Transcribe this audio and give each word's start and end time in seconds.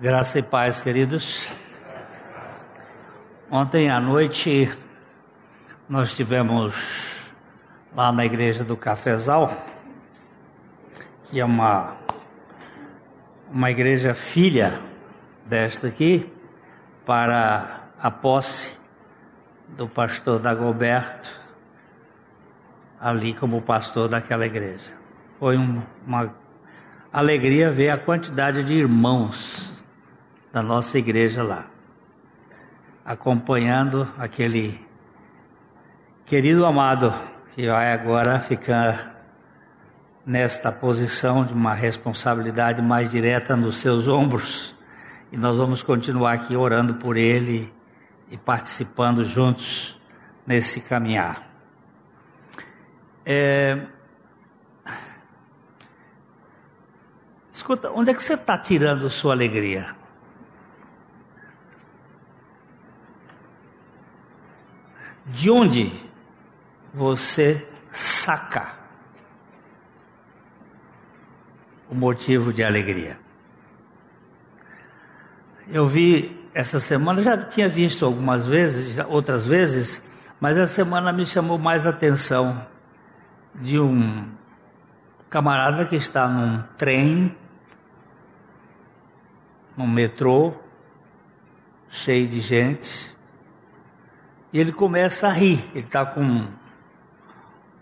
Graça 0.00 0.38
e 0.38 0.42
paz, 0.44 0.80
queridos. 0.80 1.50
Ontem 3.50 3.90
à 3.90 3.98
noite 3.98 4.70
nós 5.88 6.14
tivemos 6.14 7.26
lá 7.92 8.12
na 8.12 8.24
igreja 8.24 8.62
do 8.62 8.76
Cafezal, 8.76 9.60
que 11.24 11.40
é 11.40 11.44
uma 11.44 11.96
uma 13.50 13.72
igreja 13.72 14.14
filha 14.14 14.80
desta 15.44 15.88
aqui, 15.88 16.32
para 17.04 17.80
a 18.00 18.08
posse 18.08 18.70
do 19.66 19.88
pastor 19.88 20.38
Dagoberto, 20.38 21.28
ali 23.00 23.34
como 23.34 23.60
pastor 23.62 24.06
daquela 24.06 24.46
igreja. 24.46 24.92
Foi 25.40 25.58
um, 25.58 25.82
uma 26.06 26.32
alegria 27.12 27.72
ver 27.72 27.90
a 27.90 27.98
quantidade 27.98 28.62
de 28.62 28.74
irmãos 28.74 29.77
da 30.58 30.62
nossa 30.62 30.98
igreja 30.98 31.40
lá, 31.44 31.66
acompanhando 33.04 34.12
aquele 34.18 34.84
querido 36.26 36.66
amado 36.66 37.14
que 37.54 37.68
vai 37.68 37.92
agora 37.92 38.40
ficar 38.40 39.22
nesta 40.26 40.72
posição 40.72 41.44
de 41.44 41.52
uma 41.52 41.74
responsabilidade 41.74 42.82
mais 42.82 43.12
direta 43.12 43.56
nos 43.56 43.76
seus 43.76 44.08
ombros. 44.08 44.74
E 45.30 45.36
nós 45.36 45.56
vamos 45.56 45.84
continuar 45.84 46.32
aqui 46.32 46.56
orando 46.56 46.94
por 46.94 47.16
ele 47.16 47.72
e 48.28 48.36
participando 48.36 49.24
juntos 49.24 49.96
nesse 50.44 50.80
caminhar. 50.80 51.48
É... 53.24 53.86
Escuta, 57.52 57.92
onde 57.92 58.10
é 58.10 58.14
que 58.14 58.22
você 58.24 58.34
está 58.34 58.58
tirando 58.58 59.08
sua 59.08 59.34
alegria? 59.34 59.97
De 65.28 65.50
onde 65.50 65.92
você 66.92 67.66
saca 67.92 68.74
o 71.90 71.94
motivo 71.94 72.52
de 72.52 72.62
alegria. 72.62 73.18
Eu 75.68 75.86
vi 75.86 76.48
essa 76.54 76.80
semana, 76.80 77.20
já 77.22 77.36
tinha 77.36 77.68
visto 77.68 78.04
algumas 78.04 78.46
vezes, 78.46 78.98
outras 79.08 79.44
vezes, 79.46 80.02
mas 80.40 80.56
essa 80.56 80.72
semana 80.72 81.12
me 81.12 81.26
chamou 81.26 81.58
mais 81.58 81.86
atenção 81.86 82.66
de 83.54 83.78
um 83.78 84.28
camarada 85.28 85.84
que 85.84 85.96
está 85.96 86.26
num 86.26 86.62
trem, 86.76 87.36
num 89.76 89.86
metrô, 89.86 90.54
cheio 91.88 92.26
de 92.26 92.40
gente, 92.40 93.14
e 94.52 94.58
ele 94.58 94.72
começa 94.72 95.28
a 95.28 95.32
rir. 95.32 95.64
Ele 95.74 95.84
está 95.84 96.04
com 96.04 96.46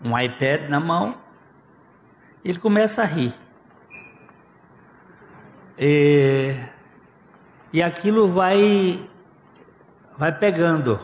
um 0.03 0.19
iPad 0.19 0.69
na 0.69 0.79
mão. 0.79 1.15
Ele 2.43 2.59
começa 2.59 3.01
a 3.01 3.05
rir. 3.05 3.33
E, 5.77 6.55
e 7.71 7.83
aquilo 7.83 8.27
vai, 8.27 9.07
vai 10.17 10.31
pegando. 10.31 10.99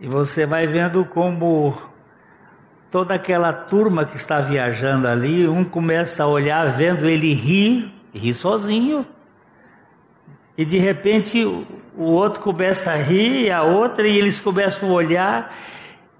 E 0.00 0.08
você 0.08 0.46
vai 0.46 0.66
vendo 0.66 1.04
como 1.04 1.76
toda 2.90 3.14
aquela 3.14 3.52
turma 3.52 4.04
que 4.04 4.16
está 4.16 4.40
viajando 4.40 5.06
ali, 5.06 5.46
um 5.46 5.64
começa 5.64 6.24
a 6.24 6.26
olhar, 6.26 6.72
vendo 6.72 7.06
ele 7.06 7.32
rir, 7.34 7.92
rir 8.12 8.34
sozinho. 8.34 9.06
E 10.60 10.64
de 10.66 10.76
repente 10.76 11.42
o 11.42 12.02
outro 12.02 12.42
começa 12.42 12.90
a 12.90 12.94
rir, 12.94 13.50
a 13.50 13.62
outra, 13.62 14.06
e 14.06 14.18
eles 14.18 14.40
começam 14.40 14.90
a 14.90 14.92
olhar, 14.92 15.56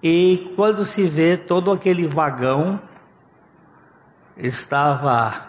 e 0.03 0.51
quando 0.57 0.83
se 0.83 1.07
vê 1.07 1.37
todo 1.37 1.71
aquele 1.71 2.07
vagão 2.07 2.81
estava 4.39 5.47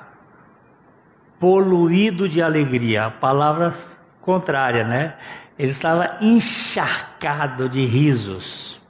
poluído 1.40 2.28
de 2.28 2.42
alegria, 2.42 3.10
palavra 3.10 3.74
contrária, 4.20 4.84
né? 4.84 5.16
Ele 5.58 5.72
estava 5.72 6.18
encharcado 6.20 7.70
de 7.70 7.86
risos, 7.86 8.82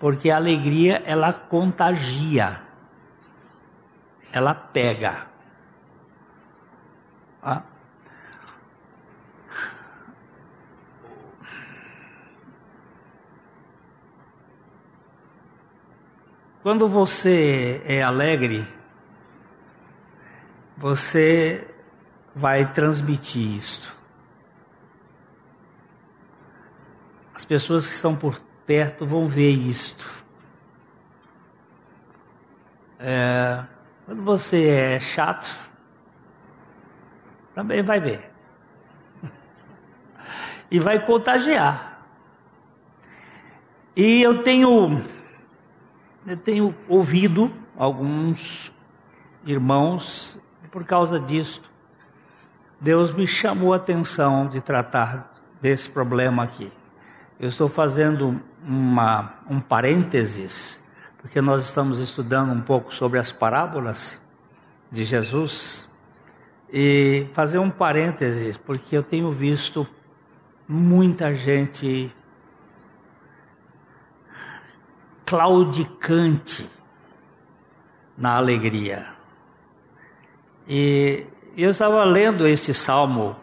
porque 0.00 0.30
a 0.30 0.36
alegria 0.36 1.00
ela 1.06 1.32
contagia, 1.32 2.60
ela 4.32 4.52
pega. 4.52 5.28
Ah, 7.40 7.62
Quando 16.62 16.86
você 16.90 17.82
é 17.86 18.02
alegre, 18.02 18.68
você 20.76 21.66
vai 22.34 22.70
transmitir 22.70 23.56
isto. 23.56 23.96
As 27.34 27.46
pessoas 27.46 27.88
que 27.88 27.94
estão 27.94 28.14
por 28.14 28.38
perto 28.66 29.06
vão 29.06 29.26
ver 29.26 29.50
isto. 29.52 30.06
É, 32.98 33.64
quando 34.04 34.22
você 34.22 34.68
é 34.68 35.00
chato, 35.00 35.48
também 37.54 37.82
vai 37.82 38.00
ver. 38.00 38.30
E 40.70 40.78
vai 40.78 41.04
contagiar. 41.04 42.06
E 43.96 44.22
eu 44.22 44.42
tenho 44.42 45.02
eu 46.26 46.36
tenho 46.36 46.74
ouvido 46.88 47.50
alguns 47.76 48.72
irmãos, 49.44 50.38
por 50.70 50.84
causa 50.84 51.18
disso, 51.18 51.62
Deus 52.80 53.12
me 53.12 53.26
chamou 53.26 53.72
a 53.72 53.76
atenção 53.76 54.48
de 54.48 54.60
tratar 54.60 55.34
desse 55.60 55.88
problema 55.88 56.44
aqui. 56.44 56.70
Eu 57.38 57.48
estou 57.48 57.68
fazendo 57.68 58.40
uma, 58.62 59.34
um 59.48 59.60
parênteses, 59.60 60.80
porque 61.18 61.40
nós 61.40 61.64
estamos 61.64 61.98
estudando 61.98 62.52
um 62.52 62.60
pouco 62.60 62.94
sobre 62.94 63.18
as 63.18 63.32
parábolas 63.32 64.20
de 64.90 65.04
Jesus, 65.04 65.88
e 66.72 67.26
fazer 67.32 67.58
um 67.58 67.70
parênteses, 67.70 68.56
porque 68.56 68.96
eu 68.96 69.02
tenho 69.02 69.32
visto 69.32 69.86
muita 70.68 71.34
gente 71.34 72.14
claudicante 75.30 76.68
na 78.18 78.34
alegria. 78.34 79.06
E 80.68 81.24
eu 81.56 81.70
estava 81.70 82.02
lendo 82.02 82.48
este 82.48 82.74
Salmo 82.74 83.36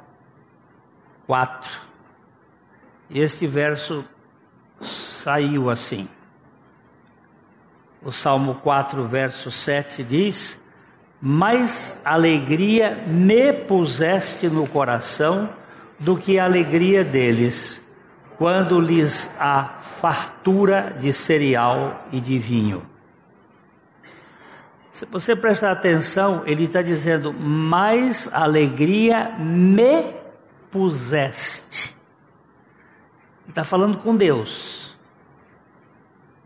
4, 1.25 1.79
e 3.09 3.21
este 3.21 3.47
verso 3.47 4.03
saiu 4.81 5.69
assim. 5.69 6.09
O 8.03 8.11
Salmo 8.11 8.55
4, 8.55 9.07
verso 9.07 9.49
7 9.49 10.03
diz: 10.03 10.61
Mais 11.21 11.97
alegria 12.03 13.01
me 13.07 13.53
puseste 13.53 14.49
no 14.49 14.67
coração 14.67 15.49
do 15.97 16.17
que 16.17 16.37
a 16.37 16.43
alegria 16.43 17.05
deles 17.05 17.86
quando 18.37 18.79
lhes 18.79 19.29
há 19.39 19.79
fartura 19.81 20.95
de 20.99 21.11
cereal 21.11 22.07
e 22.11 22.19
de 22.19 22.37
vinho. 22.37 22.85
Se 24.91 25.05
você 25.05 25.35
prestar 25.35 25.71
atenção, 25.71 26.43
ele 26.45 26.63
está 26.63 26.81
dizendo: 26.81 27.33
mais 27.33 28.29
alegria 28.31 29.35
me 29.39 30.13
puseste. 30.71 31.95
Está 33.47 33.63
falando 33.63 33.97
com 33.97 34.15
Deus. 34.15 34.95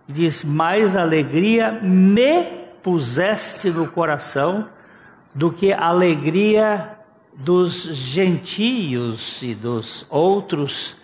Diz: 0.07 0.43
mais 0.43 0.95
alegria 0.95 1.71
me 1.81 2.43
puseste 2.83 3.69
no 3.69 3.87
coração 3.87 4.67
do 5.33 5.51
que 5.51 5.71
a 5.71 5.85
alegria 5.85 6.97
dos 7.33 7.83
gentios 7.83 9.41
e 9.41 9.55
dos 9.55 10.05
outros 10.09 10.97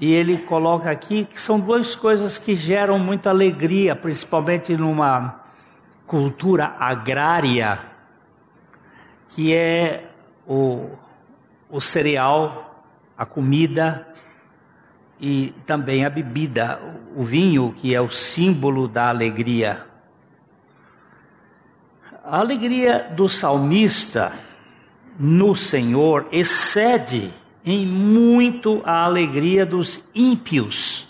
e 0.00 0.12
ele 0.12 0.38
coloca 0.38 0.90
aqui 0.90 1.24
que 1.24 1.40
são 1.40 1.58
duas 1.58 1.96
coisas 1.96 2.38
que 2.38 2.54
geram 2.54 2.98
muita 2.98 3.30
alegria, 3.30 3.96
principalmente 3.96 4.76
numa 4.76 5.40
cultura 6.06 6.76
agrária, 6.78 7.80
que 9.30 9.52
é 9.52 10.08
o, 10.46 10.88
o 11.68 11.80
cereal, 11.80 12.84
a 13.16 13.26
comida 13.26 14.06
e 15.20 15.52
também 15.66 16.04
a 16.04 16.10
bebida, 16.10 16.80
o 17.16 17.24
vinho, 17.24 17.72
que 17.72 17.92
é 17.92 18.00
o 18.00 18.08
símbolo 18.08 18.86
da 18.86 19.08
alegria. 19.08 19.84
A 22.24 22.38
alegria 22.38 23.10
do 23.16 23.28
salmista 23.28 24.32
no 25.18 25.56
Senhor 25.56 26.28
excede 26.30 27.34
em 27.70 27.86
muito 27.86 28.80
a 28.82 29.04
alegria 29.04 29.66
dos 29.66 30.02
ímpios, 30.14 31.06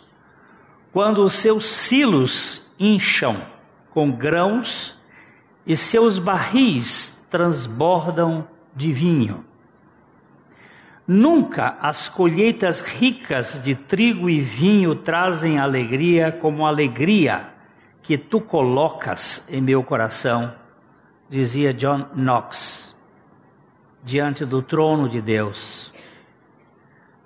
quando 0.91 1.25
os 1.25 1.35
seus 1.35 1.65
silos 1.65 2.69
incham 2.77 3.47
com 3.91 4.11
grãos 4.11 4.99
e 5.65 5.77
seus 5.77 6.19
barris 6.19 7.17
transbordam 7.31 8.49
de 8.75 8.93
vinho. 8.93 9.45
Nunca 11.07 11.79
as 11.81 12.09
colheitas 12.09 12.81
ricas 12.81 13.63
de 13.63 13.77
trigo 13.77 14.29
e 14.29 14.41
vinho 14.41 14.97
trazem 14.97 15.61
alegria 15.61 16.33
como 16.33 16.67
a 16.67 16.71
alegria 16.71 17.51
que 18.03 18.19
tu 18.19 18.41
colocas 18.41 19.45
em 19.49 19.61
meu 19.61 19.85
coração, 19.85 20.53
dizia 21.31 21.73
John 21.73 22.09
Knox, 22.17 22.97
diante 24.03 24.45
do 24.45 24.61
trono 24.61 25.09
de 25.09 25.21
Deus. 25.21 25.97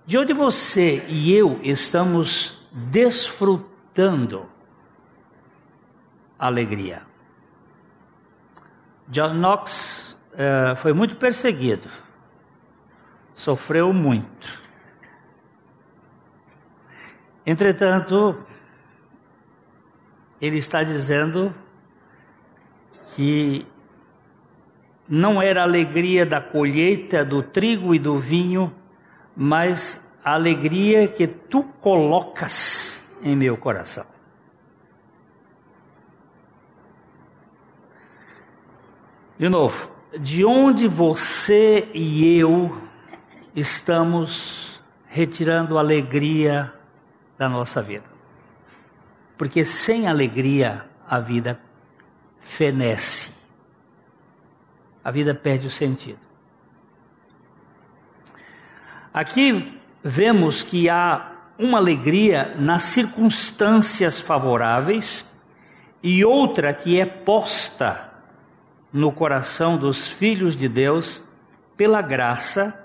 De 0.05 0.19
onde 0.19 0.33
você 0.33 1.05
e 1.09 1.33
eu 1.33 1.61
estamos 1.63 2.59
desfrutando 2.73 4.49
alegria. 6.39 7.03
John 9.09 9.35
Knox 9.35 10.19
uh, 10.33 10.77
foi 10.77 10.93
muito 10.93 11.17
perseguido 11.17 11.89
sofreu 13.35 13.93
muito. 13.93 14.61
Entretanto, 17.45 18.39
ele 20.41 20.59
está 20.59 20.83
dizendo 20.83 21.53
que 23.15 23.67
não 25.09 25.43
era 25.43 25.61
a 25.61 25.65
alegria 25.65 26.25
da 26.25 26.41
colheita 26.41 27.25
do 27.25 27.43
trigo 27.43 27.95
e 27.95 27.99
do 27.99 28.19
vinho, 28.19 28.73
mas 29.37 30.01
a 30.25 30.35
alegria 30.35 31.09
que 31.09 31.27
tu 31.27 31.63
colocas 31.81 33.05
em 33.23 33.35
meu 33.35 33.57
coração. 33.57 34.07
De 39.39 39.49
novo, 39.49 39.91
de 40.21 40.45
onde 40.45 40.87
você 40.87 41.89
e 41.93 42.39
eu 42.39 42.81
estamos 43.57 44.81
retirando 45.07 45.77
a 45.77 45.81
alegria 45.81 46.73
da 47.37 47.49
nossa 47.49 47.83
vida. 47.83 48.05
Porque 49.37 49.65
sem 49.65 50.07
alegria 50.07 50.85
a 51.09 51.19
vida 51.19 51.61
fenece. 52.41 53.31
A 55.03 55.11
vida 55.11 55.35
perde 55.35 55.67
o 55.67 55.71
sentido. 55.71 56.32
Aqui 59.13 59.79
vemos 60.03 60.63
que 60.63 60.89
há 60.89 61.33
uma 61.59 61.79
alegria 61.79 62.55
nas 62.59 62.85
circunstâncias 62.85 64.19
favoráveis 64.19 65.31
e 66.03 66.25
outra 66.25 66.73
que 66.73 66.99
é 66.99 67.05
posta 67.05 68.11
no 68.93 69.13
coração 69.13 69.77
dos 69.77 70.09
filhos 70.09 70.57
de 70.57 70.69
Deus 70.69 71.23
pela 71.77 72.01
graça 72.01 72.79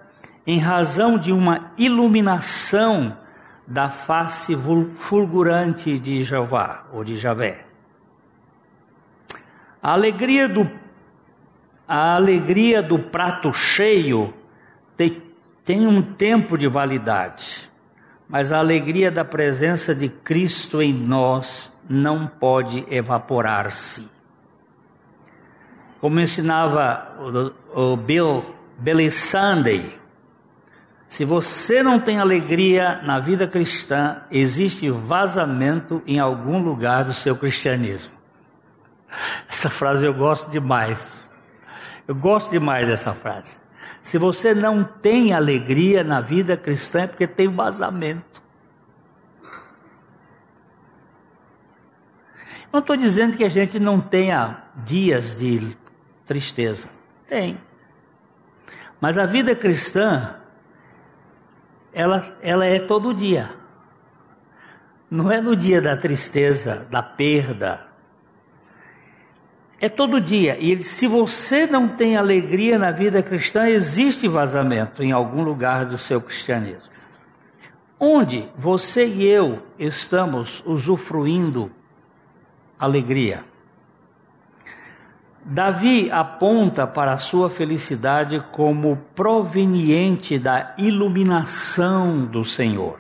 em 0.46 0.60
razão 0.60 1.18
de 1.18 1.32
uma 1.32 1.72
iluminação 1.78 3.18
da 3.66 3.90
face 3.90 4.54
fulgurante 4.96 5.98
de 5.98 6.24
Jeová 6.24 6.86
ou 6.92 7.04
de 7.04 7.16
Javé. 7.16 7.66
A 9.82 9.94
alegria 9.94 10.48
do 10.48 10.70
a 11.88 12.16
alegria 12.16 12.84
do 12.84 13.00
prato 13.00 13.54
cheio 13.54 14.34
tem, 15.68 15.86
um 15.86 16.02
tempo 16.02 16.58
de 16.58 16.66
validade, 16.66 17.70
mas 18.30 18.54
a 18.54 18.58
alegria 18.60 19.12
da 19.12 19.26
presença 19.26 19.94
de 19.94 20.08
Cristo 20.08 20.82
em 20.82 20.94
nós 20.94 21.74
não 21.90 22.26
pode 22.26 22.86
evaporar-se. 22.90 24.10
Como 26.00 26.22
ensinava 26.22 27.54
o, 27.76 27.98
Bill 27.98 28.56
Billy 28.78 29.12
Sunday, 29.12 30.00
se 31.10 31.26
você 31.26 31.84
não 31.84 32.00
tem 32.00 32.18
alegria 32.18 33.02
na 33.04 33.20
vida 33.20 33.46
cristã, 33.46 34.22
existe 34.32 34.90
vazamento 34.90 36.02
em 36.08 36.18
algum 36.18 36.60
lugar 36.60 37.04
do 37.04 37.14
seu 37.14 37.36
cristianismo. 37.36 38.14
Essa 39.50 39.70
frase 39.70 40.06
eu 40.06 40.14
gosto 40.14 40.50
demais. 40.50 41.30
Eu 42.08 42.16
gosto 42.16 42.52
demais 42.52 42.88
dessa 42.88 43.14
frase. 43.14 43.58
Se 44.08 44.18
você 44.18 44.54
não 44.54 44.86
tem 44.86 45.34
alegria 45.34 46.02
na 46.02 46.22
vida 46.22 46.56
cristã, 46.56 47.02
é 47.02 47.08
porque 47.08 47.28
tem 47.28 47.54
vazamento. 47.54 48.42
Não 52.72 52.80
estou 52.80 52.96
dizendo 52.96 53.36
que 53.36 53.44
a 53.44 53.50
gente 53.50 53.78
não 53.78 54.00
tenha 54.00 54.64
dias 54.78 55.36
de 55.36 55.76
tristeza. 56.26 56.88
Tem. 57.28 57.60
Mas 59.02 59.18
a 59.18 59.26
vida 59.26 59.54
cristã 59.54 60.38
ela, 61.92 62.34
ela 62.42 62.66
é 62.66 62.80
todo 62.80 63.14
dia. 63.14 63.54
Não 65.12 65.30
é 65.30 65.42
no 65.42 65.54
dia 65.54 65.82
da 65.82 65.98
tristeza, 65.98 66.88
da 66.90 67.04
perda. 67.04 67.87
É 69.80 69.88
todo 69.88 70.20
dia. 70.20 70.58
E 70.60 70.84
se 70.84 71.08
você 71.08 71.68
não 71.68 71.88
tem 71.88 72.18
alegria 72.18 72.80
na 72.80 72.92
vida 72.92 73.22
cristã, 73.22 73.68
existe 73.68 74.28
vazamento 74.28 75.04
em 75.04 75.12
algum 75.12 75.44
lugar 75.44 75.86
do 75.86 75.98
seu 75.98 76.20
cristianismo. 76.20 76.92
Onde 78.00 78.48
você 78.58 79.08
e 79.08 79.26
eu 79.26 79.64
estamos 79.78 80.64
usufruindo 80.66 81.72
alegria? 82.80 83.44
Davi 85.44 86.12
aponta 86.12 86.86
para 86.86 87.14
a 87.14 87.18
sua 87.18 87.50
felicidade 87.50 88.44
como 88.52 88.98
proveniente 89.16 90.38
da 90.38 90.76
iluminação 90.78 92.26
do 92.26 92.44
Senhor. 92.44 93.00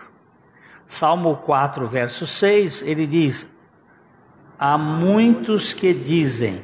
Salmo 0.86 1.38
4, 1.38 1.86
verso 1.88 2.26
6, 2.26 2.84
ele 2.84 3.06
diz: 3.06 3.48
Há 4.60 4.78
muitos 4.78 5.74
que 5.74 5.94
dizem: 5.94 6.64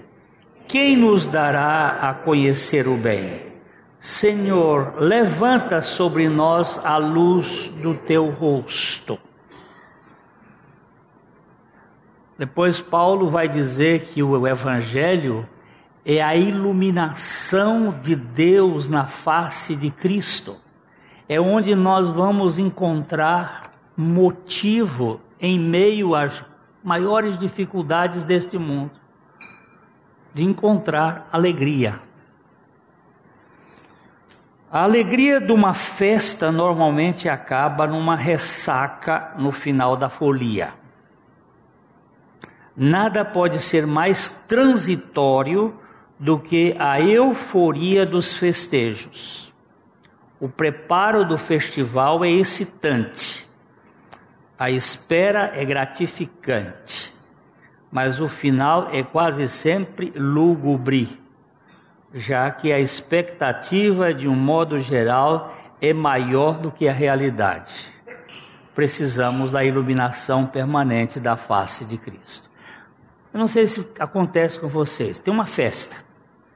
Quem 0.68 0.98
nos 0.98 1.28
dará 1.28 2.10
a 2.10 2.13
conhecer 2.13 2.88
o 2.88 2.98
bem? 2.98 3.54
Senhor, 4.00 4.95
levanta 4.98 5.81
sobre 5.81 6.28
nós 6.28 6.83
a 6.83 6.97
luz 6.97 7.69
do 7.81 7.94
teu 7.94 8.30
rosto. 8.31 9.18
Depois 12.38 12.81
Paulo 12.81 13.30
vai 13.30 13.47
dizer 13.47 14.02
que 14.06 14.23
o 14.23 14.47
evangelho 14.47 15.47
é 16.04 16.21
a 16.21 16.35
iluminação 16.35 17.97
de 18.02 18.16
Deus 18.16 18.90
na 18.90 19.07
face 19.07 19.76
de 19.76 19.90
Cristo. 19.92 20.57
É 21.30 21.40
onde 21.40 21.76
nós 21.76 22.09
vamos 22.09 22.59
encontrar 22.59 23.71
motivo 23.95 25.21
em 25.40 25.59
meio 25.59 26.16
às 26.16 26.44
maiores 26.83 27.37
dificuldades 27.37 28.25
deste 28.25 28.57
mundo, 28.57 28.92
de 30.33 30.44
encontrar 30.44 31.28
alegria. 31.31 31.99
A 34.71 34.83
alegria 34.83 35.40
de 35.40 35.52
uma 35.52 35.73
festa 35.73 36.52
normalmente 36.52 37.30
acaba 37.30 37.85
numa 37.85 38.16
ressaca 38.16 39.33
no 39.37 39.52
final 39.52 39.95
da 39.95 40.09
folia. 40.09 40.73
Nada 42.75 43.23
pode 43.23 43.59
ser 43.59 43.85
mais 43.85 44.30
transitório 44.47 45.80
do 46.19 46.40
que 46.40 46.75
a 46.80 46.99
euforia 46.99 48.04
dos 48.04 48.33
festejos. 48.33 49.54
O 50.40 50.49
preparo 50.49 51.23
do 51.23 51.37
festival 51.37 52.25
é 52.25 52.31
excitante, 52.31 53.43
a 54.63 54.71
espera 54.71 55.51
é 55.53 55.65
gratificante, 55.65 57.13
mas 57.91 58.21
o 58.21 58.29
final 58.29 58.87
é 58.93 59.03
quase 59.03 59.49
sempre 59.49 60.13
lúgubre, 60.15 61.19
já 62.13 62.49
que 62.49 62.71
a 62.71 62.79
expectativa, 62.79 64.13
de 64.13 64.25
um 64.25 64.35
modo 64.37 64.79
geral, 64.79 65.53
é 65.81 65.91
maior 65.91 66.59
do 66.59 66.71
que 66.71 66.87
a 66.87 66.93
realidade. 66.93 67.91
Precisamos 68.73 69.51
da 69.51 69.65
iluminação 69.65 70.45
permanente 70.45 71.19
da 71.19 71.35
face 71.35 71.83
de 71.83 71.97
Cristo. 71.97 72.49
Eu 73.33 73.41
não 73.41 73.47
sei 73.47 73.67
se 73.67 73.85
acontece 73.99 74.61
com 74.61 74.69
vocês. 74.69 75.19
Tem 75.19 75.33
uma 75.33 75.45
festa. 75.45 75.97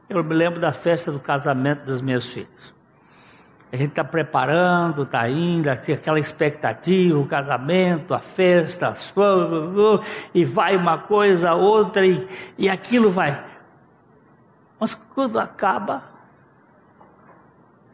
Eu 0.08 0.24
me 0.24 0.34
lembro 0.34 0.62
da 0.62 0.72
festa 0.72 1.12
do 1.12 1.20
casamento 1.20 1.84
dos 1.84 2.02
meus 2.02 2.26
filhos. 2.26 2.74
A 3.72 3.76
gente 3.76 3.90
está 3.90 4.04
preparando, 4.04 5.04
está 5.04 5.28
indo, 5.30 5.76
tem 5.78 5.96
aquela 5.96 6.20
expectativa, 6.20 7.18
o 7.18 7.28
casamento, 7.28 8.14
a 8.14 8.20
festa, 8.20 8.88
as 8.88 9.14
e 10.34 10.46
vai 10.46 10.78
uma 10.78 11.00
coisa, 11.00 11.54
outra, 11.54 12.06
e, 12.06 12.28
e 12.58 12.70
aquilo 12.70 13.12
vai. 13.12 13.44
Mas 14.80 14.96
quando 14.96 15.38
acaba, 15.38 16.18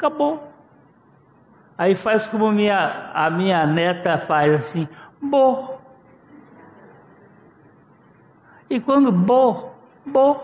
Acabou. 0.03 0.51
Aí 1.77 1.95
faz 1.95 2.27
como 2.27 2.51
minha, 2.51 3.11
a 3.13 3.29
minha 3.29 3.65
neta 3.65 4.17
faz 4.17 4.53
assim, 4.53 4.85
bo. 5.21 5.77
E 8.69 8.81
quando 8.81 9.13
bo, 9.13 9.71
bo, 10.05 10.41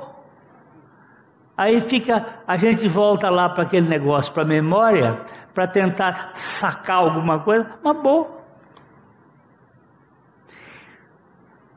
aí 1.59 1.81
fica, 1.81 2.25
a 2.47 2.55
gente 2.55 2.87
volta 2.87 3.29
lá 3.29 3.49
para 3.49 3.63
aquele 3.63 3.85
negócio, 3.85 4.31
para 4.31 4.43
a 4.43 4.45
memória, 4.45 5.19
para 5.53 5.67
tentar 5.67 6.31
sacar 6.33 6.95
alguma 6.95 7.39
coisa, 7.39 7.69
mas 7.83 7.97
bo. 7.97 8.29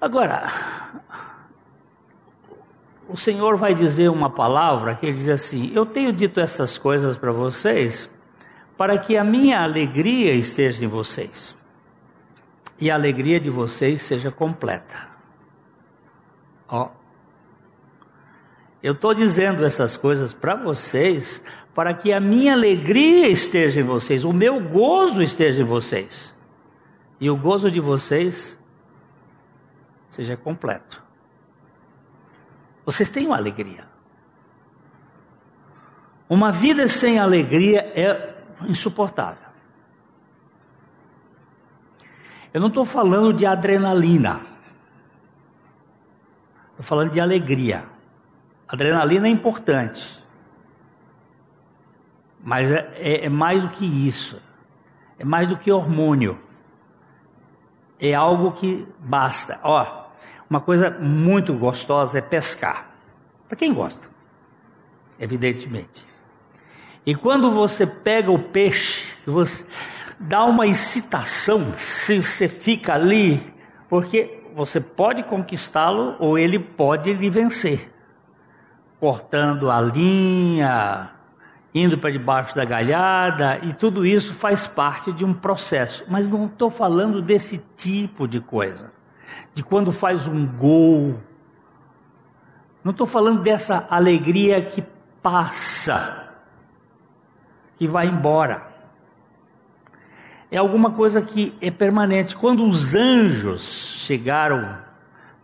Agora, 0.01 0.47
o 3.09 3.17
Senhor 3.17 3.57
vai 3.57 3.75
dizer 3.75 4.09
uma 4.09 4.31
palavra 4.31 4.95
que 4.95 5.05
ele 5.05 5.15
diz 5.15 5.29
assim: 5.29 5.73
Eu 5.75 5.85
tenho 5.85 6.13
dito 6.13 6.39
essas 6.39 6.79
coisas 6.79 7.17
para 7.17 7.33
vocês 7.33 8.09
para 8.77 8.97
que 8.99 9.17
a 9.17 9.25
minha 9.25 9.63
alegria 9.63 10.33
esteja 10.33 10.85
em 10.85 10.89
vocês 10.89 11.57
e 12.81 12.89
a 12.89 12.95
alegria 12.95 13.41
de 13.41 13.51
vocês 13.51 14.03
seja 14.03 14.31
completa. 14.31 15.09
Ó, 16.69 16.89
eu 18.83 18.93
estou 18.93 19.15
dizendo 19.15 19.65
essas 19.65 19.97
coisas 19.97 20.35
para 20.35 20.57
vocês 20.57 21.43
para 21.75 21.95
que 21.95 22.13
a 22.13 22.21
minha 22.21 22.53
alegria 22.53 23.29
esteja 23.29 23.81
em 23.81 23.85
vocês, 23.85 24.25
o 24.25 24.33
meu 24.33 24.61
gozo 24.61 25.23
esteja 25.23 25.63
em 25.63 25.65
vocês 25.65 26.37
e 27.21 27.31
o 27.31 27.37
gozo 27.37 27.71
de 27.71 27.81
vocês 27.81 28.59
seja 30.09 30.37
completo. 30.37 31.03
Vocês 32.85 33.09
têm 33.09 33.27
uma 33.27 33.37
alegria. 33.37 33.87
Uma 36.29 36.51
vida 36.51 36.89
sem 36.89 37.19
alegria 37.19 37.81
é 37.95 38.35
insuportável. 38.69 39.53
Eu 42.53 42.61
não 42.61 42.69
estou 42.69 42.85
falando 42.85 43.33
de 43.33 43.47
adrenalina. 43.47 44.41
Estou 46.71 46.85
falando 46.85 47.11
de 47.11 47.21
alegria. 47.21 47.92
Adrenalina 48.73 49.29
é 49.29 49.31
importante. 49.31 50.25
Mas 52.43 52.71
é, 52.71 52.91
é, 52.95 53.27
é 53.27 53.29
mais 53.29 53.63
do 53.63 53.69
que 53.69 53.85
isso. 53.85 54.41
É 55.19 55.25
mais 55.25 55.47
do 55.47 55.59
que 55.59 55.71
hormônio. 55.71 56.41
É 58.01 58.15
algo 58.15 58.53
que 58.53 58.89
basta. 58.99 59.61
Ó, 59.63 60.07
uma 60.49 60.61
coisa 60.61 60.91
muito 60.91 61.53
gostosa 61.53 62.19
é 62.19 62.23
pescar. 62.23 62.91
Para 63.47 63.57
quem 63.57 63.75
gosta, 63.75 64.09
evidentemente. 65.21 66.07
E 67.05 67.15
quando 67.15 67.53
você 67.53 67.87
pega 67.87 68.31
o 68.31 68.39
peixe, 68.39 69.07
você 69.27 69.67
dá 70.19 70.45
uma 70.45 70.67
excitação, 70.67 71.73
você 71.73 72.49
fica 72.49 72.95
ali, 72.95 73.53
porque 73.89 74.43
você 74.55 74.81
pode 74.81 75.25
conquistá-lo 75.25 76.17
ou 76.19 76.39
ele 76.39 76.59
pode 76.59 77.13
lhe 77.13 77.29
vencer. 77.29 77.93
Cortando 79.03 79.69
a 79.69 79.81
linha, 79.81 81.11
indo 81.75 81.99
para 81.99 82.13
debaixo 82.13 82.55
da 82.55 82.65
galhada, 82.65 83.59
e 83.65 83.73
tudo 83.73 84.07
isso 84.07 84.33
faz 84.33 84.69
parte 84.69 85.13
de 85.13 85.25
um 85.25 85.35
processo. 85.35 86.05
Mas 86.07 86.29
não 86.29 86.47
estou 86.47 86.71
falando 86.71 87.21
desse 87.21 87.59
tipo 87.77 88.29
de 88.29 88.39
coisa 88.39 88.93
de 89.53 89.63
quando 89.65 89.91
faz 89.91 90.29
um 90.29 90.47
gol. 90.47 91.21
Não 92.85 92.93
estou 92.93 93.07
falando 93.07 93.43
dessa 93.43 93.87
alegria 93.91 94.63
que 94.63 94.85
passa, 95.21 96.29
que 97.77 97.89
vai 97.89 98.07
embora. 98.07 98.71
É 100.49 100.59
alguma 100.59 100.93
coisa 100.93 101.21
que 101.21 101.57
é 101.61 101.73
permanente. 101.73 102.37
Quando 102.37 102.65
os 102.65 102.95
anjos 102.95 103.63
chegaram 103.99 104.79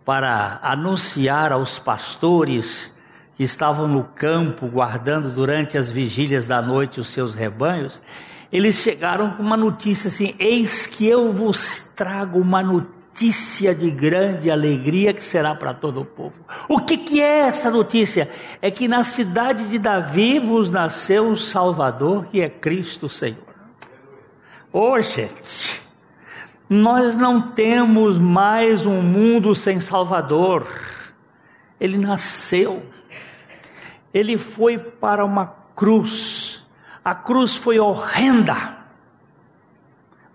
para 0.04 0.60
anunciar 0.62 1.52
aos 1.52 1.78
pastores 1.80 2.94
estavam 3.38 3.87
no 3.87 4.04
campo 4.04 4.66
guardando 4.66 5.30
durante 5.30 5.78
as 5.78 5.90
vigílias 5.90 6.47
da 6.47 6.61
noite 6.61 7.00
os 7.00 7.09
seus 7.09 7.35
rebanhos, 7.35 8.02
eles 8.50 8.76
chegaram 8.76 9.33
com 9.33 9.42
uma 9.42 9.57
notícia 9.57 10.09
assim: 10.09 10.35
Eis 10.38 10.87
que 10.87 11.07
eu 11.07 11.33
vos 11.33 11.80
trago 11.95 12.40
uma 12.40 12.62
notícia 12.62 13.75
de 13.75 13.90
grande 13.90 14.50
alegria 14.50 15.12
que 15.12 15.23
será 15.23 15.54
para 15.54 15.75
todo 15.75 16.00
o 16.00 16.04
povo. 16.04 16.35
O 16.68 16.80
que, 16.80 16.97
que 16.97 17.21
é 17.21 17.40
essa 17.40 17.71
notícia? 17.71 18.30
É 18.62 18.71
que 18.71 18.88
na 18.88 19.04
cidade 19.04 19.68
de 19.68 19.78
Davi 19.78 20.38
vos 20.38 20.71
nasceu 20.71 21.26
um 21.26 21.37
Salvador, 21.37 22.26
que 22.26 22.40
é 22.40 22.49
Cristo 22.49 23.09
Senhor. 23.09 23.49
Ô 24.73 24.92
oh, 24.92 25.00
gente, 25.00 25.83
nós 26.68 27.16
não 27.16 27.40
temos 27.52 28.18
mais 28.18 28.85
um 28.85 29.02
mundo 29.02 29.54
sem 29.54 29.80
Salvador. 29.80 30.66
Ele 31.80 31.97
nasceu, 31.97 32.83
ele 34.18 34.37
foi 34.37 34.78
para 34.78 35.25
uma 35.25 35.46
cruz, 35.75 36.64
a 37.04 37.14
cruz 37.14 37.56
foi 37.56 37.78
horrenda 37.78 38.78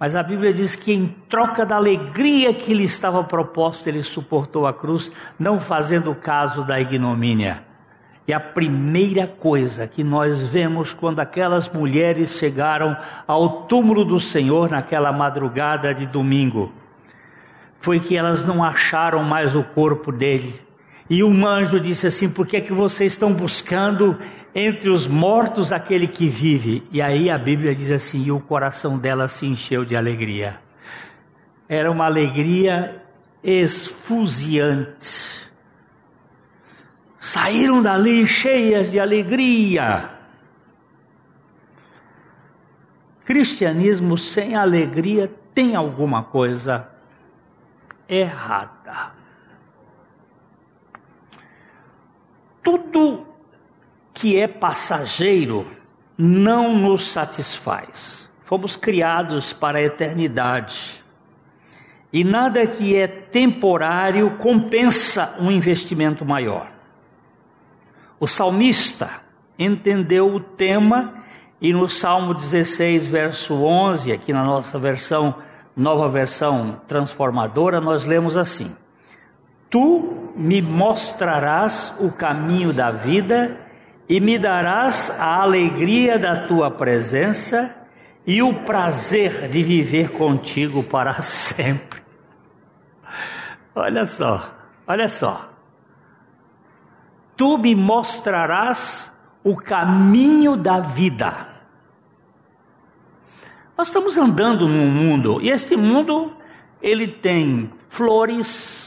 mas 0.03 0.17
a 0.17 0.21
Bíblia 0.21 0.51
diz 0.51 0.75
que 0.75 0.91
em 0.91 1.07
troca 1.29 1.65
da 1.65 1.77
alegria 1.77 2.53
que 2.53 2.73
lhe 2.73 2.83
estava 2.83 3.23
proposta, 3.23 3.87
ele 3.87 4.03
suportou 4.03 4.67
a 4.67 4.73
cruz, 4.73 5.09
não 5.39 5.61
fazendo 5.61 6.13
caso 6.13 6.65
da 6.65 6.77
ignomínia. 6.77 7.63
E 8.27 8.33
a 8.33 8.39
primeira 8.39 9.25
coisa 9.25 9.87
que 9.87 10.03
nós 10.03 10.41
vemos 10.41 10.93
quando 10.93 11.21
aquelas 11.21 11.69
mulheres 11.69 12.37
chegaram 12.37 12.97
ao 13.25 13.61
túmulo 13.61 14.03
do 14.03 14.19
Senhor 14.19 14.69
naquela 14.69 15.13
madrugada 15.13 15.93
de 15.93 16.05
domingo, 16.05 16.73
foi 17.79 17.97
que 18.01 18.17
elas 18.17 18.43
não 18.43 18.61
acharam 18.61 19.23
mais 19.23 19.55
o 19.55 19.63
corpo 19.63 20.11
dele. 20.11 20.59
E 21.09 21.23
um 21.23 21.45
anjo 21.45 21.79
disse 21.79 22.07
assim: 22.07 22.29
Por 22.29 22.47
que 22.47 22.57
é 22.57 22.61
que 22.61 22.73
vocês 22.73 23.13
estão 23.13 23.33
buscando 23.33 24.17
entre 24.53 24.89
os 24.89 25.07
mortos 25.07 25.71
aquele 25.71 26.07
que 26.07 26.27
vive. 26.27 26.83
E 26.91 27.01
aí 27.01 27.29
a 27.29 27.37
Bíblia 27.37 27.73
diz 27.73 27.91
assim: 27.91 28.25
e 28.25 28.31
o 28.31 28.39
coração 28.39 28.97
dela 28.97 29.27
se 29.27 29.45
encheu 29.45 29.83
de 29.83 29.95
alegria. 29.95 30.59
Era 31.67 31.91
uma 31.91 32.05
alegria 32.05 33.01
esfuziante. 33.43 35.43
Saíram 37.17 37.81
dali 37.81 38.27
cheias 38.27 38.91
de 38.91 38.99
alegria. 38.99 40.11
Cristianismo 43.25 44.17
sem 44.17 44.55
alegria 44.55 45.31
tem 45.55 45.75
alguma 45.75 46.23
coisa 46.23 46.87
errada. 48.09 49.22
Tudo 52.63 53.27
que 54.13 54.39
é 54.39 54.47
passageiro 54.47 55.67
não 56.17 56.77
nos 56.77 57.11
satisfaz. 57.11 58.31
Fomos 58.45 58.75
criados 58.75 59.51
para 59.51 59.79
a 59.79 59.81
eternidade. 59.81 61.03
E 62.11 62.23
nada 62.23 62.65
que 62.67 62.95
é 62.95 63.07
temporário 63.07 64.37
compensa 64.37 65.35
um 65.39 65.51
investimento 65.51 66.23
maior. 66.23 66.71
O 68.19 68.27
salmista 68.27 69.09
entendeu 69.57 70.33
o 70.33 70.39
tema 70.39 71.23
e 71.59 71.73
no 71.73 71.89
Salmo 71.89 72.33
16, 72.33 73.07
verso 73.07 73.55
11, 73.55 74.11
aqui 74.11 74.31
na 74.31 74.43
nossa 74.43 74.77
versão, 74.77 75.35
nova 75.75 76.07
versão 76.09 76.81
transformadora, 76.87 77.81
nós 77.81 78.05
lemos 78.05 78.37
assim: 78.37 78.75
Tu 79.69 80.22
me 80.35 80.61
mostrarás 80.61 81.95
o 81.99 82.11
caminho 82.11 82.73
da 82.73 82.91
vida 82.91 83.57
e 84.07 84.19
me 84.19 84.37
darás 84.37 85.09
a 85.19 85.41
alegria 85.41 86.17
da 86.19 86.47
tua 86.47 86.69
presença 86.69 87.73
e 88.25 88.41
o 88.41 88.63
prazer 88.63 89.47
de 89.47 89.63
viver 89.63 90.11
contigo 90.11 90.83
para 90.83 91.21
sempre. 91.23 92.01
Olha 93.75 94.05
só, 94.05 94.53
olha 94.87 95.09
só. 95.09 95.49
Tu 97.35 97.57
me 97.57 97.75
mostrarás 97.75 99.11
o 99.43 99.55
caminho 99.57 100.55
da 100.55 100.79
vida. 100.79 101.53
Nós 103.77 103.87
estamos 103.87 104.17
andando 104.17 104.67
num 104.67 104.89
mundo, 104.89 105.41
e 105.41 105.49
este 105.49 105.75
mundo 105.75 106.31
ele 106.81 107.07
tem 107.07 107.71
flores, 107.89 108.82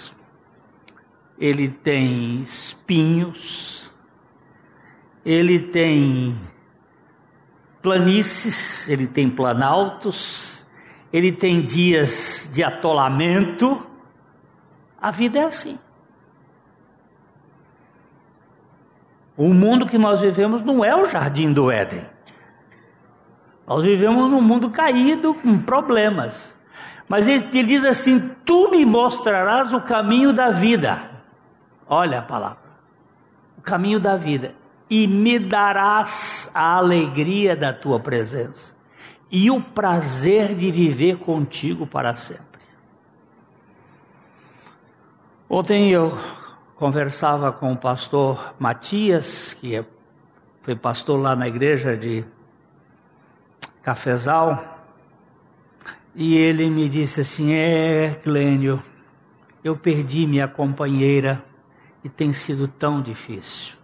ele 1.39 1.69
tem 1.69 2.43
espinhos, 2.43 3.93
ele 5.25 5.59
tem 5.59 6.39
planícies, 7.83 8.89
ele 8.89 9.07
tem 9.07 9.29
planaltos, 9.29 10.67
ele 11.13 11.33
tem 11.33 11.63
dias 11.63 12.49
de 12.53 12.65
atolamento. 12.65 13.85
A 15.01 15.11
vida 15.11 15.39
é 15.39 15.45
assim. 15.45 15.79
O 19.37 19.53
mundo 19.53 19.87
que 19.87 19.99
nós 19.99 20.21
vivemos 20.21 20.63
não 20.63 20.85
é 20.85 20.95
o 20.97 21.05
jardim 21.05 21.53
do 21.53 21.71
Éden. 21.71 22.07
Nós 23.67 23.85
vivemos 23.85 24.31
num 24.31 24.41
mundo 24.41 24.71
caído 24.71 25.35
com 25.35 25.59
problemas. 25.59 26.57
Mas 27.09 27.29
ele, 27.29 27.45
ele 27.53 27.65
diz 27.65 27.85
assim: 27.85 28.31
Tu 28.45 28.71
me 28.71 28.87
mostrarás 28.87 29.73
o 29.73 29.81
caminho 29.81 30.33
da 30.33 30.51
vida. 30.51 31.16
Olha 31.89 32.19
a 32.19 32.23
palavra. 32.23 32.59
O 33.59 33.61
caminho 33.61 34.01
da 34.01 34.17
vida. 34.17 34.55
E 34.89 35.07
me 35.07 35.39
darás 35.39 36.51
a 36.55 36.77
alegria 36.77 37.57
da 37.57 37.73
tua 37.73 37.99
presença. 37.99 38.75
E 39.31 39.51
o 39.51 39.61
prazer 39.61 40.55
de 40.55 40.71
viver 40.71 41.19
contigo 41.19 41.87
para 41.87 42.15
sempre. 42.15 42.45
Ontem 45.49 45.91
eu 45.91 46.17
conversava 46.77 47.53
com 47.53 47.73
o 47.73 47.77
pastor 47.77 48.55
Matias, 48.59 49.55
que 49.55 49.77
é, 49.77 49.85
foi 50.63 50.77
pastor 50.77 51.21
lá 51.21 51.35
na 51.35 51.49
igreja 51.49 51.97
de 51.97 52.25
Cafezal, 53.83 54.77
e 56.15 56.37
ele 56.37 56.69
me 56.69 56.89
disse 56.89 57.21
assim: 57.21 57.53
É, 57.53 58.15
Clênio, 58.23 58.83
eu 59.63 59.77
perdi 59.77 60.27
minha 60.27 60.49
companheira 60.49 61.45
e 62.07 62.09
tem 62.09 62.33
sido 62.33 62.69
tão 62.69 63.03
difícil. 63.03 63.75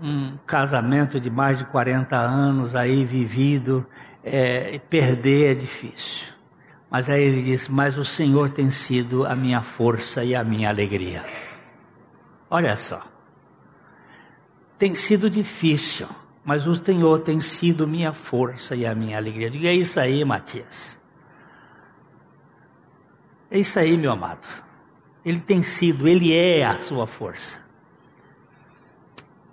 Um 0.00 0.36
casamento 0.46 1.20
de 1.20 1.30
mais 1.30 1.58
de 1.58 1.64
40 1.64 2.16
anos 2.16 2.74
aí 2.74 3.04
vivido, 3.04 3.86
é, 4.24 4.78
perder 4.90 5.52
é 5.52 5.54
difícil. 5.54 6.26
Mas 6.90 7.08
aí 7.08 7.22
ele 7.22 7.42
disse: 7.42 7.70
Mas 7.70 7.96
o 7.96 8.04
Senhor 8.04 8.50
tem 8.50 8.70
sido 8.70 9.24
a 9.24 9.36
minha 9.36 9.62
força 9.62 10.24
e 10.24 10.34
a 10.34 10.42
minha 10.42 10.68
alegria. 10.68 11.24
Olha 12.50 12.76
só. 12.76 13.02
Tem 14.76 14.94
sido 14.94 15.30
difícil 15.30 16.08
mas 16.48 16.66
o 16.66 16.74
Senhor 16.74 17.20
tem 17.20 17.42
sido 17.42 17.86
minha 17.86 18.14
força 18.14 18.74
e 18.74 18.86
a 18.86 18.94
minha 18.94 19.18
alegria. 19.18 19.50
Diga 19.50 19.68
é 19.68 19.74
isso 19.74 20.00
aí, 20.00 20.24
Matias. 20.24 20.98
É 23.50 23.58
isso 23.58 23.78
aí, 23.78 23.98
meu 23.98 24.12
amado. 24.12 24.48
Ele 25.24 25.40
tem 25.40 25.62
sido, 25.62 26.08
ele 26.08 26.34
é 26.34 26.64
a 26.64 26.78
sua 26.78 27.06
força. 27.06 27.58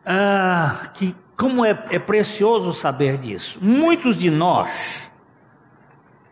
Ah, 0.06 0.92
que 0.94 1.16
como 1.36 1.66
é, 1.66 1.86
é 1.90 2.00
precioso 2.00 2.72
saber 2.72 3.18
disso. 3.18 3.60
Muitos 3.62 4.18
de 4.18 4.30
nós 4.30 5.12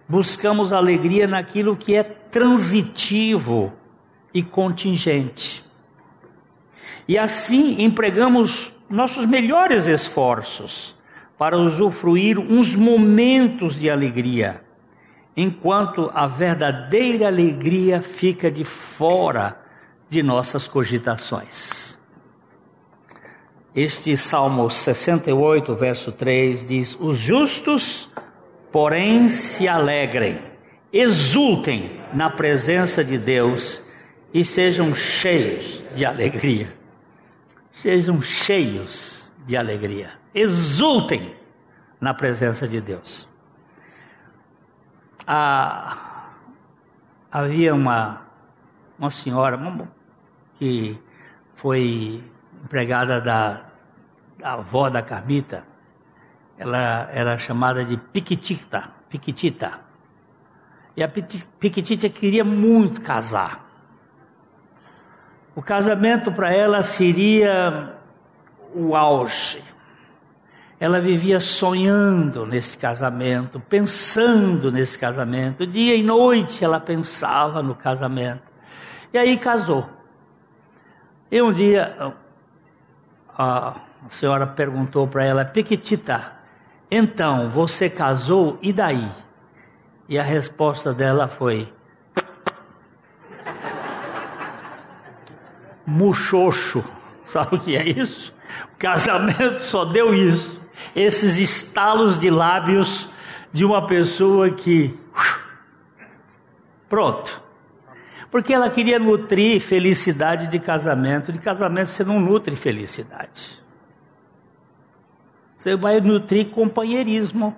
buscamos 0.08 0.72
alegria 0.72 1.28
naquilo 1.28 1.76
que 1.76 1.96
é 1.96 2.04
transitivo 2.04 3.74
e 4.34 4.42
contingente. 4.42 5.64
E 7.08 7.18
assim 7.18 7.82
empregamos 7.84 8.72
nossos 8.90 9.26
melhores 9.26 9.86
esforços 9.88 10.96
para 11.38 11.58
usufruir 11.58 12.40
uns 12.40 12.76
momentos 12.76 13.80
de 13.80 13.90
alegria, 13.90 14.64
enquanto 15.36 16.12
a 16.14 16.28
verdadeira 16.28 17.28
alegria 17.28 18.02
fica 18.02 18.52
de 18.52 18.64
fora 18.64 19.60
de 20.10 20.22
nossas 20.22 20.68
cogitações. 20.68 21.98
Este 23.76 24.16
Salmo 24.16 24.70
68, 24.70 25.76
verso 25.76 26.12
3 26.12 26.66
diz: 26.66 26.98
Os 27.00 27.20
justos, 27.20 28.10
porém, 28.72 29.30
se 29.30 29.68
alegrem, 29.68 30.40
exultem 30.92 32.00
na 32.14 32.30
presença 32.30 33.04
de 33.04 33.18
Deus 33.18 33.82
e 34.34 34.46
sejam 34.46 34.94
cheios 34.94 35.84
de 35.96 36.06
alegria 36.06 36.84
sejam 37.74 38.22
cheios 38.22 39.34
de 39.46 39.58
alegria, 39.58 40.12
exultem 40.34 41.36
na 42.00 42.14
presença 42.14 42.68
de 42.68 42.80
Deus. 42.80 43.28
Ah, 45.26 46.32
havia 47.32 47.74
uma, 47.74 48.22
uma 49.00 49.10
senhora 49.10 49.58
que 50.56 51.00
foi 51.54 52.24
empregada 52.64 53.22
da, 53.22 53.62
da 54.38 54.54
avó 54.54 54.90
da 54.90 55.02
Carmita, 55.02 55.64
ela 56.58 57.10
era 57.12 57.38
chamada 57.38 57.84
de 57.84 57.98
Piquitita, 57.98 58.90
Piquitita. 59.10 59.80
E 60.96 61.04
a 61.04 61.08
Piquitita 61.08 62.10
queria 62.10 62.44
muito 62.44 63.02
casar. 63.02 63.66
O 65.56 65.62
casamento 65.62 66.32
para 66.32 66.54
ela 66.54 66.84
seria 66.84 67.96
o 68.76 68.96
auge. 68.96 69.64
Ela 70.84 71.00
vivia 71.00 71.40
sonhando 71.40 72.46
nesse 72.46 72.78
casamento, 72.78 73.58
pensando 73.58 74.70
nesse 74.70 75.00
casamento. 75.00 75.66
Dia 75.66 75.96
e 75.96 76.04
noite 76.04 76.62
ela 76.62 76.78
pensava 76.78 77.64
no 77.64 77.74
casamento. 77.74 78.44
E 79.14 79.18
aí 79.18 79.38
casou. 79.38 79.88
E 81.32 81.42
um 81.42 81.54
dia 81.54 82.14
a 83.30 83.76
senhora 84.10 84.46
perguntou 84.46 85.08
para 85.08 85.24
ela, 85.24 85.46
Piquitita, 85.46 86.34
então 86.92 87.50
você 87.50 87.90
casou 87.90 88.60
e 88.62 88.74
daí? 88.74 89.08
E 90.10 90.20
a 90.20 90.24
resposta 90.24 90.94
dela 90.94 91.30
foi: 91.30 91.72
muxoxo. 95.86 96.84
Sabe 97.24 97.56
o 97.56 97.60
que 97.60 97.78
é 97.78 97.88
isso? 97.88 98.36
O 98.74 98.78
casamento 98.78 99.62
só 99.62 99.86
deu 99.86 100.14
isso. 100.14 100.62
Esses 100.96 101.38
estalos 101.38 102.20
de 102.20 102.30
lábios 102.30 103.10
de 103.52 103.66
uma 103.66 103.86
pessoa 103.86 104.50
que. 104.50 104.98
Pronto. 106.90 107.42
Porque 108.32 108.54
ela 108.54 108.70
queria 108.70 108.98
nutrir 108.98 109.62
felicidade 109.62 110.48
de 110.48 110.60
casamento. 110.60 111.32
De 111.32 111.40
casamento 111.40 111.88
você 111.88 112.04
não 112.04 112.20
nutre 112.20 112.56
felicidade. 112.56 113.62
Você 115.56 115.76
vai 115.76 116.02
nutrir 116.02 116.50
companheirismo 116.50 117.56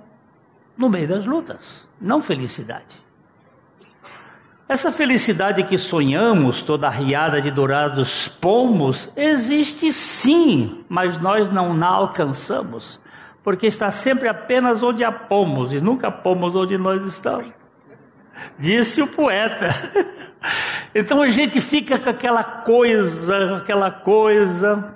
no 0.78 0.90
meio 0.90 1.08
das 1.08 1.26
lutas, 1.26 1.88
não 2.00 2.22
felicidade. 2.22 3.05
Essa 4.68 4.92
felicidade 4.92 5.64
que 5.64 5.78
sonhamos, 5.78 6.64
toda 6.64 6.90
riada 6.90 7.40
de 7.40 7.52
dourados 7.52 8.28
pomos, 8.28 9.12
existe 9.16 9.94
sim, 9.94 10.84
mas 10.90 11.20
nós 11.20 11.50
não 11.52 11.72
na 11.72 11.88
alcançamos, 11.88 13.00
porque 13.44 13.68
está 13.68 13.92
sempre 13.92 14.28
apenas 14.28 14.82
onde 14.82 15.04
há 15.04 15.12
pomos 15.12 15.72
e 15.72 15.80
nunca 15.80 16.12
pomos 16.12 16.56
onde 16.56 16.80
nós 16.80 17.04
estamos. 17.04 17.54
Disse 18.58 19.02
o 19.02 19.08
poeta. 19.08 19.70
Então 20.94 21.24
a 21.24 21.28
gente 21.28 21.60
fica 21.60 21.98
com 21.98 22.08
aquela 22.08 22.44
coisa, 22.44 23.58
aquela 23.58 23.90
coisa, 23.90 24.96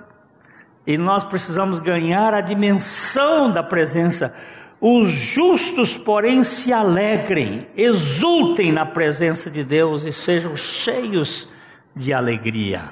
e 0.86 0.96
nós 0.96 1.24
precisamos 1.24 1.80
ganhar 1.80 2.32
a 2.32 2.40
dimensão 2.40 3.50
da 3.50 3.60
presença 3.60 4.32
os 4.80 5.10
justos, 5.10 5.96
porém, 5.96 6.42
se 6.42 6.72
alegrem, 6.72 7.66
exultem 7.76 8.72
na 8.72 8.86
presença 8.86 9.50
de 9.50 9.62
Deus 9.62 10.04
e 10.04 10.12
sejam 10.12 10.56
cheios 10.56 11.48
de 11.94 12.14
alegria. 12.14 12.90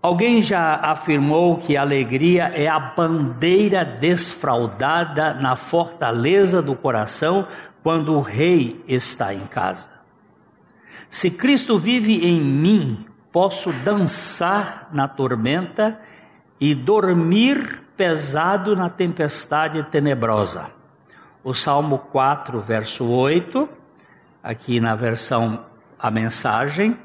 Alguém 0.00 0.42
já 0.42 0.74
afirmou 0.76 1.56
que 1.56 1.76
a 1.76 1.80
alegria 1.80 2.52
é 2.54 2.68
a 2.68 2.78
bandeira 2.78 3.84
desfraldada 3.84 5.34
na 5.34 5.56
fortaleza 5.56 6.60
do 6.60 6.76
coração 6.76 7.48
quando 7.82 8.14
o 8.14 8.20
rei 8.20 8.84
está 8.86 9.32
em 9.32 9.46
casa. 9.46 9.88
Se 11.08 11.30
Cristo 11.30 11.78
vive 11.78 12.24
em 12.26 12.40
mim, 12.40 13.06
posso 13.32 13.72
dançar 13.72 14.88
na 14.92 15.08
tormenta 15.08 15.98
e 16.60 16.74
dormir 16.74 17.83
pesado 17.96 18.74
na 18.74 18.88
tempestade 18.88 19.82
tenebrosa. 19.84 20.66
O 21.42 21.54
Salmo 21.54 21.98
4, 21.98 22.60
verso 22.60 23.04
8, 23.04 23.68
aqui 24.42 24.80
na 24.80 24.94
versão 24.94 25.64
a 25.98 26.10
mensagem, 26.10 26.96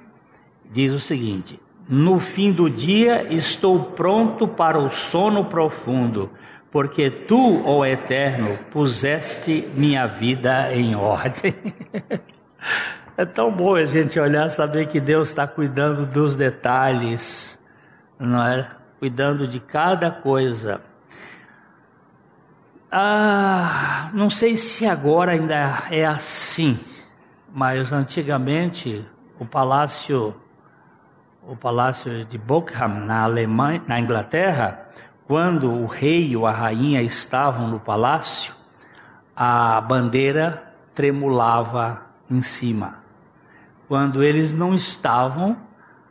diz 0.69 0.93
o 0.93 0.99
seguinte: 0.99 1.59
No 1.87 2.19
fim 2.19 2.51
do 2.51 2.69
dia 2.69 3.33
estou 3.33 3.83
pronto 3.83 4.47
para 4.47 4.79
o 4.79 4.89
sono 4.89 5.45
profundo, 5.45 6.29
porque 6.71 7.09
tu, 7.09 7.63
ó 7.65 7.85
Eterno, 7.85 8.57
puseste 8.71 9.67
minha 9.75 10.07
vida 10.07 10.73
em 10.73 10.95
ordem. 10.95 11.55
é 13.17 13.25
tão 13.25 13.51
bom 13.51 13.75
a 13.75 13.85
gente 13.85 14.19
olhar 14.19 14.49
saber 14.49 14.87
que 14.87 14.99
Deus 14.99 15.29
está 15.29 15.45
cuidando 15.45 16.05
dos 16.05 16.35
detalhes, 16.35 17.59
não 18.17 18.45
é? 18.45 18.78
Cuidando 18.99 19.47
de 19.47 19.59
cada 19.59 20.11
coisa. 20.11 20.81
Ah, 22.91 24.09
não 24.13 24.29
sei 24.29 24.57
se 24.57 24.85
agora 24.85 25.31
ainda 25.31 25.83
é 25.89 26.05
assim, 26.05 26.77
mas 27.53 27.93
antigamente 27.93 29.05
o 29.39 29.45
palácio, 29.45 30.35
o 31.47 31.55
palácio 31.55 32.25
de 32.25 32.37
Buckingham 32.37 33.05
na 33.05 33.23
Alemanha, 33.23 33.81
na 33.87 33.99
Inglaterra, 33.99 34.87
quando 35.25 35.71
o 35.71 35.85
rei 35.85 36.35
ou 36.35 36.45
a 36.45 36.51
rainha 36.51 37.01
estavam 37.01 37.67
no 37.67 37.79
palácio, 37.79 38.53
a 39.35 39.79
bandeira 39.79 40.73
tremulava 40.93 42.01
em 42.29 42.41
cima. 42.41 42.99
Quando 43.87 44.21
eles 44.23 44.53
não 44.53 44.73
estavam, 44.73 45.55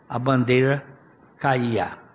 a 0.08 0.18
bandeira 0.18 0.84
caía. 1.36 2.07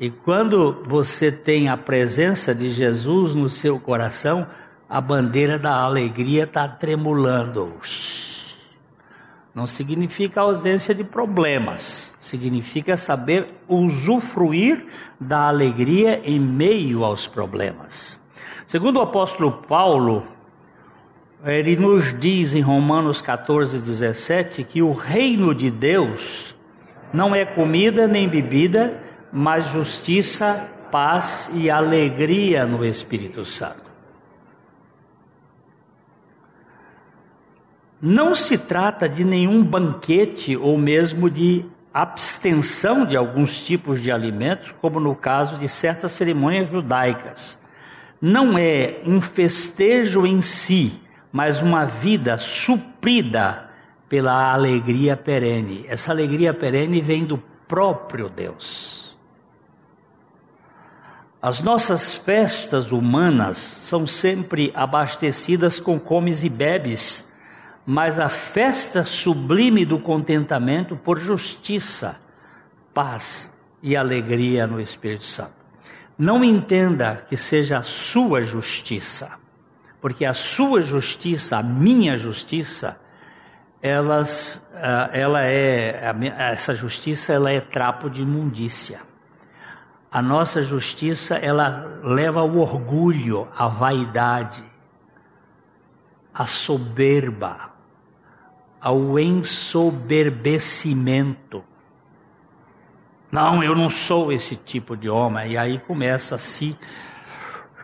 E 0.00 0.10
quando 0.10 0.80
você 0.86 1.32
tem 1.32 1.68
a 1.68 1.76
presença 1.76 2.54
de 2.54 2.70
Jesus 2.70 3.34
no 3.34 3.50
seu 3.50 3.80
coração, 3.80 4.46
a 4.88 5.00
bandeira 5.00 5.58
da 5.58 5.74
alegria 5.82 6.44
está 6.44 6.68
tremulando. 6.68 7.74
Não 9.52 9.66
significa 9.66 10.40
ausência 10.40 10.94
de 10.94 11.02
problemas, 11.02 12.14
significa 12.20 12.96
saber 12.96 13.54
usufruir 13.66 14.86
da 15.20 15.48
alegria 15.48 16.20
em 16.24 16.38
meio 16.38 17.02
aos 17.02 17.26
problemas. 17.26 18.20
Segundo 18.68 18.98
o 18.98 19.02
apóstolo 19.02 19.50
Paulo, 19.66 20.24
ele 21.44 21.74
nos 21.74 22.16
diz 22.16 22.54
em 22.54 22.60
Romanos 22.60 23.20
14, 23.20 23.80
17 23.80 24.62
que 24.62 24.80
o 24.80 24.92
reino 24.92 25.52
de 25.52 25.72
Deus 25.72 26.56
não 27.12 27.34
é 27.34 27.44
comida 27.44 28.06
nem 28.06 28.28
bebida, 28.28 29.07
mas 29.32 29.66
justiça, 29.66 30.68
paz 30.90 31.50
e 31.52 31.70
alegria 31.70 32.66
no 32.66 32.84
Espírito 32.84 33.44
Santo. 33.44 33.88
Não 38.00 38.34
se 38.34 38.56
trata 38.56 39.08
de 39.08 39.24
nenhum 39.24 39.62
banquete 39.62 40.56
ou 40.56 40.78
mesmo 40.78 41.28
de 41.28 41.64
abstenção 41.92 43.04
de 43.04 43.16
alguns 43.16 43.60
tipos 43.60 44.00
de 44.00 44.12
alimentos, 44.12 44.72
como 44.80 45.00
no 45.00 45.16
caso 45.16 45.58
de 45.58 45.68
certas 45.68 46.12
cerimônias 46.12 46.70
judaicas. 46.70 47.58
Não 48.20 48.56
é 48.56 49.00
um 49.04 49.20
festejo 49.20 50.24
em 50.24 50.40
si, 50.40 51.00
mas 51.32 51.60
uma 51.60 51.84
vida 51.84 52.38
suprida 52.38 53.68
pela 54.08 54.52
alegria 54.52 55.16
perene. 55.16 55.84
Essa 55.88 56.12
alegria 56.12 56.54
perene 56.54 57.00
vem 57.00 57.24
do 57.24 57.38
próprio 57.66 58.28
Deus. 58.28 59.07
As 61.40 61.60
nossas 61.60 62.14
festas 62.14 62.90
humanas 62.90 63.58
são 63.58 64.06
sempre 64.06 64.72
abastecidas 64.74 65.78
com 65.78 65.98
comes 65.98 66.42
e 66.44 66.48
bebes 66.48 67.28
mas 67.90 68.18
a 68.18 68.28
festa 68.28 69.02
sublime 69.06 69.86
do 69.86 69.98
contentamento 69.98 70.94
por 70.94 71.18
justiça, 71.18 72.20
paz 72.92 73.50
e 73.82 73.96
alegria 73.96 74.66
no 74.66 74.78
Espírito 74.78 75.24
Santo. 75.24 75.54
Não 76.18 76.44
entenda 76.44 77.24
que 77.30 77.34
seja 77.34 77.78
a 77.78 77.82
sua 77.82 78.42
justiça, 78.42 79.30
porque 80.02 80.26
a 80.26 80.34
sua 80.34 80.82
justiça, 80.82 81.56
a 81.56 81.62
minha 81.62 82.18
justiça, 82.18 83.00
elas, 83.80 84.62
ah, 84.74 85.08
ela 85.10 85.46
é 85.46 86.14
essa 86.36 86.74
justiça 86.74 87.32
ela 87.32 87.50
é 87.50 87.58
trapo 87.58 88.10
de 88.10 88.20
imundícia. 88.20 89.00
A 90.10 90.22
nossa 90.22 90.62
justiça 90.62 91.36
ela 91.36 92.00
leva 92.02 92.40
ao 92.40 92.56
orgulho, 92.56 93.46
à 93.54 93.68
vaidade, 93.68 94.64
à 96.32 96.46
soberba, 96.46 97.70
ao 98.80 99.18
ensoberbecimento. 99.18 101.62
Não, 103.30 103.62
eu 103.62 103.74
não 103.74 103.90
sou 103.90 104.32
esse 104.32 104.56
tipo 104.56 104.96
de 104.96 105.10
homem. 105.10 105.52
E 105.52 105.58
aí 105.58 105.78
começa 105.78 106.36
a 106.36 106.38
se 106.38 106.74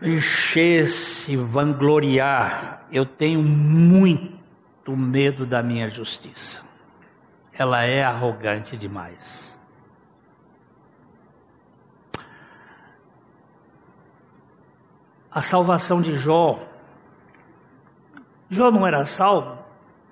encher, 0.01 0.87
se 0.87 1.37
vangloriar. 1.37 2.87
Eu 2.91 3.05
tenho 3.05 3.43
muito 3.43 4.97
medo 4.97 5.45
da 5.45 5.61
minha 5.61 5.87
justiça. 5.89 6.59
Ela 7.53 7.85
é 7.85 8.03
arrogante 8.03 8.75
demais. 8.75 9.54
A 15.35 15.41
salvação 15.41 16.01
de 16.01 16.15
Jó. 16.15 16.65
Jó 18.49 18.71
não 18.71 18.87
era 18.87 19.05
salvo 19.05 19.65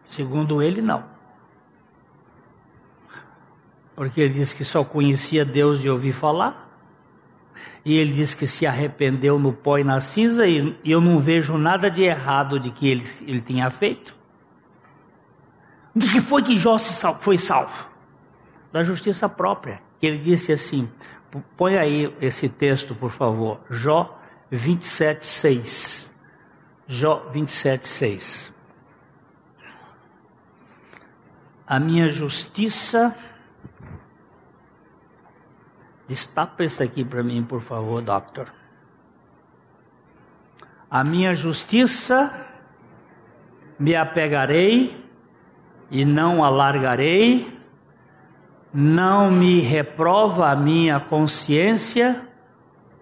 Segundo 0.06 0.62
ele, 0.62 0.82
não. 0.82 1.04
Porque 3.96 4.22
ele 4.22 4.34
disse 4.34 4.56
que 4.56 4.66
só 4.66 4.84
conhecia 4.84 5.46
Deus 5.46 5.82
de 5.82 5.90
ouvir 5.90 6.12
falar. 6.12 6.70
E 7.86 7.98
ele 7.98 8.12
disse 8.12 8.36
que 8.36 8.46
se 8.46 8.68
arrependeu 8.68 9.40
no 9.40 9.52
pó 9.52 9.78
e 9.78 9.84
na 9.84 10.00
cinza, 10.00 10.46
e, 10.46 10.78
eu 10.86 11.02
não 11.02 11.20
vejo 11.20 11.58
nada 11.58 11.90
de 11.90 12.04
errado 12.04 12.60
de 12.60 12.70
que 12.70 12.88
ele, 12.88 13.06
ele 13.22 13.42
tinha 13.42 13.70
feito. 13.70 14.14
De 15.96 16.08
que 16.12 16.22
foi 16.22 16.42
que 16.42 16.58
Jó 16.58 16.78
foi 16.78 17.38
salvo? 17.38 17.88
Da 18.72 18.84
justiça 18.84 19.28
própria. 19.30 19.82
Ele 20.02 20.18
disse 20.18 20.52
assim: 20.52 20.90
põe 21.58 21.78
aí 21.78 22.14
esse 22.22 22.50
texto, 22.50 22.94
por 22.94 23.12
favor. 23.12 23.62
Jó 23.70 24.20
27, 24.56 25.26
6. 25.26 26.14
Jó 26.88 27.30
27, 27.32 27.88
6. 27.88 28.54
a 31.74 31.80
minha 31.80 32.08
justiça. 32.10 33.16
Destapa 36.08 36.64
isso 36.64 36.84
aqui 36.84 37.04
para 37.04 37.24
mim, 37.24 37.44
por 37.44 37.62
favor, 37.62 38.02
doctor. 38.02 38.54
A 40.90 41.04
minha 41.04 41.34
justiça 41.34 42.32
me 43.80 43.96
apegarei 43.96 45.04
e 45.90 46.06
não 46.06 46.44
alargarei, 46.44 47.60
não 48.72 49.32
me 49.32 49.60
reprova 49.60 50.52
a 50.52 50.56
minha 50.56 51.00
consciência 51.00 52.28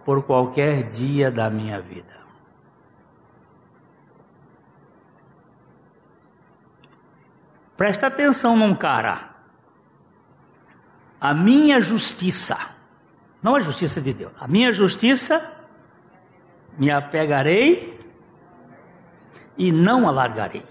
por 0.04 0.24
qualquer 0.24 0.88
dia 0.88 1.30
da 1.30 1.48
minha 1.48 1.80
vida. 1.80 2.22
Presta 7.76 8.06
atenção 8.06 8.56
num 8.56 8.74
cara. 8.74 9.30
A 11.20 11.32
minha 11.34 11.80
justiça, 11.80 12.56
não 13.42 13.54
a 13.56 13.60
justiça 13.60 14.00
de 14.00 14.12
Deus, 14.12 14.32
a 14.40 14.48
minha 14.48 14.72
justiça 14.72 15.52
me 16.76 16.90
apegarei 16.90 18.00
e 19.56 19.70
não 19.70 20.08
alargarei. 20.08 20.64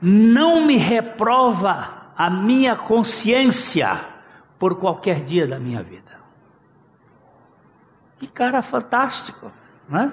Não 0.00 0.66
me 0.66 0.76
reprova 0.76 2.12
a 2.16 2.28
minha 2.28 2.74
consciência 2.76 4.04
por 4.58 4.76
qualquer 4.76 5.22
dia 5.22 5.46
da 5.46 5.58
minha 5.58 5.82
vida. 5.82 6.11
Que 8.22 8.28
cara 8.28 8.62
fantástico, 8.62 9.50
né? 9.88 10.12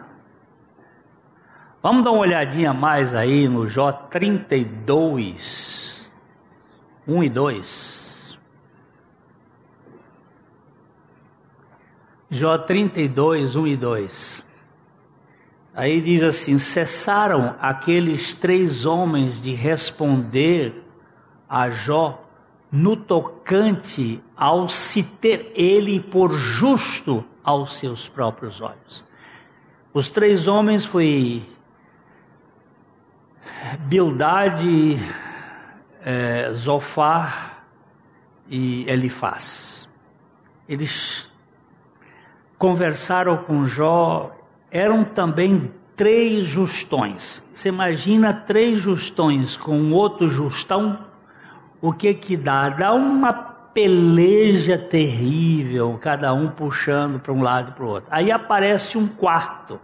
Vamos 1.79 2.03
dar 2.03 2.09
uma 2.09 2.21
olhadinha 2.21 2.73
mais 2.73 3.13
aí 3.13 3.47
no 3.47 3.67
Jó 3.67 3.91
32, 3.91 6.09
1 7.07 7.23
e 7.23 7.29
2. 7.29 8.39
Jó 12.31 12.57
32, 12.57 13.55
1 13.55 13.67
e 13.67 13.77
2. 13.77 14.43
Aí 15.75 16.01
diz 16.01 16.23
assim: 16.23 16.57
cessaram 16.57 17.55
aqueles 17.61 18.33
três 18.33 18.85
homens 18.85 19.39
de 19.39 19.53
responder 19.53 20.83
a 21.47 21.69
Jó 21.69 22.25
no 22.71 22.95
tocante 22.95 24.19
ao 24.35 24.67
se 24.67 25.03
ter 25.03 25.51
ele 25.53 25.99
por 25.99 26.33
justo 26.33 27.23
aos 27.49 27.77
seus 27.77 28.07
próprios 28.07 28.61
olhos. 28.61 29.03
Os 29.91 30.11
três 30.11 30.47
homens 30.47 30.85
foi 30.85 31.43
Bildade, 33.79 34.99
é, 36.05 36.51
Zofar 36.53 37.63
e 38.47 38.87
Elifaz. 38.87 39.89
Eles 40.67 41.27
conversaram 42.55 43.37
com 43.37 43.65
Jó, 43.65 44.31
eram 44.69 45.03
também 45.03 45.73
três 45.95 46.45
justões. 46.45 47.43
Você 47.51 47.69
imagina 47.69 48.31
três 48.31 48.79
justões 48.79 49.57
com 49.57 49.91
outro 49.91 50.27
justão, 50.29 51.03
o 51.81 51.91
que 51.91 52.13
que 52.13 52.37
dá? 52.37 52.69
Dá 52.69 52.93
uma 52.93 53.48
peleja 53.79 54.77
terrível, 54.77 55.97
cada 56.01 56.33
um 56.33 56.49
puxando 56.49 57.17
para 57.17 57.31
um 57.31 57.41
lado 57.41 57.69
e 57.69 57.73
para 57.73 57.85
o 57.85 57.87
outro. 57.87 58.09
Aí 58.11 58.29
aparece 58.29 58.97
um 58.97 59.07
quarto, 59.07 59.79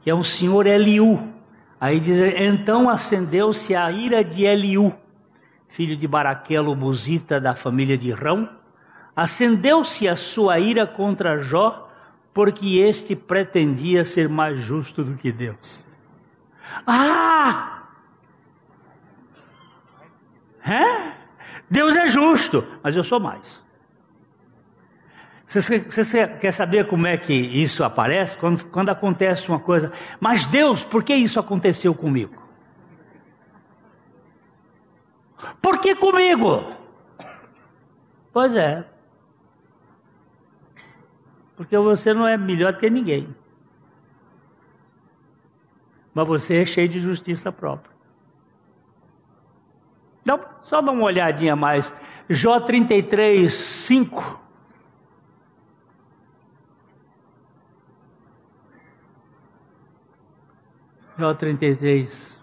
que 0.00 0.10
é 0.10 0.14
um 0.14 0.24
senhor 0.24 0.66
Eliú. 0.66 1.28
Aí 1.80 2.00
diz: 2.00 2.18
Então 2.36 2.88
acendeu-se 2.88 3.74
a 3.74 3.90
ira 3.90 4.24
de 4.24 4.44
Eliú, 4.44 4.92
filho 5.68 5.96
de 5.96 6.08
Baraquelo 6.08 6.74
Buzita, 6.74 7.40
da 7.40 7.54
família 7.54 7.96
de 7.96 8.10
Rão, 8.10 8.48
Acendeu-se 9.14 10.08
a 10.08 10.16
sua 10.16 10.58
ira 10.58 10.86
contra 10.86 11.38
Jó, 11.38 11.90
porque 12.32 12.78
este 12.78 13.14
pretendia 13.14 14.04
ser 14.04 14.28
mais 14.28 14.60
justo 14.60 15.04
do 15.04 15.14
que 15.14 15.30
Deus. 15.30 15.84
Ah! 16.86 17.82
É? 20.64 21.19
Deus 21.70 21.94
é 21.94 22.06
justo, 22.08 22.66
mas 22.82 22.96
eu 22.96 23.04
sou 23.04 23.20
mais. 23.20 23.64
Você, 25.46 25.80
você, 25.80 26.28
quer 26.28 26.52
saber 26.52 26.86
como 26.86 27.06
é 27.06 27.16
que 27.16 27.32
isso 27.32 27.82
aparece? 27.82 28.36
Quando, 28.38 28.64
quando 28.66 28.88
acontece 28.88 29.48
uma 29.48 29.58
coisa, 29.58 29.92
mas 30.20 30.46
Deus, 30.46 30.84
por 30.84 31.02
que 31.02 31.14
isso 31.14 31.38
aconteceu 31.40 31.94
comigo? 31.94 32.40
Por 35.60 35.78
que 35.80 35.94
comigo? 35.94 36.66
Pois 38.32 38.54
é. 38.54 38.84
Porque 41.56 41.76
você 41.78 42.14
não 42.14 42.26
é 42.26 42.36
melhor 42.36 42.76
que 42.78 42.88
ninguém. 42.88 43.34
Mas 46.14 46.26
você 46.26 46.62
é 46.62 46.64
cheio 46.64 46.88
de 46.88 47.00
justiça 47.00 47.50
própria. 47.50 47.89
Só 50.62 50.80
dá 50.80 50.92
uma 50.92 51.04
olhadinha 51.04 51.56
mais. 51.56 51.92
Jó 52.28 52.60
33, 52.60 53.52
5. 53.52 54.38
Jó 61.18 61.34
33. 61.34 62.38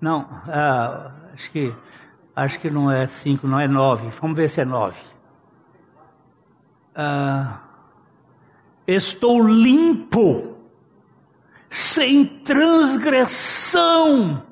Não, 0.00 0.26
ah, 0.48 1.12
acho 1.34 1.50
que 1.50 1.74
acho 2.34 2.58
que 2.58 2.70
não 2.70 2.90
é 2.90 3.06
5, 3.06 3.46
não 3.46 3.60
é 3.60 3.68
9. 3.68 4.08
Vamos 4.20 4.36
ver 4.36 4.48
se 4.48 4.62
é 4.62 4.64
9. 4.64 4.98
Ah, 6.94 7.60
estou 8.86 9.46
limpo, 9.46 10.56
sem 11.68 12.24
transgressão 12.42 14.49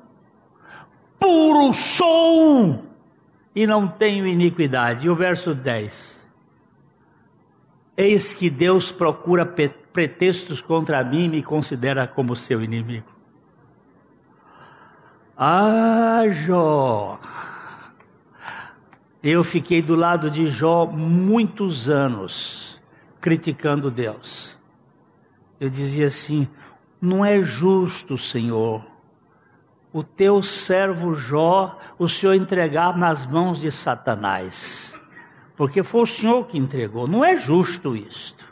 puro 1.19 1.73
sou 1.73 2.83
e 3.55 3.67
não 3.67 3.87
tenho 3.87 4.25
iniquidade. 4.25 5.07
E 5.07 5.09
o 5.09 5.15
verso 5.15 5.53
10. 5.53 6.19
Eis 7.97 8.33
que 8.33 8.49
Deus 8.49 8.91
procura 8.91 9.45
pretextos 9.45 10.61
contra 10.61 11.03
mim 11.03 11.25
e 11.25 11.29
me 11.29 11.43
considera 11.43 12.07
como 12.07 12.35
seu 12.35 12.63
inimigo. 12.63 13.09
Ah, 15.37 16.23
Jó! 16.31 17.19
Eu 19.21 19.43
fiquei 19.43 19.81
do 19.81 19.95
lado 19.95 20.31
de 20.31 20.47
Jó 20.47 20.85
muitos 20.85 21.89
anos, 21.89 22.81
criticando 23.19 23.91
Deus. 23.91 24.57
Eu 25.59 25.69
dizia 25.69 26.07
assim: 26.07 26.47
não 27.01 27.25
é 27.25 27.41
justo, 27.41 28.17
Senhor, 28.17 28.85
o 29.91 30.03
teu 30.03 30.41
servo 30.43 31.13
Jó, 31.13 31.77
o 31.97 32.07
Senhor 32.07 32.33
entregar 32.33 32.97
nas 32.97 33.25
mãos 33.25 33.59
de 33.59 33.71
Satanás. 33.71 34.93
Porque 35.55 35.83
foi 35.83 36.01
o 36.01 36.05
Senhor 36.05 36.45
que 36.45 36.57
entregou. 36.57 37.07
Não 37.07 37.25
é 37.25 37.35
justo 37.35 37.95
isto. 37.95 38.47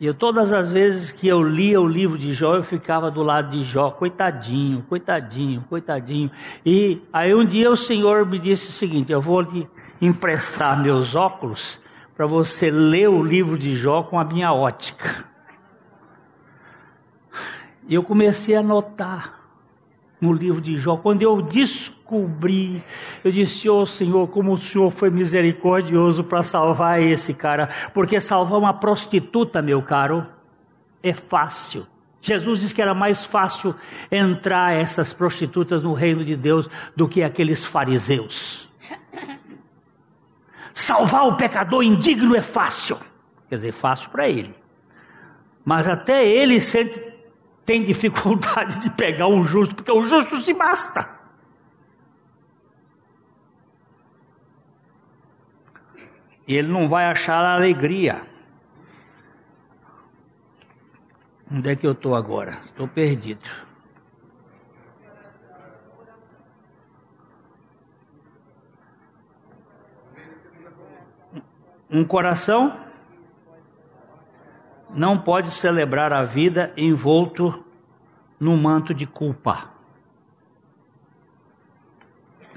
E 0.00 0.06
eu, 0.06 0.12
todas 0.12 0.52
as 0.52 0.72
vezes 0.72 1.12
que 1.12 1.28
eu 1.28 1.42
lia 1.42 1.80
o 1.80 1.86
livro 1.86 2.18
de 2.18 2.32
Jó, 2.32 2.56
eu 2.56 2.64
ficava 2.64 3.10
do 3.10 3.22
lado 3.22 3.50
de 3.50 3.62
Jó, 3.62 3.90
coitadinho, 3.90 4.82
coitadinho, 4.82 5.64
coitadinho. 5.68 6.30
E 6.66 7.00
aí 7.12 7.34
um 7.34 7.44
dia 7.44 7.70
o 7.70 7.76
Senhor 7.76 8.26
me 8.26 8.38
disse 8.38 8.68
o 8.68 8.72
seguinte: 8.72 9.12
eu 9.12 9.22
vou 9.22 9.40
lhe 9.40 9.68
emprestar 10.02 10.82
meus 10.82 11.14
óculos 11.14 11.80
para 12.16 12.26
você 12.26 12.70
ler 12.70 13.08
o 13.08 13.22
livro 13.22 13.56
de 13.56 13.76
Jó 13.76 14.02
com 14.02 14.18
a 14.18 14.24
minha 14.24 14.52
ótica. 14.52 15.24
Eu 17.88 18.02
comecei 18.02 18.56
a 18.56 18.62
notar 18.62 19.44
no 20.20 20.32
livro 20.32 20.60
de 20.60 20.78
Jó, 20.78 20.96
quando 20.96 21.22
eu 21.22 21.42
descobri, 21.42 22.82
eu 23.22 23.30
disse: 23.30 23.68
Ô 23.68 23.80
oh, 23.80 23.86
Senhor, 23.86 24.26
como 24.28 24.52
o 24.52 24.58
Senhor 24.58 24.90
foi 24.90 25.10
misericordioso 25.10 26.24
para 26.24 26.42
salvar 26.42 27.00
esse 27.02 27.34
cara, 27.34 27.68
porque 27.92 28.20
salvar 28.20 28.58
uma 28.58 28.72
prostituta, 28.72 29.60
meu 29.60 29.82
caro, 29.82 30.26
é 31.02 31.12
fácil. 31.12 31.86
Jesus 32.22 32.60
disse 32.60 32.74
que 32.74 32.80
era 32.80 32.94
mais 32.94 33.22
fácil 33.22 33.74
entrar 34.10 34.72
essas 34.72 35.12
prostitutas 35.12 35.82
no 35.82 35.92
reino 35.92 36.24
de 36.24 36.34
Deus 36.34 36.70
do 36.96 37.06
que 37.06 37.22
aqueles 37.22 37.66
fariseus. 37.66 38.66
Salvar 40.72 41.26
o 41.26 41.36
pecador 41.36 41.82
indigno 41.82 42.34
é 42.34 42.40
fácil, 42.40 42.96
quer 43.48 43.56
dizer, 43.56 43.72
fácil 43.72 44.08
para 44.08 44.26
ele. 44.26 44.54
Mas 45.62 45.86
até 45.86 46.26
ele 46.26 46.60
sente 46.62 47.13
tem 47.64 47.82
dificuldade 47.82 48.80
de 48.80 48.90
pegar 48.90 49.26
um 49.26 49.42
justo, 49.42 49.74
porque 49.74 49.90
o 49.90 50.02
justo 50.02 50.36
se 50.40 50.52
basta. 50.52 51.08
Ele 56.46 56.68
não 56.68 56.88
vai 56.88 57.06
achar 57.06 57.42
alegria. 57.42 58.22
Onde 61.50 61.70
é 61.70 61.76
que 61.76 61.86
eu 61.86 61.92
estou 61.92 62.14
agora? 62.14 62.58
Estou 62.66 62.86
perdido. 62.86 63.48
Um 71.90 72.04
coração 72.04 72.83
não 74.94 75.18
pode 75.18 75.50
celebrar 75.50 76.12
a 76.12 76.24
vida 76.24 76.72
envolto 76.76 77.64
no 78.38 78.56
manto 78.56 78.94
de 78.94 79.06
culpa. 79.06 79.70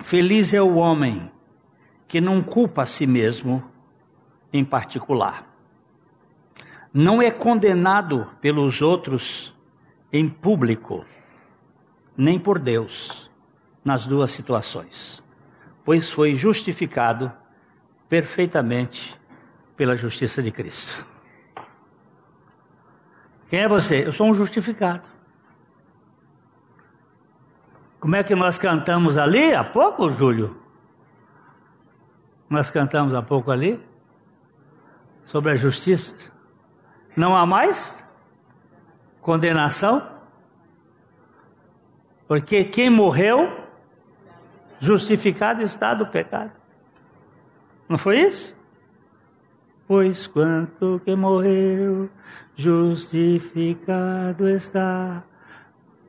Feliz 0.04 0.54
é 0.54 0.62
o 0.62 0.76
homem 0.76 1.32
que 2.08 2.22
não 2.22 2.44
culpa 2.44 2.84
a 2.84 2.86
si 2.86 3.08
mesmo 3.08 3.64
em 4.54 4.64
particular. 4.64 5.52
Não 6.94 7.22
é 7.22 7.32
condenado 7.32 8.30
pelos 8.40 8.82
outros 8.82 9.54
em 10.14 10.30
público, 10.30 11.06
nem 12.16 12.40
por 12.40 12.60
Deus, 12.60 13.30
nas 13.84 14.06
duas 14.06 14.32
situações, 14.32 15.24
pois 15.84 16.10
foi 16.10 16.36
justificado 16.36 17.32
perfeitamente 18.08 19.20
pela 19.76 19.98
justiça 19.98 20.42
de 20.42 20.52
Cristo. 20.52 21.17
Quem 23.50 23.62
é 23.62 23.68
você? 23.68 24.06
Eu 24.06 24.12
sou 24.12 24.28
um 24.30 24.34
justificado. 24.34 25.08
Como 28.00 28.16
é 28.16 28.24
que 28.24 28.36
nós 28.36 28.58
cantamos 28.58 29.18
ali 29.18 29.54
há 29.54 29.64
pouco, 29.64 30.12
Júlio? 30.12 30.56
Nós 32.50 32.70
cantamos 32.70 33.14
há 33.14 33.22
pouco 33.22 33.52
ali 33.52 33.84
sobre 35.24 35.52
a 35.52 35.56
justiça. 35.56 36.14
Não 37.16 37.36
há 37.36 37.46
mais 37.46 38.04
condenação? 39.22 40.08
Porque 42.28 42.66
quem 42.66 42.90
morreu, 42.90 43.66
justificado 44.80 45.62
está 45.62 45.94
do 45.94 46.06
pecado. 46.08 46.52
Não 47.90 47.98
foi 47.98 48.20
isso? 48.20 48.56
Pois 49.88 50.28
quanto 50.28 51.02
que 51.04 51.16
morreu, 51.16 52.10
justificado 52.58 54.50
está 54.50 55.24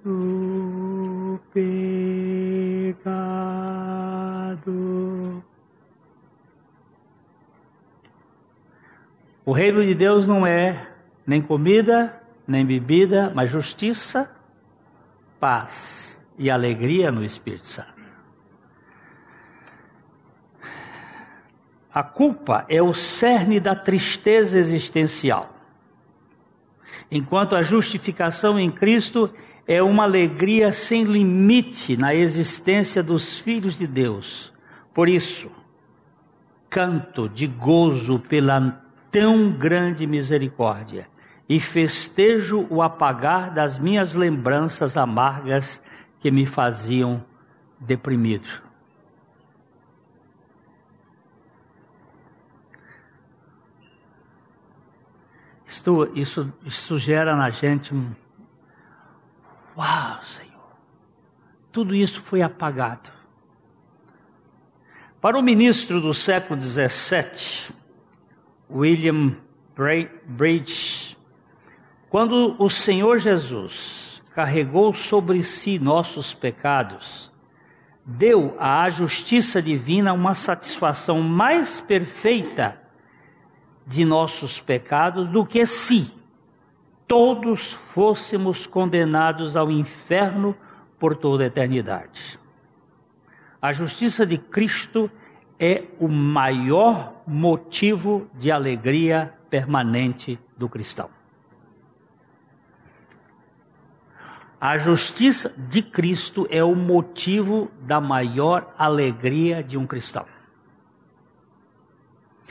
o 0.05 1.39
pecado. 1.53 3.05
O 9.45 9.53
reino 9.53 9.85
de 9.85 9.95
Deus 9.95 10.27
não 10.27 10.47
é 10.47 10.89
nem 11.27 11.43
comida, 11.43 12.19
nem 12.47 12.65
bebida, 12.65 13.31
mas 13.35 13.51
justiça, 13.51 14.31
paz 15.39 16.25
e 16.39 16.51
alegria 16.51 17.13
no 17.13 17.23
Espírito 17.23 17.69
Santo. 17.69 17.99
A 21.93 22.03
culpa 22.03 22.65
é 22.69 22.81
o 22.81 22.95
cerne 22.95 23.61
da 23.61 23.75
tristeza 23.75 24.59
existencial 24.59 25.58
enquanto 27.11 27.57
a 27.57 27.63
justificação 27.63 28.59
em 28.59 28.71
Cristo 28.71 29.31
é 29.67 29.83
uma 29.83 30.05
alegria 30.05 30.73
sem 30.73 31.05
limite 31.05 31.97
na 31.97 32.15
existência 32.15 33.03
dos 33.03 33.39
filhos 33.39 33.77
de 33.77 33.87
Deus. 33.87 34.53
Por 34.95 35.09
isso, 35.09 35.51
canto 36.71 37.29
de 37.29 37.47
gozo 37.47 38.19
pela 38.19 38.83
tão 39.11 39.51
grande 39.51 40.07
misericórdia 40.07 41.09
e 41.49 41.59
festejo 41.59 42.67
o 42.69 42.83
apagar 42.83 43.53
das 43.53 43.79
minhas 43.79 44.15
lembranças 44.15 44.97
amargas 44.97 45.81
que 46.21 46.31
me 46.31 46.45
faziam 46.45 47.25
deprimido. 47.81 48.68
Isso, 56.15 56.51
isso 56.65 56.99
gera 56.99 57.37
na 57.37 57.51
gente 57.51 57.95
um. 57.95 58.11
Uau, 59.77 60.23
Senhor! 60.25 60.49
Tudo 61.71 61.95
isso 61.95 62.23
foi 62.23 62.41
apagado. 62.41 63.11
Para 65.21 65.39
o 65.39 65.43
ministro 65.43 66.01
do 66.01 66.15
século 66.15 66.59
XVII, 66.59 67.75
William 68.71 69.37
Bridge, 70.27 71.17
quando 72.09 72.57
o 72.59 72.71
Senhor 72.71 73.19
Jesus 73.19 74.23
carregou 74.35 74.95
sobre 74.95 75.43
si 75.43 75.79
nossos 75.79 76.33
pecados, 76.33 77.31
deu 78.07 78.57
à 78.59 78.89
justiça 78.89 79.61
divina 79.61 80.15
uma 80.15 80.35
satisfação 80.35 81.21
mais 81.21 81.79
perfeita 81.79 82.88
de 83.89 84.05
nossos 84.05 84.61
pecados 84.61 85.29
do 85.29 85.45
que 85.45 85.65
se 85.65 86.13
todos 87.07 87.73
fôssemos 87.73 88.67
condenados 88.67 89.57
ao 89.57 89.71
inferno 89.71 90.55
por 90.99 91.17
toda 91.17 91.45
a 91.45 91.47
eternidade. 91.47 92.39
A 93.61 93.73
justiça 93.73 94.27
de 94.27 94.37
Cristo 94.37 95.11
é 95.59 95.85
o 95.99 96.07
maior 96.07 97.15
motivo 97.27 98.29
de 98.35 98.53
alegria 98.53 99.35
permanente 99.49 100.39
do 100.57 100.69
cristão. 100.69 101.09
A 104.61 104.77
justiça 104.77 105.55
de 105.57 105.83
Cristo 105.83 106.47
é 106.51 106.63
o 106.63 106.75
motivo 106.75 107.71
da 107.81 108.01
maior 108.01 108.75
alegria 108.77 109.63
de 109.63 109.79
um 109.79 109.87
cristão. 109.87 110.27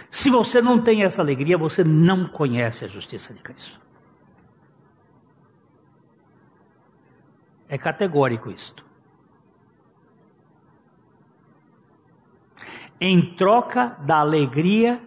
Se 0.09 0.29
você 0.29 0.61
não 0.61 0.81
tem 0.81 1.03
essa 1.03 1.21
alegria, 1.21 1.57
você 1.57 1.83
não 1.83 2.27
conhece 2.27 2.85
a 2.85 2.87
justiça 2.87 3.33
de 3.33 3.41
Cristo. 3.41 3.79
É 7.69 7.77
categórico 7.77 8.49
isto. 8.49 8.85
Em 12.99 13.35
troca 13.35 13.97
da 13.99 14.17
alegria 14.19 15.01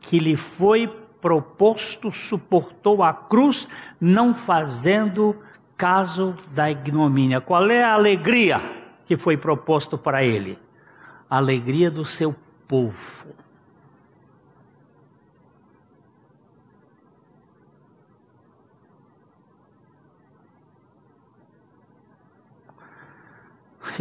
que 0.00 0.18
lhe 0.18 0.36
foi 0.36 0.86
proposto, 1.20 2.10
suportou 2.12 3.02
a 3.02 3.12
cruz, 3.12 3.68
não 4.00 4.34
fazendo 4.34 5.36
caso 5.76 6.34
da 6.52 6.70
ignomínia. 6.70 7.40
Qual 7.40 7.68
é 7.70 7.82
a 7.82 7.92
alegria 7.92 8.60
que 9.04 9.16
foi 9.16 9.36
proposto 9.36 9.98
para 9.98 10.24
ele? 10.24 10.58
A 11.28 11.36
alegria 11.36 11.90
do 11.90 12.04
seu 12.04 12.34
povo. 12.66 13.34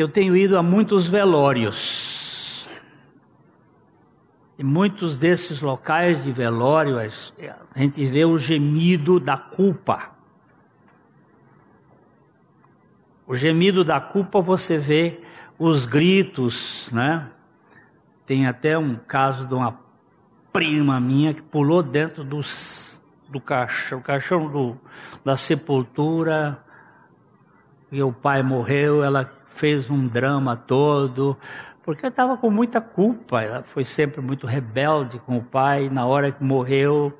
Eu 0.01 0.07
tenho 0.07 0.35
ido 0.35 0.57
a 0.57 0.63
muitos 0.63 1.07
velórios. 1.07 2.69
E 4.57 4.63
muitos 4.63 5.17
desses 5.17 5.61
locais 5.61 6.23
de 6.23 6.31
velório, 6.31 6.97
a 6.97 7.79
gente 7.79 8.03
vê 8.05 8.25
o 8.25 8.39
gemido 8.39 9.19
da 9.19 9.37
culpa. 9.37 10.11
O 13.27 13.35
gemido 13.35 13.83
da 13.83 13.99
culpa 13.99 14.41
você 14.41 14.77
vê 14.77 15.21
os 15.59 15.85
gritos, 15.85 16.89
né? 16.91 17.29
Tem 18.25 18.47
até 18.47 18.77
um 18.77 18.95
caso 18.95 19.45
de 19.45 19.53
uma 19.53 19.79
prima 20.51 20.99
minha 20.99 21.33
que 21.33 21.41
pulou 21.41 21.83
dentro 21.83 22.23
dos, 22.23 23.01
do 23.29 23.39
caixão, 23.39 24.01
caixão 24.01 24.49
do, 24.49 24.77
da 25.23 25.37
sepultura, 25.37 26.63
e 27.91 28.01
o 28.01 28.11
pai 28.11 28.41
morreu, 28.41 29.03
ela 29.03 29.23
fez 29.57 29.89
um 29.89 30.07
drama 30.07 30.55
todo, 30.55 31.37
porque 31.83 32.05
estava 32.05 32.37
com 32.37 32.49
muita 32.49 32.79
culpa, 32.79 33.41
ela 33.41 33.63
foi 33.63 33.83
sempre 33.83 34.21
muito 34.21 34.45
rebelde 34.45 35.19
com 35.19 35.37
o 35.37 35.43
pai, 35.43 35.89
na 35.89 36.05
hora 36.05 36.31
que 36.31 36.43
morreu, 36.43 37.17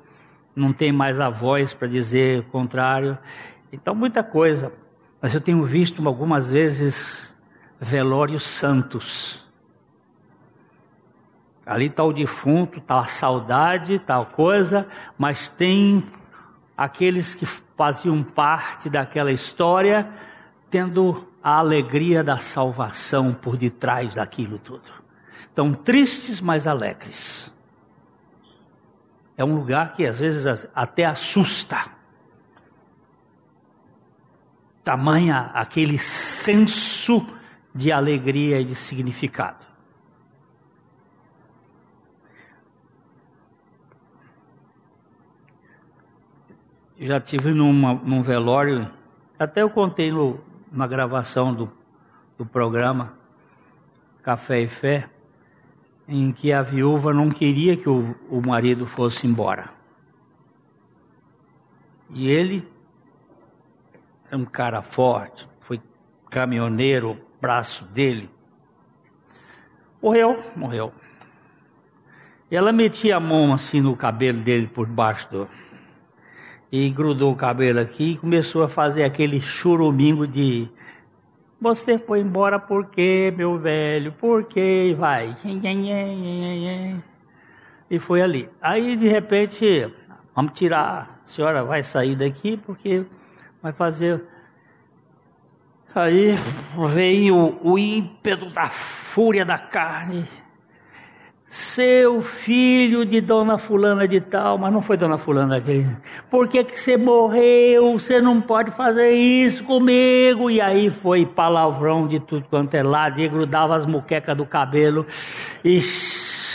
não 0.54 0.72
tem 0.72 0.92
mais 0.92 1.20
a 1.20 1.28
voz 1.30 1.72
para 1.72 1.88
dizer 1.88 2.40
o 2.40 2.44
contrário. 2.44 3.18
Então, 3.72 3.94
muita 3.94 4.22
coisa. 4.22 4.72
Mas 5.20 5.34
eu 5.34 5.40
tenho 5.40 5.62
visto 5.64 6.06
algumas 6.06 6.50
vezes 6.50 7.36
velórios 7.80 8.44
santos. 8.44 9.44
Ali 11.64 11.86
está 11.86 12.04
o 12.04 12.12
defunto, 12.12 12.78
está 12.78 13.00
a 13.00 13.04
saudade, 13.04 13.98
tal 13.98 14.26
coisa, 14.26 14.86
mas 15.16 15.48
tem 15.48 16.04
aqueles 16.76 17.34
que 17.34 17.44
faziam 17.46 18.22
parte 18.22 18.88
daquela 18.88 19.32
história, 19.32 20.08
tendo 20.70 21.26
a 21.48 21.56
alegria 21.56 22.22
da 22.22 22.36
salvação 22.36 23.32
por 23.32 23.56
detrás 23.56 24.14
daquilo 24.16 24.58
tudo. 24.58 24.82
Estão 25.38 25.72
tristes, 25.72 26.42
mas 26.42 26.66
alegres. 26.66 27.50
É 29.34 29.42
um 29.42 29.54
lugar 29.54 29.94
que 29.94 30.04
às 30.04 30.18
vezes 30.18 30.68
até 30.74 31.06
assusta 31.06 31.86
tamanha 34.84 35.50
aquele 35.54 35.98
senso 35.98 37.26
de 37.74 37.90
alegria 37.92 38.60
e 38.60 38.64
de 38.64 38.74
significado. 38.74 39.66
Já 46.98 47.18
tive 47.18 47.54
numa, 47.54 47.94
num 47.94 48.22
velório, 48.22 48.90
até 49.38 49.62
eu 49.62 49.70
contei 49.70 50.10
no, 50.10 50.40
na 50.70 50.86
gravação 50.86 51.54
do, 51.54 51.70
do 52.36 52.44
programa 52.44 53.14
Café 54.22 54.60
e 54.60 54.68
Fé, 54.68 55.08
em 56.06 56.32
que 56.32 56.52
a 56.52 56.62
viúva 56.62 57.12
não 57.12 57.30
queria 57.30 57.76
que 57.76 57.88
o, 57.88 58.14
o 58.30 58.40
marido 58.40 58.86
fosse 58.86 59.26
embora. 59.26 59.70
E 62.10 62.28
ele 62.30 62.66
é 64.30 64.36
um 64.36 64.44
cara 64.44 64.82
forte, 64.82 65.48
foi 65.60 65.80
caminhoneiro, 66.30 67.18
braço 67.40 67.84
dele. 67.84 68.30
Morreu, 70.02 70.42
morreu. 70.56 70.92
E 72.50 72.56
ela 72.56 72.72
metia 72.72 73.16
a 73.16 73.20
mão 73.20 73.52
assim 73.52 73.80
no 73.80 73.94
cabelo 73.94 74.40
dele 74.40 74.66
por 74.66 74.86
baixo 74.86 75.30
do. 75.30 75.48
E 76.70 76.90
grudou 76.90 77.32
o 77.32 77.36
cabelo 77.36 77.80
aqui 77.80 78.12
e 78.12 78.16
começou 78.18 78.62
a 78.62 78.68
fazer 78.68 79.04
aquele 79.04 79.40
churumingo 79.40 80.26
de. 80.26 80.68
Você 81.60 81.98
foi 81.98 82.20
embora 82.20 82.58
por 82.58 82.86
quê, 82.86 83.32
meu 83.36 83.58
velho? 83.58 84.12
Por 84.12 84.44
quê? 84.44 84.94
Vai. 84.98 85.34
E 87.90 87.98
foi 87.98 88.20
ali. 88.20 88.48
Aí, 88.60 88.96
de 88.96 89.08
repente, 89.08 89.90
vamos 90.34 90.52
tirar. 90.52 91.20
A 91.22 91.26
senhora 91.26 91.64
vai 91.64 91.82
sair 91.82 92.14
daqui 92.14 92.56
porque 92.58 93.04
vai 93.62 93.72
fazer. 93.72 94.22
Aí 95.94 96.36
veio 96.92 97.58
o 97.62 97.78
ímpeto 97.78 98.50
da 98.50 98.68
fúria 98.68 99.44
da 99.44 99.58
carne. 99.58 100.26
Seu 101.50 102.20
filho 102.20 103.06
de 103.06 103.22
Dona 103.22 103.56
Fulana 103.56 104.06
de 104.06 104.20
tal, 104.20 104.58
mas 104.58 104.70
não 104.70 104.82
foi 104.82 104.98
Dona 104.98 105.16
Fulana 105.16 105.56
aquele. 105.56 105.86
Por 106.30 106.46
que, 106.46 106.62
que 106.62 106.78
você 106.78 106.94
morreu? 106.94 107.98
Você 107.98 108.20
não 108.20 108.38
pode 108.38 108.70
fazer 108.72 109.12
isso 109.12 109.64
comigo. 109.64 110.50
E 110.50 110.60
aí 110.60 110.90
foi 110.90 111.24
palavrão 111.24 112.06
de 112.06 112.20
tudo 112.20 112.44
quanto 112.50 112.74
é 112.74 112.82
lado, 112.82 113.18
e 113.18 113.26
grudava 113.28 113.74
as 113.74 113.86
muquecas 113.86 114.36
do 114.36 114.44
cabelo. 114.44 115.06
E 115.64 115.80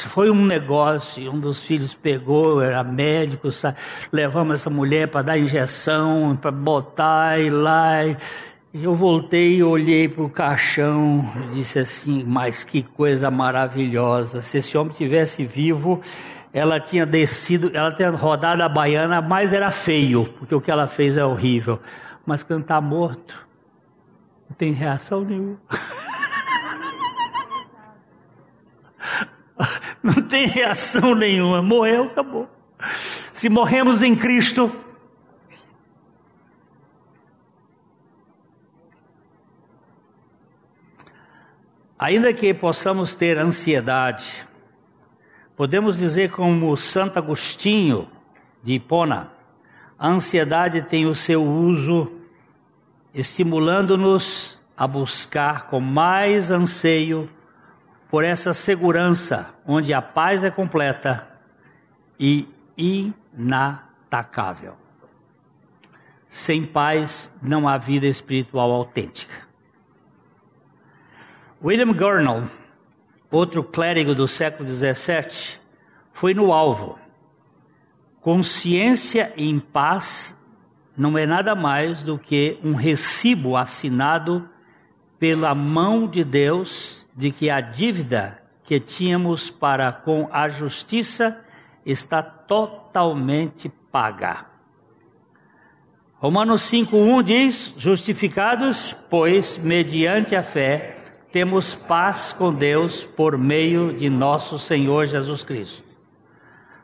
foi 0.09 0.29
um 0.29 0.45
negócio. 0.45 1.31
Um 1.31 1.39
dos 1.39 1.63
filhos 1.63 1.95
pegou, 1.95 2.61
era 2.61 2.83
médico, 2.83 3.49
levamos 4.11 4.55
essa 4.55 4.69
mulher 4.69 5.07
para 5.07 5.23
dar 5.23 5.37
injeção, 5.39 6.37
para 6.39 6.51
botar 6.51 7.39
e 7.39 7.49
lá. 7.49 8.05
E 8.05 8.15
eu 8.81 8.95
voltei 8.95 9.61
olhei 9.61 10.09
para 10.09 10.23
o 10.23 10.29
caixão 10.29 11.31
e 11.35 11.55
disse 11.55 11.77
assim: 11.77 12.23
Mas 12.23 12.63
que 12.63 12.81
coisa 12.81 13.29
maravilhosa! 13.29 14.41
Se 14.41 14.57
esse 14.57 14.75
homem 14.75 14.91
tivesse 14.91 15.45
vivo, 15.45 16.01
ela 16.51 16.79
tinha 16.79 17.05
descido, 17.05 17.69
ela 17.71 17.95
tinha 17.95 18.09
rodado 18.09 18.63
a 18.63 18.69
baiana, 18.69 19.21
mas 19.21 19.53
era 19.53 19.69
feio, 19.69 20.25
porque 20.39 20.55
o 20.55 20.61
que 20.61 20.71
ela 20.71 20.87
fez 20.87 21.17
é 21.17 21.23
horrível. 21.23 21.79
Mas 22.25 22.41
quando 22.41 22.61
está 22.61 22.81
morto, 22.81 23.47
não 24.49 24.55
tem 24.57 24.73
reação 24.73 25.21
nenhuma. 25.21 25.59
Não 30.03 30.21
tem 30.21 30.47
reação 30.47 31.15
nenhuma. 31.15 31.61
Morreu, 31.61 32.05
acabou. 32.05 32.49
Se 33.31 33.47
morremos 33.47 34.01
em 34.01 34.13
Cristo, 34.13 34.69
ainda 42.03 42.33
que 42.33 42.53
possamos 42.53 43.15
ter 43.15 43.37
ansiedade, 43.37 44.45
podemos 45.55 45.97
dizer 45.97 46.31
como 46.31 46.75
Santo 46.75 47.17
Agostinho 47.17 48.09
de 48.61 48.73
Hipona, 48.73 49.31
A 49.97 50.09
ansiedade 50.09 50.81
tem 50.81 51.05
o 51.05 51.15
seu 51.15 51.41
uso 51.41 52.11
estimulando-nos 53.13 54.59
a 54.75 54.85
buscar 54.85 55.67
com 55.67 55.79
mais 55.79 56.51
anseio 56.51 57.29
por 58.09 58.25
essa 58.25 58.53
segurança, 58.53 59.47
onde 59.65 59.93
a 59.93 60.01
paz 60.01 60.43
é 60.43 60.51
completa 60.51 61.25
e 62.19 62.49
inatacável. 62.75 64.75
Sem 66.27 66.65
paz 66.65 67.33
não 67.41 67.65
há 67.65 67.77
vida 67.77 68.07
espiritual 68.07 68.71
autêntica. 68.71 69.52
William 71.63 71.93
Gurnall, 71.93 72.49
outro 73.31 73.63
clérigo 73.63 74.13
do 74.13 74.27
século 74.27 74.67
XVII, 74.67 75.57
foi 76.11 76.33
no 76.33 76.51
alvo. 76.51 76.99
Consciência 78.19 79.31
em 79.37 79.61
paz 79.61 80.37
não 80.97 81.17
é 81.17 81.25
nada 81.25 81.55
mais 81.55 82.03
do 82.03 82.19
que 82.19 82.59
um 82.61 82.73
recibo 82.73 83.55
assinado 83.55 84.49
pela 85.17 85.55
mão 85.55 86.05
de 86.05 86.21
Deus 86.21 87.01
de 87.15 87.31
que 87.31 87.49
a 87.49 87.61
dívida 87.61 88.43
que 88.65 88.77
tínhamos 88.77 89.49
para 89.49 89.89
com 89.89 90.27
a 90.33 90.49
justiça 90.49 91.39
está 91.85 92.21
totalmente 92.21 93.69
paga. 93.89 94.47
Romanos 96.15 96.61
5:1 96.63 97.23
diz: 97.23 97.73
"Justificados, 97.77 98.93
pois, 99.09 99.57
mediante 99.57 100.35
a 100.35 100.43
fé, 100.43 100.92
temos 101.33 101.73
paz 101.73 102.31
com 102.31 102.53
Deus 102.53 103.03
por 103.03 103.37
meio 103.39 103.91
de 103.91 104.07
nosso 104.07 104.59
Senhor 104.59 105.07
Jesus 105.07 105.43
Cristo." 105.43 105.83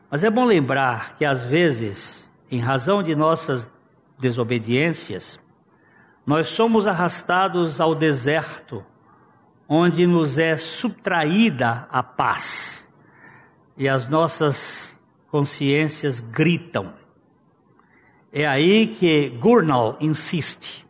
Mas 0.10 0.24
é 0.24 0.30
bom 0.30 0.44
lembrar 0.44 1.16
que 1.16 1.24
às 1.24 1.44
vezes, 1.44 2.30
em 2.50 2.60
razão 2.60 3.04
de 3.04 3.16
nossas 3.16 3.72
desobediências, 4.18 5.40
nós 6.26 6.50
somos 6.50 6.88
arrastados 6.88 7.80
ao 7.80 7.94
deserto, 7.94 8.84
onde 9.68 10.08
nos 10.08 10.40
é 10.40 10.58
subtraída 10.58 11.88
a 11.92 12.02
paz, 12.02 12.92
e 13.78 13.88
as 13.88 14.08
nossas 14.08 15.00
consciências 15.30 16.20
gritam. 16.20 16.94
É 18.34 18.48
aí 18.48 18.88
que 18.88 19.30
Gurnall 19.30 19.96
insiste. 20.00 20.88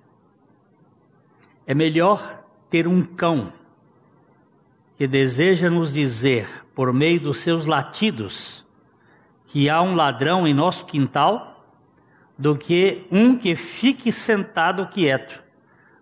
É 1.68 1.74
melhor 1.74 2.39
ter 2.70 2.88
um 2.88 3.04
cão 3.04 3.52
que 4.98 5.08
deseja 5.08 5.70
nos 5.70 5.94
dizer, 5.94 6.48
por 6.76 6.94
meio 6.94 7.20
dos 7.20 7.40
seus 7.40 7.66
latidos, 7.66 8.66
que 9.48 9.70
há 9.70 9.82
um 9.82 9.96
ladrão 9.96 10.48
em 10.48 10.54
nosso 10.54 10.86
quintal, 10.86 11.50
do 12.38 12.56
que 12.58 13.08
um 13.12 13.38
que 13.38 13.56
fique 13.56 14.12
sentado 14.12 14.88
quieto, 14.88 15.42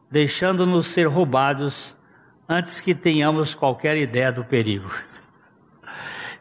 deixando-nos 0.10 0.88
ser 0.88 1.08
roubados 1.08 1.96
antes 2.48 2.82
que 2.82 2.94
tenhamos 2.94 3.56
qualquer 3.56 3.98
ideia 3.98 4.32
do 4.32 4.44
perigo. 4.44 4.90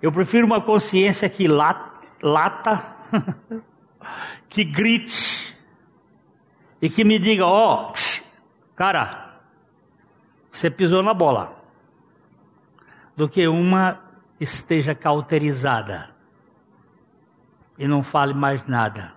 Eu 0.00 0.12
prefiro 0.12 0.46
uma 0.46 0.60
consciência 0.60 1.28
que 1.28 1.48
lata 1.48 2.96
que 4.48 4.64
grite 4.64 5.56
e 6.80 6.88
que 6.88 7.04
me 7.04 7.18
diga: 7.18 7.44
ó, 7.44 7.90
oh, 7.90 7.92
cara, 8.74 9.25
você 10.56 10.70
pisou 10.70 11.02
na 11.02 11.12
bola, 11.12 11.54
do 13.14 13.28
que 13.28 13.46
uma 13.46 14.00
esteja 14.40 14.94
cauterizada 14.94 16.08
e 17.78 17.86
não 17.86 18.02
fale 18.02 18.32
mais 18.32 18.66
nada. 18.66 19.12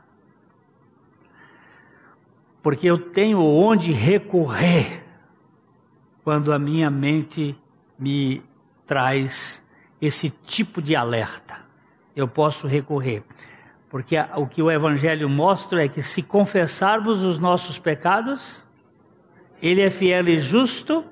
Porque 2.61 2.87
eu 2.87 2.97
tenho 2.97 3.41
onde 3.41 3.93
recorrer 3.93 5.05
quando 6.25 6.51
a 6.51 6.59
minha 6.59 6.89
mente 6.89 7.57
me 7.97 8.43
traz 8.85 9.63
esse 10.01 10.29
tipo 10.29 10.81
de 10.81 10.93
alerta. 10.93 11.55
Eu 12.13 12.27
posso 12.27 12.67
recorrer. 12.67 13.23
Porque 13.89 14.17
o 14.35 14.45
que 14.45 14.61
o 14.61 14.69
Evangelho 14.69 15.29
mostra 15.29 15.85
é 15.85 15.87
que 15.87 16.03
se 16.03 16.21
confessarmos 16.21 17.23
os 17.23 17.39
nossos 17.39 17.79
pecados, 17.79 18.67
Ele 19.61 19.81
é 19.81 19.89
fiel 19.89 20.27
e 20.27 20.37
justo 20.37 21.05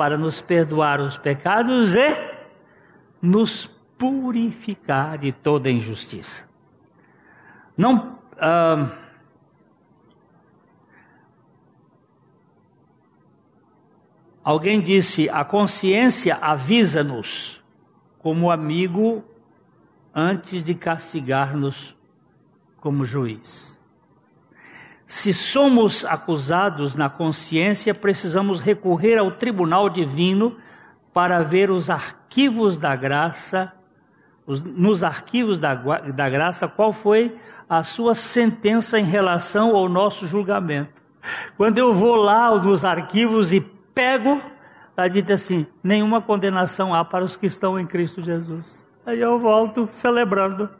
para 0.00 0.16
nos 0.16 0.40
perdoar 0.40 0.98
os 0.98 1.18
pecados 1.18 1.94
e 1.94 2.08
nos 3.20 3.66
purificar 3.98 5.18
de 5.18 5.30
toda 5.30 5.70
injustiça. 5.70 6.48
Não. 7.76 8.18
Alguém 14.42 14.80
disse: 14.80 15.28
a 15.28 15.44
consciência 15.44 16.34
avisa-nos 16.36 17.62
como 18.20 18.50
amigo 18.50 19.22
antes 20.14 20.64
de 20.64 20.74
castigar-nos 20.74 21.94
como 22.78 23.04
juiz. 23.04 23.78
Se 25.10 25.32
somos 25.32 26.04
acusados 26.04 26.94
na 26.94 27.10
consciência, 27.10 27.92
precisamos 27.92 28.60
recorrer 28.60 29.18
ao 29.18 29.32
tribunal 29.32 29.90
divino 29.90 30.56
para 31.12 31.42
ver 31.42 31.68
os 31.68 31.90
arquivos 31.90 32.78
da 32.78 32.94
graça, 32.94 33.72
os, 34.46 34.62
nos 34.62 35.02
arquivos 35.02 35.58
da, 35.58 35.74
da 35.74 36.30
graça, 36.30 36.68
qual 36.68 36.92
foi 36.92 37.36
a 37.68 37.82
sua 37.82 38.14
sentença 38.14 39.00
em 39.00 39.04
relação 39.04 39.74
ao 39.74 39.88
nosso 39.88 40.28
julgamento. 40.28 41.02
Quando 41.56 41.78
eu 41.78 41.92
vou 41.92 42.14
lá 42.14 42.56
nos 42.56 42.84
arquivos 42.84 43.50
e 43.50 43.60
pego, 43.60 44.40
está 44.90 45.08
dito 45.08 45.32
assim: 45.32 45.66
nenhuma 45.82 46.22
condenação 46.22 46.94
há 46.94 47.04
para 47.04 47.24
os 47.24 47.36
que 47.36 47.46
estão 47.46 47.76
em 47.80 47.84
Cristo 47.84 48.22
Jesus. 48.22 48.80
Aí 49.04 49.20
eu 49.20 49.40
volto 49.40 49.88
celebrando 49.90 50.70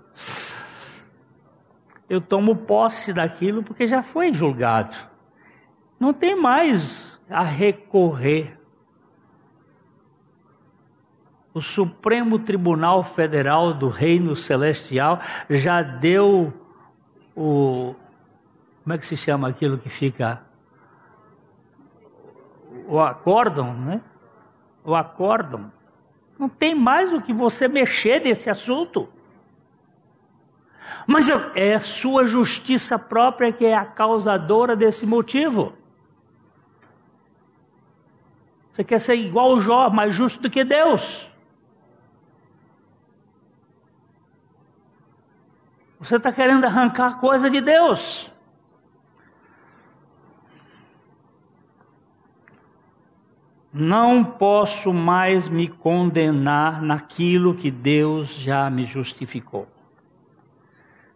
eu 2.11 2.20
tomo 2.20 2.56
posse 2.56 3.12
daquilo 3.12 3.62
porque 3.62 3.86
já 3.86 4.02
foi 4.02 4.34
julgado. 4.34 4.96
Não 5.98 6.12
tem 6.12 6.34
mais 6.34 7.20
a 7.30 7.44
recorrer. 7.44 8.58
O 11.54 11.61
Supremo 11.61 12.40
Tribunal 12.40 13.04
Federal 13.04 13.72
do 13.72 13.88
Reino 13.88 14.34
Celestial 14.34 15.20
já 15.48 15.82
deu 15.82 16.52
o. 17.36 17.94
Como 18.82 18.94
é 18.94 18.98
que 18.98 19.06
se 19.06 19.16
chama 19.16 19.48
aquilo 19.48 19.78
que 19.78 19.88
fica? 19.88 20.42
O 22.88 22.98
acórdão, 22.98 23.72
né? 23.72 24.00
O 24.82 24.96
acórdão. 24.96 25.70
Não 26.36 26.48
tem 26.48 26.74
mais 26.74 27.12
o 27.12 27.20
que 27.20 27.32
você 27.32 27.68
mexer 27.68 28.20
nesse 28.20 28.50
assunto. 28.50 29.08
Mas 31.07 31.26
é 31.55 31.78
sua 31.78 32.26
justiça 32.26 32.99
própria 32.99 33.53
que 33.53 33.64
é 33.64 33.74
a 33.74 33.84
causadora 33.84 34.76
desse 34.76 35.07
motivo. 35.07 35.72
Você 38.72 38.84
quer 38.84 38.99
ser 38.99 39.14
igual 39.14 39.53
o 39.53 39.61
Jó, 39.61 39.91
mais 39.91 40.14
justo 40.14 40.41
do 40.41 40.49
que 40.49 40.64
Deus. 40.64 41.28
Você 45.99 46.16
está 46.16 46.32
querendo 46.32 46.64
arrancar 46.64 47.20
coisa 47.20 47.51
de 47.51 47.61
Deus. 47.61 48.32
Não 53.72 54.24
posso 54.24 54.93
mais 54.93 55.49
me 55.49 55.68
condenar 55.68 56.82
naquilo 56.82 57.55
que 57.55 57.70
Deus 57.70 58.30
já 58.30 58.68
me 58.70 58.84
justificou. 58.84 59.68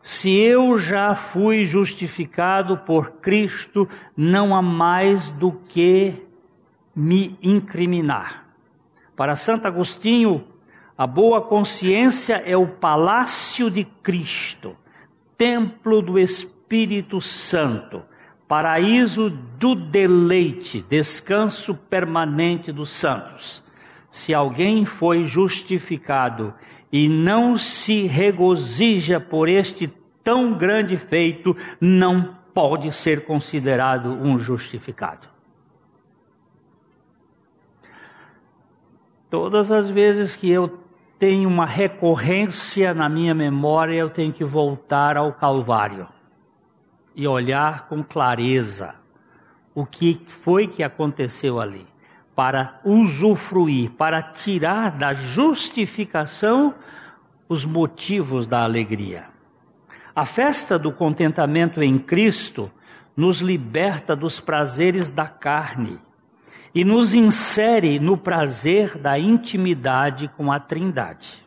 Se 0.04 0.30
eu 0.30 0.76
já 0.76 1.14
fui 1.14 1.64
justificado 1.64 2.76
por 2.76 3.12
Cristo, 3.22 3.88
não 4.14 4.54
há 4.54 4.60
mais 4.60 5.30
do 5.30 5.50
que 5.50 6.22
me 6.94 7.38
incriminar. 7.42 8.44
Para 9.16 9.34
Santo 9.34 9.66
Agostinho, 9.66 10.44
a 10.96 11.06
boa 11.06 11.40
consciência 11.40 12.34
é 12.44 12.54
o 12.54 12.66
palácio 12.68 13.70
de 13.70 13.84
Cristo, 14.02 14.76
templo 15.38 16.02
do 16.02 16.18
Espírito 16.18 17.18
Santo, 17.18 18.02
paraíso 18.46 19.30
do 19.30 19.74
deleite, 19.74 20.82
descanso 20.82 21.74
permanente 21.74 22.70
dos 22.70 22.90
santos. 22.90 23.64
Se 24.10 24.34
alguém 24.34 24.84
foi 24.84 25.24
justificado 25.24 26.52
e 26.94 27.08
não 27.08 27.56
se 27.56 28.06
regozija 28.06 29.18
por 29.18 29.48
este 29.48 29.92
tão 30.22 30.56
grande 30.56 30.96
feito, 30.96 31.56
não 31.80 32.36
pode 32.54 32.92
ser 32.92 33.24
considerado 33.24 34.10
um 34.10 34.38
justificado. 34.38 35.26
Todas 39.28 39.72
as 39.72 39.88
vezes 39.88 40.36
que 40.36 40.48
eu 40.48 40.78
tenho 41.18 41.48
uma 41.48 41.66
recorrência 41.66 42.94
na 42.94 43.08
minha 43.08 43.34
memória, 43.34 43.96
eu 43.96 44.08
tenho 44.08 44.32
que 44.32 44.44
voltar 44.44 45.16
ao 45.16 45.32
Calvário. 45.32 46.06
e 47.16 47.26
olhar 47.28 47.88
com 47.88 48.02
clareza 48.02 48.94
o 49.72 49.86
que 49.86 50.20
foi 50.26 50.66
que 50.66 50.82
aconteceu 50.82 51.60
ali, 51.60 51.86
para 52.34 52.80
usufruir, 52.84 53.90
para 53.90 54.22
tirar 54.22 54.90
da 54.92 55.14
justificação 55.14 56.74
os 57.48 57.64
motivos 57.64 58.46
da 58.46 58.62
alegria. 58.62 59.26
A 60.14 60.24
festa 60.24 60.78
do 60.78 60.92
contentamento 60.92 61.82
em 61.82 61.98
Cristo 61.98 62.70
nos 63.16 63.40
liberta 63.40 64.16
dos 64.16 64.40
prazeres 64.40 65.10
da 65.10 65.26
carne 65.26 65.98
e 66.74 66.84
nos 66.84 67.14
insere 67.14 68.00
no 68.00 68.16
prazer 68.16 68.98
da 68.98 69.18
intimidade 69.18 70.28
com 70.36 70.50
a 70.50 70.58
Trindade. 70.58 71.44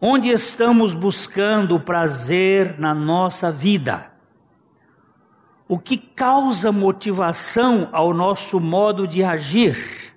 Onde 0.00 0.30
estamos 0.30 0.94
buscando 0.94 1.76
o 1.76 1.80
prazer 1.80 2.78
na 2.78 2.94
nossa 2.94 3.50
vida? 3.50 4.09
O 5.70 5.78
que 5.78 5.96
causa 5.96 6.72
motivação 6.72 7.88
ao 7.92 8.12
nosso 8.12 8.58
modo 8.58 9.06
de 9.06 9.22
agir? 9.22 10.12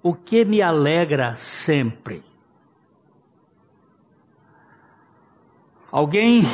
O 0.00 0.14
que 0.14 0.44
me 0.44 0.62
alegra 0.62 1.34
sempre? 1.34 2.22
Alguém, 5.90 6.44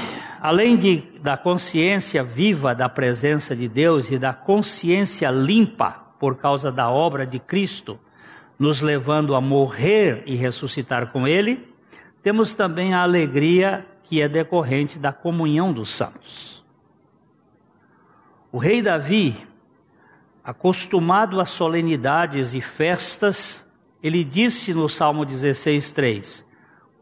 além 0.40 0.78
de, 0.78 1.02
da 1.20 1.36
consciência 1.36 2.24
viva 2.24 2.74
da 2.74 2.88
presença 2.88 3.54
de 3.54 3.68
Deus 3.68 4.10
e 4.10 4.18
da 4.18 4.32
consciência 4.32 5.30
limpa 5.30 5.90
por 6.18 6.36
causa 6.36 6.72
da 6.72 6.88
obra 6.88 7.26
de 7.26 7.38
Cristo, 7.38 8.00
nos 8.58 8.80
levando 8.80 9.34
a 9.34 9.42
morrer 9.42 10.22
e 10.24 10.34
ressuscitar 10.34 11.12
com 11.12 11.28
Ele, 11.28 11.68
temos 12.22 12.54
também 12.54 12.94
a 12.94 13.02
alegria 13.02 13.86
que 14.04 14.22
é 14.22 14.26
decorrente 14.26 14.98
da 14.98 15.12
comunhão 15.12 15.70
dos 15.70 15.90
santos. 15.90 16.53
O 18.54 18.58
rei 18.58 18.80
Davi, 18.80 19.34
acostumado 20.44 21.40
a 21.40 21.44
solenidades 21.44 22.54
e 22.54 22.60
festas, 22.60 23.68
ele 24.00 24.22
disse 24.22 24.72
no 24.72 24.88
Salmo 24.88 25.26
16:3: 25.26 26.46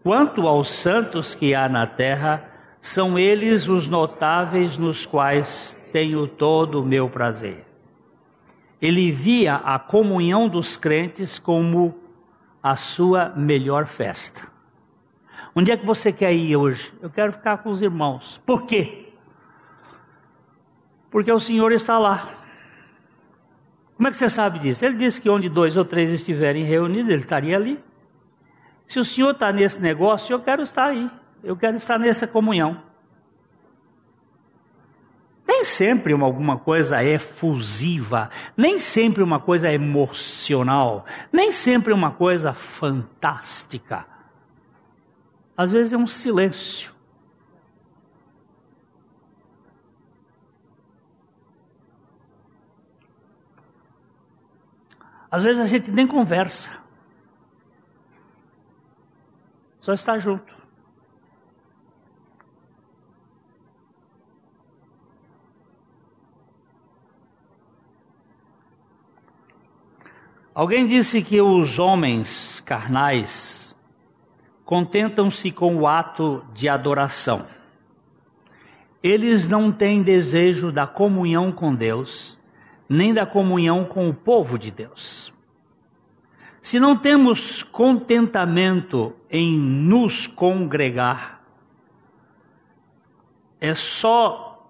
Quanto 0.02 0.48
aos 0.48 0.70
santos 0.70 1.34
que 1.34 1.54
há 1.54 1.68
na 1.68 1.86
terra, 1.86 2.42
são 2.80 3.18
eles 3.18 3.68
os 3.68 3.86
notáveis 3.86 4.78
nos 4.78 5.04
quais 5.04 5.78
tenho 5.92 6.26
todo 6.26 6.80
o 6.80 6.86
meu 6.86 7.10
prazer. 7.10 7.66
Ele 8.80 9.12
via 9.12 9.56
a 9.56 9.78
comunhão 9.78 10.48
dos 10.48 10.78
crentes 10.78 11.38
como 11.38 11.94
a 12.62 12.76
sua 12.76 13.28
melhor 13.36 13.84
festa. 13.84 14.40
Onde 15.54 15.70
é 15.70 15.76
que 15.76 15.84
você 15.84 16.14
quer 16.14 16.32
ir 16.32 16.56
hoje? 16.56 16.94
Eu 17.02 17.10
quero 17.10 17.30
ficar 17.30 17.58
com 17.58 17.68
os 17.68 17.82
irmãos. 17.82 18.40
Por 18.46 18.64
quê? 18.64 19.01
Porque 21.12 21.30
o 21.30 21.38
Senhor 21.38 21.70
está 21.70 21.96
lá. 21.98 22.42
Como 23.94 24.08
é 24.08 24.10
que 24.10 24.16
você 24.16 24.28
sabe 24.28 24.58
disso? 24.58 24.84
Ele 24.84 24.96
disse 24.96 25.20
que 25.20 25.30
onde 25.30 25.48
dois 25.48 25.76
ou 25.76 25.84
três 25.84 26.10
estiverem 26.10 26.64
reunidos, 26.64 27.08
ele 27.08 27.22
estaria 27.22 27.54
ali. 27.54 27.78
Se 28.84 28.98
o 28.98 29.04
senhor 29.04 29.30
está 29.30 29.52
nesse 29.52 29.80
negócio, 29.80 30.34
eu 30.34 30.40
quero 30.40 30.60
estar 30.62 30.86
aí. 30.86 31.08
Eu 31.42 31.56
quero 31.56 31.76
estar 31.76 31.98
nessa 31.98 32.26
comunhão. 32.26 32.82
Nem 35.46 35.64
sempre 35.64 36.12
uma, 36.12 36.26
alguma 36.26 36.58
coisa 36.58 37.02
é 37.02 37.18
fusiva, 37.18 38.28
nem 38.56 38.78
sempre 38.78 39.22
uma 39.22 39.38
coisa 39.38 39.68
é 39.68 39.74
emocional, 39.74 41.06
nem 41.32 41.52
sempre 41.52 41.92
uma 41.92 42.10
coisa 42.10 42.52
fantástica. 42.52 44.04
Às 45.56 45.70
vezes 45.70 45.92
é 45.92 45.96
um 45.96 46.06
silêncio. 46.06 46.91
Às 55.32 55.42
vezes 55.42 55.60
a 55.60 55.66
gente 55.66 55.90
nem 55.90 56.06
conversa 56.06 56.82
só 59.82 59.92
está 59.92 60.16
junto. 60.16 60.54
Alguém 70.54 70.86
disse 70.86 71.20
que 71.20 71.40
os 71.40 71.80
homens 71.80 72.60
carnais 72.60 73.74
contentam-se 74.64 75.50
com 75.50 75.74
o 75.78 75.88
ato 75.88 76.46
de 76.54 76.68
adoração. 76.68 77.46
Eles 79.02 79.48
não 79.48 79.72
têm 79.72 80.00
desejo 80.00 80.70
da 80.70 80.86
comunhão 80.86 81.50
com 81.50 81.74
Deus, 81.74 82.38
nem 82.92 83.14
da 83.14 83.24
comunhão 83.24 83.86
com 83.86 84.08
o 84.10 84.14
povo 84.14 84.58
de 84.58 84.70
Deus. 84.70 85.32
Se 86.60 86.78
não 86.78 86.94
temos 86.94 87.62
contentamento 87.62 89.14
em 89.30 89.58
nos 89.58 90.26
congregar, 90.26 91.42
é 93.58 93.74
só 93.74 94.68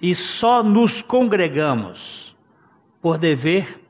e 0.00 0.12
só 0.12 0.64
nos 0.64 1.00
congregamos 1.00 2.36
por 3.00 3.16
dever, 3.16 3.80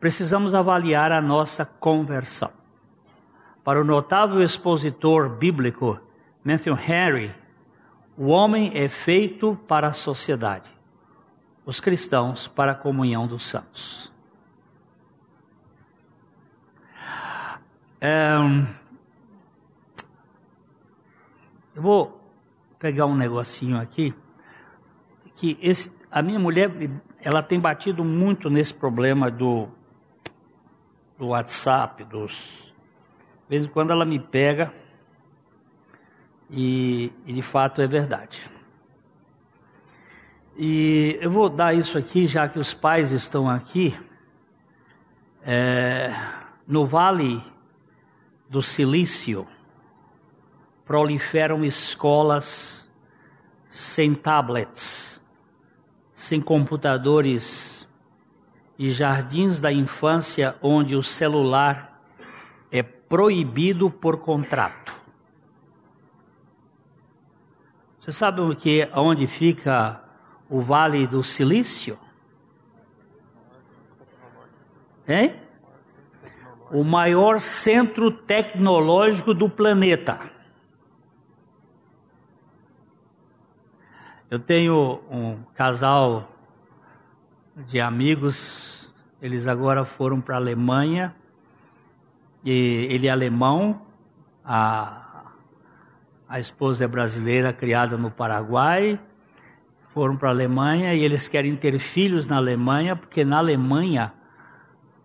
precisamos 0.00 0.54
avaliar 0.54 1.12
a 1.12 1.20
nossa 1.20 1.66
conversão. 1.66 2.50
Para 3.62 3.80
o 3.80 3.84
notável 3.84 4.42
expositor 4.42 5.28
bíblico 5.28 6.00
Matthew 6.42 6.78
Henry, 6.78 7.34
o 8.16 8.28
homem 8.28 8.70
é 8.74 8.88
feito 8.88 9.58
para 9.68 9.88
a 9.88 9.92
sociedade, 9.92 10.70
os 11.64 11.80
cristãos 11.80 12.46
para 12.46 12.72
a 12.72 12.74
comunhão 12.74 13.26
dos 13.26 13.46
santos. 13.46 14.12
É, 18.00 18.36
eu 21.74 21.82
vou 21.82 22.20
pegar 22.78 23.06
um 23.06 23.16
negocinho 23.16 23.78
aqui 23.80 24.14
que 25.36 25.58
esse, 25.60 25.90
a 26.10 26.20
minha 26.20 26.38
mulher 26.38 26.70
ela 27.20 27.42
tem 27.42 27.58
batido 27.58 28.04
muito 28.04 28.50
nesse 28.50 28.74
problema 28.74 29.30
do, 29.30 29.68
do 31.18 31.28
WhatsApp, 31.28 32.04
dos 32.04 32.74
de 33.44 33.48
vez 33.48 33.64
em 33.64 33.68
quando 33.68 33.90
ela 33.90 34.04
me 34.04 34.18
pega 34.18 34.72
e, 36.50 37.12
e 37.26 37.32
de 37.32 37.42
fato 37.42 37.80
é 37.80 37.86
verdade. 37.86 38.50
E 40.56 41.18
eu 41.20 41.30
vou 41.30 41.48
dar 41.48 41.74
isso 41.74 41.98
aqui, 41.98 42.28
já 42.28 42.48
que 42.48 42.60
os 42.60 42.72
pais 42.72 43.10
estão 43.10 43.48
aqui. 43.48 43.98
É, 45.42 46.14
no 46.66 46.86
Vale 46.86 47.42
do 48.48 48.62
Silício 48.62 49.46
proliferam 50.84 51.64
escolas 51.64 52.88
sem 53.66 54.14
tablets, 54.14 55.20
sem 56.14 56.40
computadores 56.40 57.88
e 58.78 58.90
jardins 58.90 59.60
da 59.60 59.72
infância 59.72 60.56
onde 60.62 60.94
o 60.94 61.02
celular 61.02 62.00
é 62.70 62.82
proibido 62.82 63.90
por 63.90 64.18
contrato. 64.18 64.94
Você 67.98 68.12
sabe 68.12 68.40
o 68.40 68.54
que 68.54 68.88
onde 68.94 69.26
fica 69.26 70.03
o 70.48 70.60
Vale 70.60 71.06
do 71.06 71.22
Silício? 71.22 71.98
Hein? 75.06 75.44
o 76.74 76.82
maior 76.82 77.40
centro 77.40 78.10
tecnológico 78.10 79.32
do 79.32 79.48
planeta. 79.48 80.18
Eu 84.28 84.40
tenho 84.40 85.00
um 85.08 85.36
casal 85.54 86.28
de 87.56 87.80
amigos, 87.80 88.92
eles 89.22 89.46
agora 89.46 89.84
foram 89.84 90.20
para 90.20 90.34
a 90.34 90.38
Alemanha, 90.38 91.14
e 92.44 92.88
ele 92.90 93.06
é 93.06 93.10
alemão, 93.10 93.80
a, 94.44 95.30
a 96.28 96.40
esposa 96.40 96.84
é 96.84 96.88
brasileira, 96.88 97.52
criada 97.52 97.96
no 97.96 98.10
Paraguai, 98.10 98.98
foram 99.94 100.16
para 100.16 100.28
a 100.28 100.32
Alemanha 100.32 100.92
e 100.92 101.04
eles 101.04 101.28
querem 101.28 101.54
ter 101.54 101.78
filhos 101.78 102.26
na 102.26 102.36
Alemanha, 102.36 102.96
porque 102.96 103.24
na 103.24 103.38
Alemanha 103.38 104.12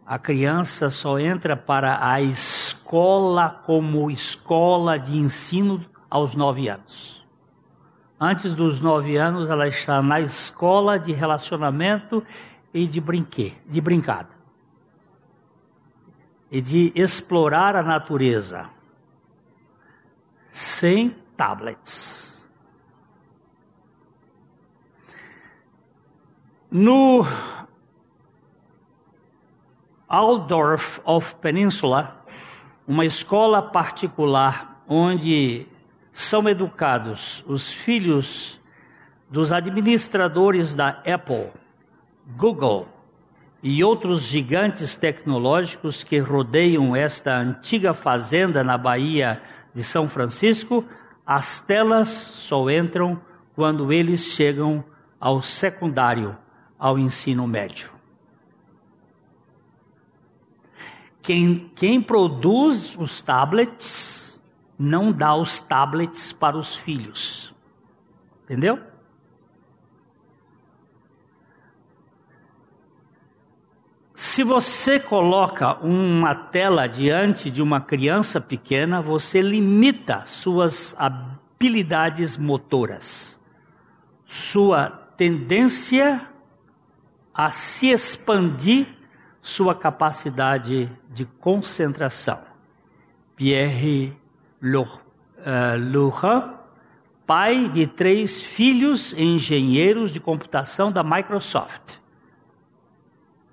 a 0.04 0.18
criança 0.18 0.90
só 0.90 1.20
entra 1.20 1.56
para 1.56 2.12
a 2.12 2.20
escola 2.20 3.62
como 3.68 4.10
escola 4.10 4.98
de 4.98 5.16
ensino 5.16 5.86
aos 6.10 6.34
nove 6.34 6.68
anos. 6.68 7.24
Antes 8.20 8.56
dos 8.56 8.80
nove 8.80 9.16
anos, 9.16 9.48
ela 9.48 9.68
está 9.68 10.02
na 10.02 10.20
escola 10.20 10.98
de 10.98 11.14
relacionamento 11.14 12.24
e 12.74 12.88
de 12.88 13.00
brinquê, 13.00 13.54
de 13.68 13.80
brincada. 13.80 14.30
E 16.52 16.60
de 16.60 16.92
explorar 16.96 17.76
a 17.76 17.84
natureza. 17.84 18.66
Sem 20.50 21.12
tablets. 21.38 22.19
No 26.72 27.26
Aldorf 30.08 31.02
of 31.04 31.36
Peninsula, 31.38 32.24
uma 32.88 33.04
escola 33.06 33.60
particular 33.60 34.84
onde 34.88 35.66
são 36.14 36.48
educados 36.48 37.44
os 37.48 37.74
filhos 37.74 38.60
dos 39.28 39.52
administradores 39.52 40.76
da 40.76 41.02
Apple, 41.08 41.50
Google 42.38 42.88
e 43.64 43.84
outros 43.84 44.22
gigantes 44.22 44.96
tecnológicos 44.96 46.04
que 46.04 46.20
rodeiam 46.20 46.96
esta 46.96 47.36
antiga 47.36 47.96
fazenda 47.96 48.64
na 48.64 48.78
Baía 48.78 49.42
de 49.74 49.84
São 49.84 50.08
Francisco, 50.08 50.86
as 51.26 51.62
telas 51.62 52.10
só 52.10 52.70
entram 52.70 53.20
quando 53.56 53.92
eles 53.92 54.22
chegam 54.22 54.84
ao 55.20 55.42
secundário, 55.42 56.38
ao 56.80 56.98
ensino 56.98 57.46
médio. 57.46 57.92
Quem, 61.22 61.70
quem 61.76 62.02
produz 62.02 62.96
os 62.98 63.22
tablets 63.22 64.42
não 64.80 65.12
dá 65.12 65.36
os 65.36 65.60
tablets 65.60 66.32
para 66.32 66.58
os 66.58 66.74
filhos. 66.74 67.54
Entendeu? 68.46 68.80
Se 74.16 74.44
você 74.44 75.00
coloca 75.00 75.78
uma 75.86 76.34
tela 76.34 76.88
diante 76.88 77.52
de 77.52 77.62
uma 77.62 77.82
criança 77.82 78.40
pequena, 78.40 79.02
você 79.02 79.42
limita 79.42 80.24
suas 80.26 80.96
habilidades 80.98 82.38
motoras, 82.38 83.40
sua 84.26 84.90
tendência 84.90 86.26
a 87.40 87.52
se 87.52 87.88
expandir, 87.88 88.86
sua 89.42 89.74
capacidade 89.74 90.92
de 91.10 91.24
concentração. 91.24 92.38
Pierre 93.34 94.14
Laurent, 94.62 95.00
eh, 95.38 96.60
pai 97.26 97.70
de 97.70 97.88
três 97.88 98.44
filhos 98.44 99.14
engenheiros 99.14 100.12
de 100.12 100.20
computação 100.20 100.92
da 100.92 101.02
Microsoft 101.02 102.00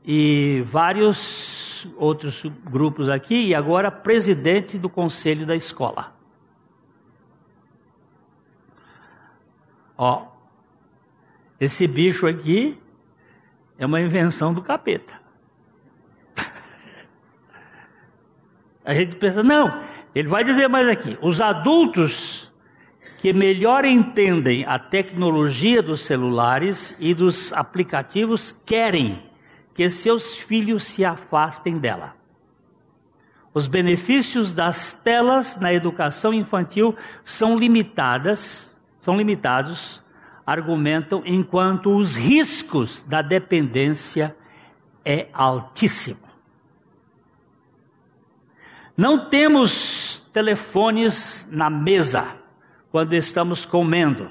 e 0.05 0.65
vários 0.67 1.87
outros 1.97 2.43
grupos 2.65 3.09
aqui, 3.09 3.51
e 3.51 3.55
agora 3.55 3.89
presidente 3.89 4.77
do 4.79 4.89
conselho 4.89 5.47
da 5.47 5.55
escola. 5.55 6.13
Ó, 9.97 10.27
esse 11.61 11.87
bicho 11.87 12.27
aqui 12.27 12.77
é 13.79 13.85
uma 13.87 14.01
invenção 14.01 14.55
do 14.55 14.63
capeta. 14.63 15.15
A 18.85 18.95
gente 18.95 19.17
pensa, 19.17 19.43
não, 19.43 19.83
ele 20.15 20.29
vai 20.29 20.45
dizer 20.45 20.69
mais 20.69 20.89
aqui: 20.89 21.19
os 21.21 21.41
adultos 21.41 22.53
que 23.19 23.33
melhor 23.33 23.85
entendem 23.85 24.65
a 24.65 24.79
tecnologia 24.79 25.83
dos 25.83 26.03
celulares 26.03 26.97
e 27.01 27.13
dos 27.13 27.53
aplicativos 27.53 28.57
querem 28.65 29.23
que 29.75 29.91
seus 29.91 30.37
filhos 30.37 30.85
se 30.85 31.05
afastem 31.05 31.79
dela. 31.79 32.15
Os 33.53 33.67
benefícios 33.67 34.55
das 34.55 34.93
telas 34.93 35.57
na 35.59 35.73
educação 35.73 36.33
infantil 36.33 36.95
são 37.25 37.59
limitadas, 37.59 38.79
são 39.01 39.17
limitados, 39.17 40.03
argumentam, 40.47 41.23
enquanto 41.27 41.97
os 41.97 42.15
riscos 42.15 43.03
da 43.03 43.21
dependência 43.21 44.37
é 45.05 45.29
altíssimo. 45.33 46.21
Não 48.97 49.29
temos 49.29 50.25
telefones 50.33 51.47
na 51.51 51.69
mesa 51.69 52.37
quando 52.91 53.13
estamos 53.15 53.67
comendo. 53.67 54.31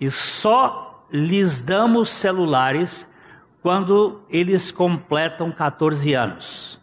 E 0.00 0.10
só 0.10 1.04
lhes 1.10 1.60
damos 1.60 2.08
celulares 2.08 3.06
quando 3.62 4.22
eles 4.30 4.70
completam 4.70 5.50
14 5.50 6.14
anos. 6.14 6.80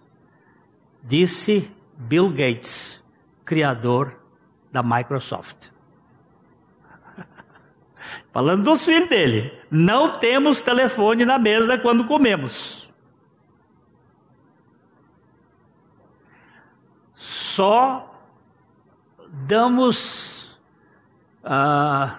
Disse 1.01 1.71
Bill 1.97 2.29
Gates, 2.29 3.03
criador 3.45 4.19
da 4.71 4.83
Microsoft. 4.83 5.72
Falando 8.31 8.63
dos 8.63 8.83
filhos 8.85 9.09
dele, 9.09 9.53
não 9.69 10.19
temos 10.19 10.61
telefone 10.61 11.25
na 11.25 11.37
mesa 11.37 11.77
quando 11.77 12.05
comemos. 12.05 12.89
Só 17.15 18.11
damos 19.27 20.59
uh, 21.43 22.15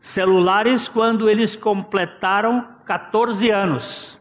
celulares 0.00 0.88
quando 0.88 1.28
eles 1.28 1.56
completaram 1.56 2.66
14 2.84 3.50
anos. 3.50 4.20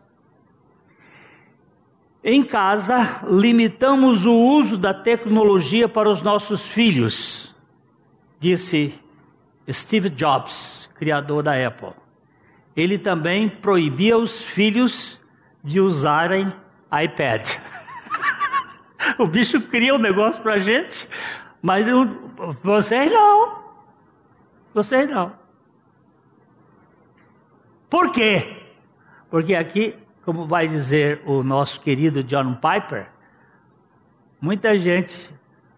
Em 2.23 2.43
casa, 2.43 3.23
limitamos 3.29 4.25
o 4.25 4.33
uso 4.33 4.77
da 4.77 4.93
tecnologia 4.93 5.87
para 5.87 6.09
os 6.09 6.21
nossos 6.23 6.65
filhos, 6.65 7.55
disse 8.39 8.99
Steve 9.71 10.09
Jobs, 10.09 10.89
criador 10.95 11.43
da 11.43 11.53
Apple. 11.67 11.93
Ele 12.75 12.97
também 12.97 13.49
proibia 13.49 14.17
os 14.17 14.43
filhos 14.43 15.19
de 15.63 15.79
usarem 15.79 16.53
iPad. 17.03 17.47
o 19.17 19.25
bicho 19.25 19.61
cria 19.61 19.95
um 19.95 19.99
negócio 19.99 20.41
para 20.41 20.59
gente, 20.59 21.07
mas 21.61 21.87
eu, 21.87 22.05
vocês 22.61 23.11
não. 23.11 23.63
Vocês 24.73 25.09
não. 25.09 25.33
Por 27.89 28.11
quê? 28.11 28.57
Porque 29.29 29.55
aqui, 29.55 29.95
como 30.23 30.45
vai 30.45 30.67
dizer 30.67 31.21
o 31.25 31.43
nosso 31.43 31.79
querido 31.79 32.23
John 32.23 32.55
Piper, 32.55 33.07
muita 34.39 34.77
gente 34.77 35.33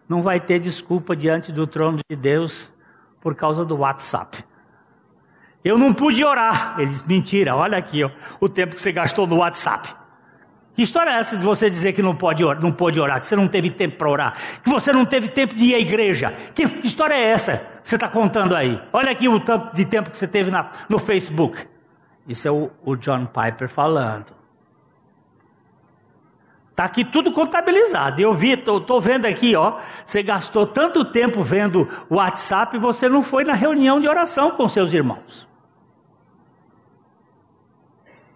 não 0.08 0.22
vai 0.22 0.40
ter 0.40 0.58
desculpa 0.58 1.14
diante 1.14 1.52
do 1.52 1.66
trono 1.66 1.98
de 2.10 2.16
Deus 2.16 2.72
por 3.20 3.34
causa 3.34 3.64
do 3.64 3.76
WhatsApp. 3.78 4.44
Eu 5.64 5.76
não 5.76 5.92
pude 5.92 6.24
orar. 6.24 6.74
Ele 6.78 6.88
disse: 6.88 7.06
mentira, 7.06 7.54
olha 7.54 7.78
aqui 7.78 8.04
ó, 8.04 8.10
o 8.40 8.48
tempo 8.48 8.74
que 8.74 8.80
você 8.80 8.92
gastou 8.92 9.26
no 9.26 9.36
WhatsApp. 9.36 9.94
Que 10.74 10.82
história 10.82 11.10
é 11.10 11.14
essa 11.14 11.36
de 11.36 11.44
você 11.44 11.68
dizer 11.68 11.92
que 11.92 12.00
não 12.00 12.14
pode 12.14 12.44
orar, 12.44 12.62
não 12.62 12.70
pode 12.70 13.00
orar, 13.00 13.18
que 13.20 13.26
você 13.26 13.34
não 13.34 13.48
teve 13.48 13.68
tempo 13.68 13.96
para 13.96 14.08
orar, 14.08 14.36
que 14.62 14.70
você 14.70 14.92
não 14.92 15.04
teve 15.04 15.26
tempo 15.26 15.52
de 15.52 15.64
ir 15.64 15.74
à 15.74 15.78
igreja? 15.80 16.32
Que, 16.54 16.68
que 16.68 16.86
história 16.86 17.14
é 17.14 17.24
essa 17.24 17.56
que 17.82 17.88
você 17.88 17.96
está 17.96 18.08
contando 18.08 18.54
aí? 18.54 18.80
Olha 18.92 19.10
aqui 19.10 19.28
o 19.28 19.40
tanto 19.40 19.74
de 19.74 19.84
tempo 19.84 20.08
que 20.08 20.16
você 20.16 20.28
teve 20.28 20.52
na, 20.52 20.70
no 20.88 21.00
Facebook. 21.00 21.66
Isso 22.28 22.46
é 22.46 22.50
o, 22.52 22.70
o 22.84 22.94
John 22.94 23.26
Piper 23.26 23.68
falando. 23.68 24.37
Está 26.78 26.84
aqui 26.84 27.04
tudo 27.04 27.32
contabilizado. 27.32 28.20
Eu 28.20 28.32
vi, 28.32 28.52
estou 28.52 29.00
vendo 29.00 29.26
aqui, 29.26 29.56
ó. 29.56 29.80
Você 30.06 30.22
gastou 30.22 30.64
tanto 30.64 31.04
tempo 31.04 31.42
vendo 31.42 31.88
o 32.08 32.14
WhatsApp 32.14 32.76
e 32.76 32.78
você 32.78 33.08
não 33.08 33.20
foi 33.20 33.42
na 33.42 33.52
reunião 33.52 33.98
de 33.98 34.08
oração 34.08 34.52
com 34.52 34.68
seus 34.68 34.94
irmãos. 34.94 35.48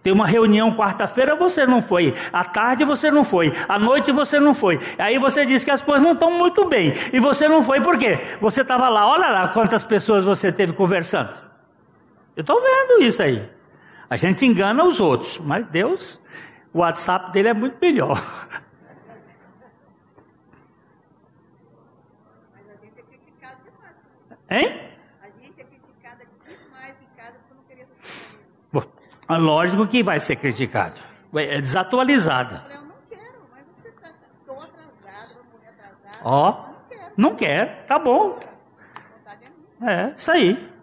Tem 0.03 0.11
uma 0.11 0.27
reunião 0.27 0.75
quarta-feira, 0.75 1.37
você 1.37 1.65
não 1.65 1.81
foi. 1.81 2.13
À 2.33 2.43
tarde 2.43 2.83
você 2.83 3.09
não 3.09 3.23
foi. 3.23 3.53
À 3.65 3.79
noite 3.79 4.11
você 4.11 4.41
não 4.41 4.53
foi. 4.53 4.77
Aí 4.97 5.17
você 5.17 5.45
diz 5.45 5.63
que 5.63 5.71
as 5.71 5.81
coisas 5.81 6.03
não 6.03 6.11
estão 6.11 6.37
muito 6.37 6.65
bem. 6.65 6.91
E 7.13 7.21
você 7.21 7.47
não 7.47 7.61
foi 7.61 7.79
por 7.79 7.97
quê? 7.97 8.19
Você 8.41 8.59
estava 8.59 8.89
lá, 8.89 9.07
olha 9.07 9.29
lá 9.29 9.47
quantas 9.47 9.85
pessoas 9.85 10.25
você 10.25 10.51
teve 10.51 10.73
conversando. 10.73 11.29
Eu 12.35 12.41
estou 12.41 12.61
vendo 12.61 13.03
isso 13.03 13.23
aí. 13.23 13.49
A 14.09 14.17
gente 14.17 14.45
engana 14.45 14.83
os 14.83 14.99
outros, 14.99 15.39
mas 15.39 15.65
Deus, 15.67 16.21
o 16.73 16.79
WhatsApp 16.79 17.31
dele 17.31 17.49
é 17.49 17.53
muito 17.53 17.77
melhor. 17.79 18.17
Mas 22.51 22.69
a 22.69 22.75
gente 22.83 22.99
é 22.99 23.03
criticado 23.03 23.57
demais. 23.63 23.95
Hein? 24.49 24.89
A 25.21 25.27
gente 25.39 25.61
é 25.61 25.63
criticada 25.63 26.25
demais 26.47 26.95
em 27.01 27.15
casa 27.15 27.37
porque 27.47 27.53
não 27.53 27.63
queria 27.63 27.87
Bom, 28.71 28.83
lógico 29.29 29.87
que 29.87 30.03
vai 30.03 30.19
ser 30.19 30.35
criticado. 30.37 30.99
É 31.35 31.61
desatualizada. 31.61 32.65
Eu 32.69 32.81
não 32.81 32.95
quero, 33.09 33.47
mas 33.51 33.65
você 33.75 33.89
está 33.89 34.09
tão 34.45 34.55
atrasado, 34.55 35.33
uma 35.33 35.43
mulher 35.51 35.73
atrasada. 35.79 36.19
Ó, 36.23 36.73
Não 37.15 37.35
quer, 37.35 37.85
tá 37.85 37.99
bom. 37.99 38.39
Vontade 39.17 39.45
é 39.45 39.49
minha. 39.79 40.09
É, 40.09 40.13
isso 40.15 40.31
aí. 40.31 40.73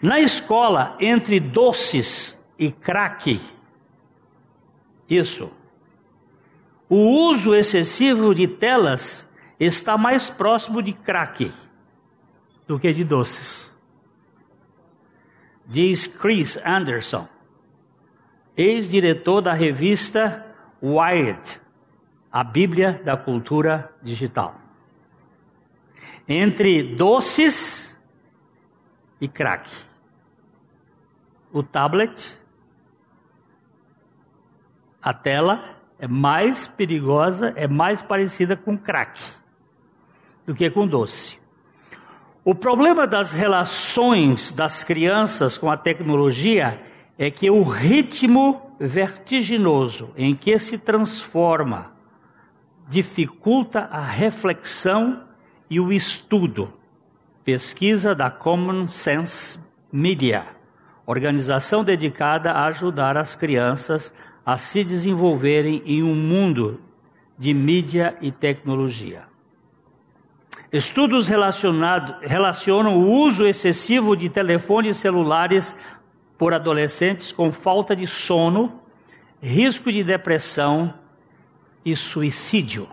Na 0.00 0.18
escola, 0.18 0.96
entre 0.98 1.38
doces 1.40 2.38
e 2.58 2.70
crack, 2.72 3.40
isso. 5.16 5.50
O 6.88 7.30
uso 7.30 7.54
excessivo 7.54 8.34
de 8.34 8.46
telas 8.46 9.28
está 9.58 9.96
mais 9.96 10.28
próximo 10.28 10.82
de 10.82 10.92
crack 10.92 11.52
do 12.66 12.78
que 12.78 12.92
de 12.92 13.04
doces. 13.04 13.72
diz 15.66 16.06
Chris 16.06 16.58
Anderson, 16.64 17.26
ex-diretor 18.56 19.40
da 19.40 19.54
revista 19.54 20.44
Wired, 20.82 21.60
a 22.30 22.44
Bíblia 22.44 23.00
da 23.04 23.16
Cultura 23.16 23.90
Digital. 24.02 24.60
Entre 26.28 26.94
doces 26.94 27.98
e 29.20 29.28
crack. 29.28 29.70
O 31.52 31.62
tablet, 31.62 32.36
a 35.02 35.12
tela 35.12 35.76
é 35.98 36.06
mais 36.06 36.66
perigosa, 36.66 37.52
é 37.56 37.66
mais 37.66 38.00
parecida 38.00 38.56
com 38.56 38.76
crack 38.76 39.20
do 40.46 40.54
que 40.54 40.68
com 40.70 40.86
doce. 40.86 41.38
O 42.44 42.54
problema 42.54 43.06
das 43.06 43.30
relações 43.30 44.52
das 44.52 44.82
crianças 44.82 45.56
com 45.56 45.70
a 45.70 45.76
tecnologia 45.76 46.80
é 47.16 47.30
que 47.30 47.48
o 47.50 47.62
ritmo 47.62 48.74
vertiginoso 48.80 50.10
em 50.16 50.34
que 50.34 50.58
se 50.58 50.76
transforma 50.76 51.92
dificulta 52.88 53.88
a 53.92 54.02
reflexão 54.02 55.22
e 55.70 55.78
o 55.78 55.92
estudo. 55.92 56.72
Pesquisa 57.44 58.14
da 58.14 58.28
Common 58.28 58.88
Sense 58.88 59.58
Media, 59.92 60.46
organização 61.06 61.84
dedicada 61.84 62.50
a 62.50 62.66
ajudar 62.66 63.16
as 63.16 63.36
crianças 63.36 64.12
a 64.44 64.56
se 64.56 64.82
desenvolverem 64.82 65.82
em 65.86 66.02
um 66.02 66.14
mundo 66.14 66.80
de 67.38 67.54
mídia 67.54 68.16
e 68.20 68.30
tecnologia. 68.30 69.24
Estudos 70.72 71.28
relacionam 71.28 72.96
o 72.96 73.10
uso 73.10 73.46
excessivo 73.46 74.16
de 74.16 74.28
telefones 74.28 74.96
celulares 74.96 75.74
por 76.38 76.54
adolescentes 76.54 77.30
com 77.30 77.52
falta 77.52 77.94
de 77.94 78.06
sono, 78.06 78.80
risco 79.40 79.92
de 79.92 80.02
depressão 80.02 80.94
e 81.84 81.94
suicídio. 81.94 82.88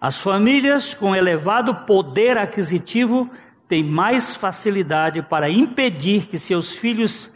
As 0.00 0.20
famílias 0.20 0.94
com 0.94 1.16
elevado 1.16 1.74
poder 1.86 2.36
aquisitivo 2.36 3.30
têm 3.66 3.82
mais 3.82 4.36
facilidade 4.36 5.22
para 5.22 5.48
impedir 5.48 6.26
que 6.26 6.38
seus 6.38 6.72
filhos 6.72 7.32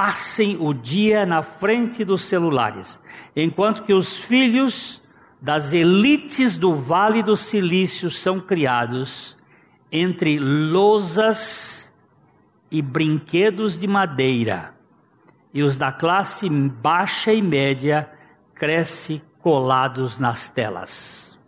passem 0.00 0.56
o 0.58 0.72
dia 0.72 1.26
na 1.26 1.42
frente 1.42 2.06
dos 2.06 2.24
celulares, 2.24 2.98
enquanto 3.36 3.82
que 3.82 3.92
os 3.92 4.18
filhos 4.18 4.98
das 5.38 5.74
elites 5.74 6.56
do 6.56 6.74
Vale 6.74 7.22
do 7.22 7.36
Silício 7.36 8.10
são 8.10 8.40
criados 8.40 9.36
entre 9.92 10.38
lousas 10.38 11.92
e 12.70 12.80
brinquedos 12.80 13.76
de 13.78 13.86
madeira, 13.86 14.74
e 15.52 15.62
os 15.62 15.76
da 15.76 15.92
classe 15.92 16.48
baixa 16.48 17.30
e 17.30 17.42
média 17.42 18.10
crescem 18.54 19.20
colados 19.40 20.18
nas 20.18 20.48
telas. 20.48 21.38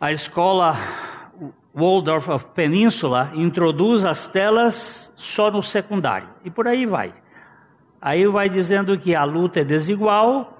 A 0.00 0.10
escola 0.10 0.74
Waldorf 1.74 2.28
of 2.28 2.46
Península 2.54 3.32
introduz 3.34 4.04
as 4.04 4.28
telas 4.28 5.10
só 5.16 5.50
no 5.50 5.62
secundário, 5.62 6.28
e 6.44 6.50
por 6.50 6.68
aí 6.68 6.84
vai. 6.84 7.14
Aí 8.00 8.26
vai 8.26 8.48
dizendo 8.48 8.98
que 8.98 9.14
a 9.14 9.24
luta 9.24 9.60
é 9.60 9.64
desigual, 9.64 10.58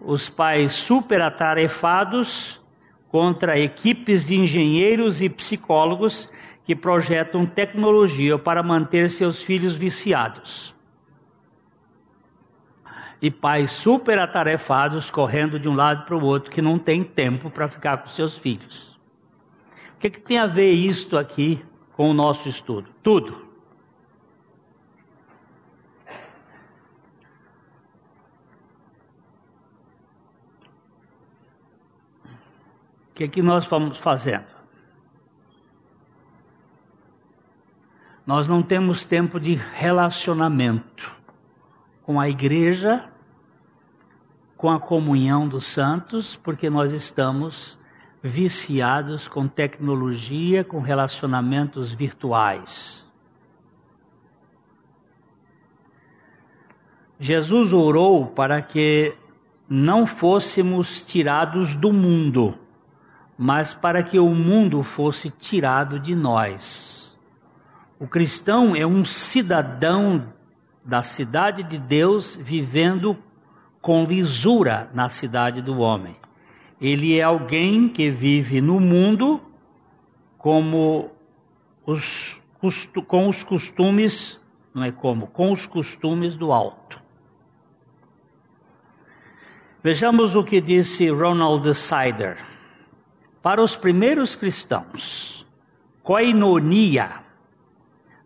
os 0.00 0.28
pais 0.28 0.74
super 0.74 1.22
atarefados 1.22 2.60
contra 3.08 3.58
equipes 3.58 4.26
de 4.26 4.36
engenheiros 4.36 5.22
e 5.22 5.28
psicólogos 5.28 6.28
que 6.64 6.74
projetam 6.74 7.46
tecnologia 7.46 8.36
para 8.38 8.62
manter 8.62 9.08
seus 9.08 9.40
filhos 9.40 9.74
viciados. 9.74 10.74
E 13.22 13.30
pais 13.30 13.70
super 13.70 14.18
atarefados 14.18 15.10
correndo 15.10 15.58
de 15.58 15.68
um 15.68 15.74
lado 15.74 16.04
para 16.04 16.16
o 16.16 16.22
outro 16.22 16.50
que 16.50 16.60
não 16.60 16.78
tem 16.78 17.02
tempo 17.02 17.48
para 17.48 17.68
ficar 17.68 17.98
com 17.98 18.08
seus 18.08 18.36
filhos. 18.36 18.95
O 20.06 20.08
que, 20.08 20.20
que 20.20 20.20
tem 20.20 20.38
a 20.38 20.46
ver 20.46 20.70
isto 20.70 21.18
aqui 21.18 21.66
com 21.96 22.08
o 22.08 22.14
nosso 22.14 22.48
estudo? 22.48 22.88
Tudo. 23.02 23.44
que 33.12 33.24
é 33.24 33.28
que 33.28 33.42
nós 33.42 33.64
vamos 33.64 33.98
fazendo? 33.98 34.46
Nós 38.24 38.46
não 38.46 38.62
temos 38.62 39.04
tempo 39.04 39.40
de 39.40 39.54
relacionamento 39.54 41.10
com 42.02 42.20
a 42.20 42.28
igreja, 42.28 43.10
com 44.56 44.70
a 44.70 44.78
comunhão 44.78 45.48
dos 45.48 45.64
santos, 45.64 46.36
porque 46.36 46.70
nós 46.70 46.92
estamos 46.92 47.76
viciados 48.26 49.28
com 49.28 49.46
tecnologia, 49.46 50.64
com 50.64 50.80
relacionamentos 50.80 51.92
virtuais. 51.92 53.06
Jesus 57.18 57.72
orou 57.72 58.26
para 58.26 58.60
que 58.60 59.14
não 59.68 60.06
fôssemos 60.06 61.02
tirados 61.02 61.74
do 61.74 61.92
mundo 61.92 62.58
mas 63.38 63.74
para 63.74 64.02
que 64.02 64.18
o 64.18 64.34
mundo 64.34 64.82
fosse 64.82 65.30
tirado 65.30 65.98
de 66.00 66.14
nós. 66.14 67.14
O 67.98 68.06
cristão 68.06 68.74
é 68.74 68.86
um 68.86 69.04
cidadão 69.04 70.32
da 70.84 71.02
cidade 71.02 71.62
de 71.62 71.78
Deus 71.78 72.36
vivendo 72.36 73.16
com 73.80 74.04
lisura 74.04 74.90
na 74.94 75.08
cidade 75.08 75.60
do 75.60 75.78
homem. 75.78 76.16
Ele 76.80 77.18
é 77.18 77.22
alguém 77.22 77.88
que 77.88 78.10
vive 78.10 78.60
no 78.60 78.78
mundo 78.78 79.40
como 80.36 81.10
os, 81.86 82.40
com 83.06 83.28
os 83.28 83.42
costumes, 83.42 84.40
não 84.74 84.84
é 84.84 84.92
como, 84.92 85.26
com 85.28 85.50
os 85.50 85.66
costumes 85.66 86.36
do 86.36 86.52
alto. 86.52 87.02
Vejamos 89.82 90.34
o 90.34 90.42
que 90.42 90.60
disse 90.60 91.08
Ronald 91.08 91.72
Sider. 91.74 92.44
Para 93.40 93.62
os 93.62 93.76
primeiros 93.76 94.34
cristãos, 94.34 95.46
koinonia 96.02 97.24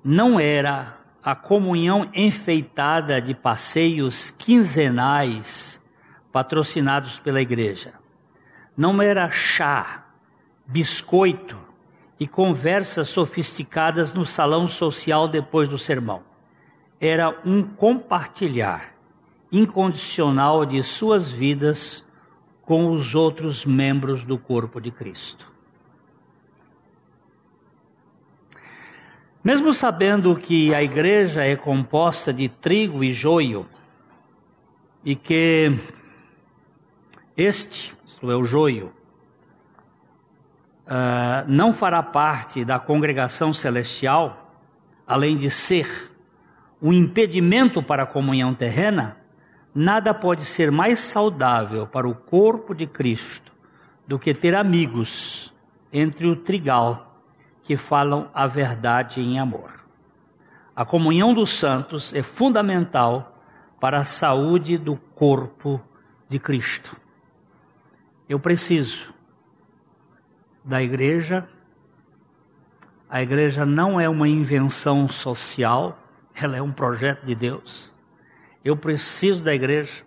não 0.02 0.40
era 0.40 0.98
a 1.22 1.34
comunhão 1.34 2.08
enfeitada 2.14 3.20
de 3.20 3.34
passeios 3.34 4.30
quinzenais 4.30 5.80
patrocinados 6.32 7.18
pela 7.18 7.42
igreja. 7.42 7.99
Não 8.80 9.02
era 9.02 9.30
chá, 9.30 10.06
biscoito 10.66 11.54
e 12.18 12.26
conversas 12.26 13.08
sofisticadas 13.08 14.14
no 14.14 14.24
salão 14.24 14.66
social 14.66 15.28
depois 15.28 15.68
do 15.68 15.76
sermão. 15.76 16.22
Era 16.98 17.38
um 17.44 17.62
compartilhar 17.62 18.94
incondicional 19.52 20.64
de 20.64 20.82
suas 20.82 21.30
vidas 21.30 22.02
com 22.62 22.90
os 22.90 23.14
outros 23.14 23.66
membros 23.66 24.24
do 24.24 24.38
corpo 24.38 24.80
de 24.80 24.90
Cristo. 24.90 25.52
Mesmo 29.44 29.74
sabendo 29.74 30.34
que 30.36 30.74
a 30.74 30.82
igreja 30.82 31.44
é 31.44 31.54
composta 31.54 32.32
de 32.32 32.48
trigo 32.48 33.04
e 33.04 33.12
joio, 33.12 33.66
e 35.04 35.14
que 35.14 35.78
este, 37.36 37.94
é, 38.22 38.34
o 38.34 38.44
joio, 38.44 38.92
uh, 40.86 41.46
não 41.46 41.72
fará 41.72 42.02
parte 42.02 42.64
da 42.64 42.78
congregação 42.78 43.52
celestial, 43.52 44.54
além 45.06 45.36
de 45.36 45.50
ser 45.50 46.10
um 46.82 46.92
impedimento 46.92 47.82
para 47.82 48.04
a 48.04 48.06
comunhão 48.06 48.54
terrena, 48.54 49.20
Nada 49.74 50.12
pode 50.12 50.44
ser 50.44 50.72
mais 50.72 50.98
saudável 50.98 51.86
para 51.86 52.08
o 52.08 52.14
corpo 52.14 52.74
de 52.74 52.86
Cristo 52.86 53.52
do 54.06 54.18
que 54.18 54.34
ter 54.34 54.54
amigos 54.56 55.54
entre 55.92 56.26
o 56.26 56.34
trigal 56.34 57.22
que 57.62 57.76
falam 57.76 58.28
a 58.34 58.48
verdade 58.48 59.20
em 59.20 59.38
amor. 59.38 59.84
A 60.74 60.84
comunhão 60.84 61.32
dos 61.32 61.50
santos 61.50 62.12
é 62.12 62.22
fundamental 62.22 63.40
para 63.78 64.00
a 64.00 64.04
saúde 64.04 64.76
do 64.76 64.96
corpo 65.14 65.80
de 66.28 66.40
Cristo. 66.40 66.96
Eu 68.30 68.38
preciso 68.38 69.12
da 70.64 70.80
igreja. 70.80 71.48
A 73.08 73.20
igreja 73.20 73.66
não 73.66 74.00
é 74.00 74.08
uma 74.08 74.28
invenção 74.28 75.08
social, 75.08 75.98
ela 76.32 76.56
é 76.56 76.62
um 76.62 76.70
projeto 76.70 77.26
de 77.26 77.34
Deus. 77.34 77.92
Eu 78.64 78.76
preciso 78.76 79.44
da 79.44 79.52
igreja. 79.52 80.04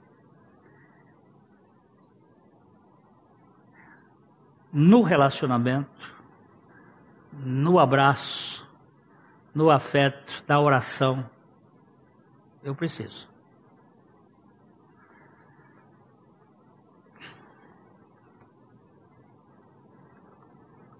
No 4.71 5.01
relacionamento, 5.01 6.15
no 7.33 7.77
abraço, 7.77 8.65
no 9.53 9.69
afeto, 9.69 10.45
na 10.47 10.61
oração. 10.61 11.29
Eu 12.63 12.73
preciso. 12.73 13.32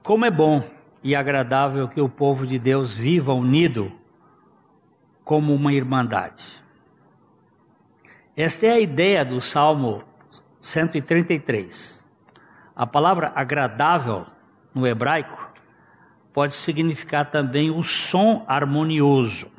Como 0.04 0.26
é 0.26 0.30
bom 0.30 0.62
e 1.02 1.16
agradável 1.16 1.88
que 1.88 2.02
o 2.02 2.10
povo 2.10 2.46
de 2.46 2.60
Deus 2.60 2.92
viva 2.92 3.34
unido 3.34 3.90
como 5.24 5.56
uma 5.56 5.72
irmandade. 5.72 6.62
Esta 8.36 8.66
é 8.66 8.72
a 8.74 8.80
ideia 8.82 9.24
do 9.24 9.40
Salmo 9.40 10.04
133. 10.60 12.06
A 12.76 12.86
palavra 12.86 13.32
agradável 13.34 14.26
no 14.76 14.86
hebraico 14.86 15.54
pode 16.34 16.52
significar 16.52 17.32
também 17.32 17.72
o 17.72 17.82
som 17.82 18.44
harmonioso. 18.46 19.50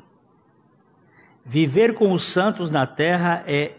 Viver 1.43 1.95
com 1.95 2.11
os 2.11 2.23
santos 2.23 2.69
na 2.69 2.85
terra 2.85 3.43
é 3.47 3.77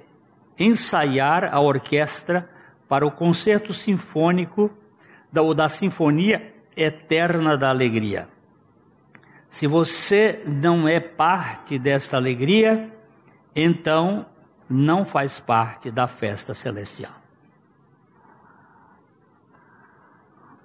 ensaiar 0.58 1.44
a 1.44 1.60
orquestra 1.60 2.50
para 2.88 3.06
o 3.06 3.10
concerto 3.12 3.72
sinfônico 3.72 4.68
da, 5.32 5.42
ou 5.42 5.54
da 5.54 5.68
sinfonia 5.68 6.55
eterna 6.76 7.56
da 7.56 7.70
alegria. 7.70 8.28
Se 9.48 9.66
você 9.66 10.42
não 10.46 10.86
é 10.86 11.00
parte 11.00 11.78
desta 11.78 12.16
alegria, 12.16 12.92
então 13.54 14.26
não 14.68 15.04
faz 15.04 15.40
parte 15.40 15.90
da 15.90 16.06
festa 16.06 16.52
celestial. 16.52 17.12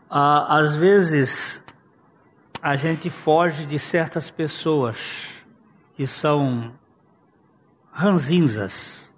Ah, 0.09 0.57
às 0.57 0.75
vezes, 0.75 1.63
a 2.61 2.75
gente 2.75 3.09
foge 3.09 3.65
de 3.65 3.79
certas 3.79 4.29
pessoas 4.29 5.37
que 5.95 6.05
são 6.05 6.73
ranzinzas, 7.91 9.13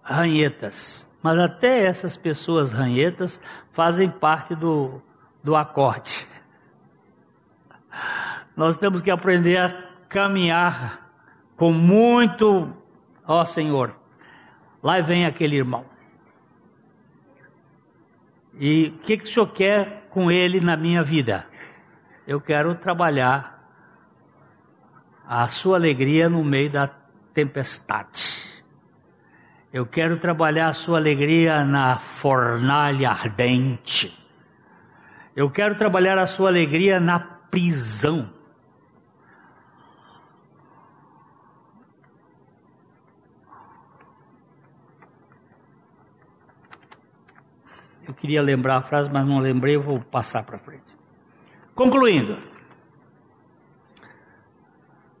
ranhetas, 0.00 1.08
mas 1.20 1.38
até 1.38 1.84
essas 1.84 2.16
pessoas 2.16 2.70
ranhetas 2.70 3.40
fazem 3.72 4.08
parte 4.08 4.54
do, 4.54 5.02
do 5.42 5.56
acorde. 5.56 6.26
Nós 8.56 8.76
temos 8.76 9.00
que 9.00 9.10
aprender 9.10 9.56
a 9.58 9.88
caminhar 10.08 11.10
com 11.56 11.72
muito, 11.72 12.72
ó 13.26 13.44
Senhor, 13.44 13.94
lá 14.82 15.00
vem 15.00 15.26
aquele 15.26 15.56
irmão. 15.56 15.84
E 18.58 18.88
o 18.88 18.98
que, 18.98 19.16
que 19.16 19.24
o 19.24 19.26
Senhor 19.26 19.46
quer 19.48 20.06
com 20.10 20.30
ele 20.30 20.60
na 20.60 20.76
minha 20.76 21.02
vida? 21.02 21.46
Eu 22.26 22.40
quero 22.40 22.74
trabalhar 22.74 23.52
a 25.26 25.48
sua 25.48 25.76
alegria 25.76 26.28
no 26.28 26.44
meio 26.44 26.70
da 26.70 26.90
tempestade. 27.32 28.42
Eu 29.72 29.86
quero 29.86 30.18
trabalhar 30.18 30.68
a 30.68 30.74
sua 30.74 30.98
alegria 30.98 31.64
na 31.64 31.98
fornalha 31.98 33.10
ardente. 33.10 34.21
Eu 35.34 35.50
quero 35.50 35.74
trabalhar 35.74 36.18
a 36.18 36.26
sua 36.26 36.48
alegria 36.48 37.00
na 37.00 37.18
prisão. 37.18 38.30
Eu 48.06 48.12
queria 48.12 48.42
lembrar 48.42 48.76
a 48.76 48.82
frase, 48.82 49.08
mas 49.10 49.24
não 49.26 49.38
lembrei, 49.38 49.76
vou 49.78 50.00
passar 50.00 50.42
para 50.42 50.58
frente. 50.58 50.84
Concluindo. 51.74 52.36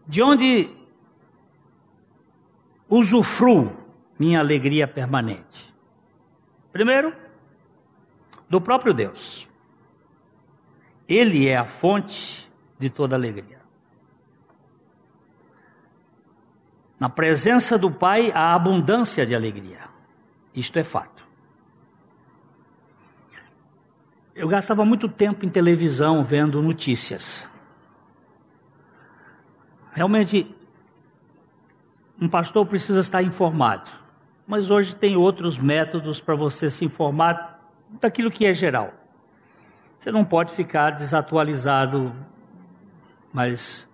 De 0.06 0.22
onde 0.22 0.68
usufruo 2.86 3.74
minha 4.18 4.40
alegria 4.40 4.86
permanente? 4.86 5.72
Primeiro, 6.70 7.14
do 8.48 8.60
próprio 8.60 8.92
Deus. 8.92 9.48
Ele 11.12 11.46
é 11.46 11.58
a 11.58 11.66
fonte 11.66 12.50
de 12.78 12.88
toda 12.88 13.14
alegria. 13.14 13.60
Na 16.98 17.10
presença 17.10 17.76
do 17.76 17.90
Pai 17.90 18.32
há 18.32 18.54
abundância 18.54 19.26
de 19.26 19.34
alegria. 19.34 19.80
Isto 20.54 20.78
é 20.78 20.84
fato. 20.84 21.22
Eu 24.34 24.48
gastava 24.48 24.86
muito 24.86 25.06
tempo 25.06 25.44
em 25.44 25.50
televisão 25.50 26.24
vendo 26.24 26.62
notícias. 26.62 27.46
Realmente, 29.92 30.50
um 32.18 32.26
pastor 32.26 32.64
precisa 32.64 33.00
estar 33.00 33.22
informado. 33.22 33.90
Mas 34.46 34.70
hoje 34.70 34.96
tem 34.96 35.14
outros 35.14 35.58
métodos 35.58 36.22
para 36.22 36.34
você 36.34 36.70
se 36.70 36.86
informar 36.86 37.60
daquilo 38.00 38.30
que 38.30 38.46
é 38.46 38.54
geral. 38.54 39.01
Você 40.02 40.10
não 40.10 40.24
pode 40.24 40.52
ficar 40.52 40.90
desatualizado, 40.90 42.12
mas 43.32 43.88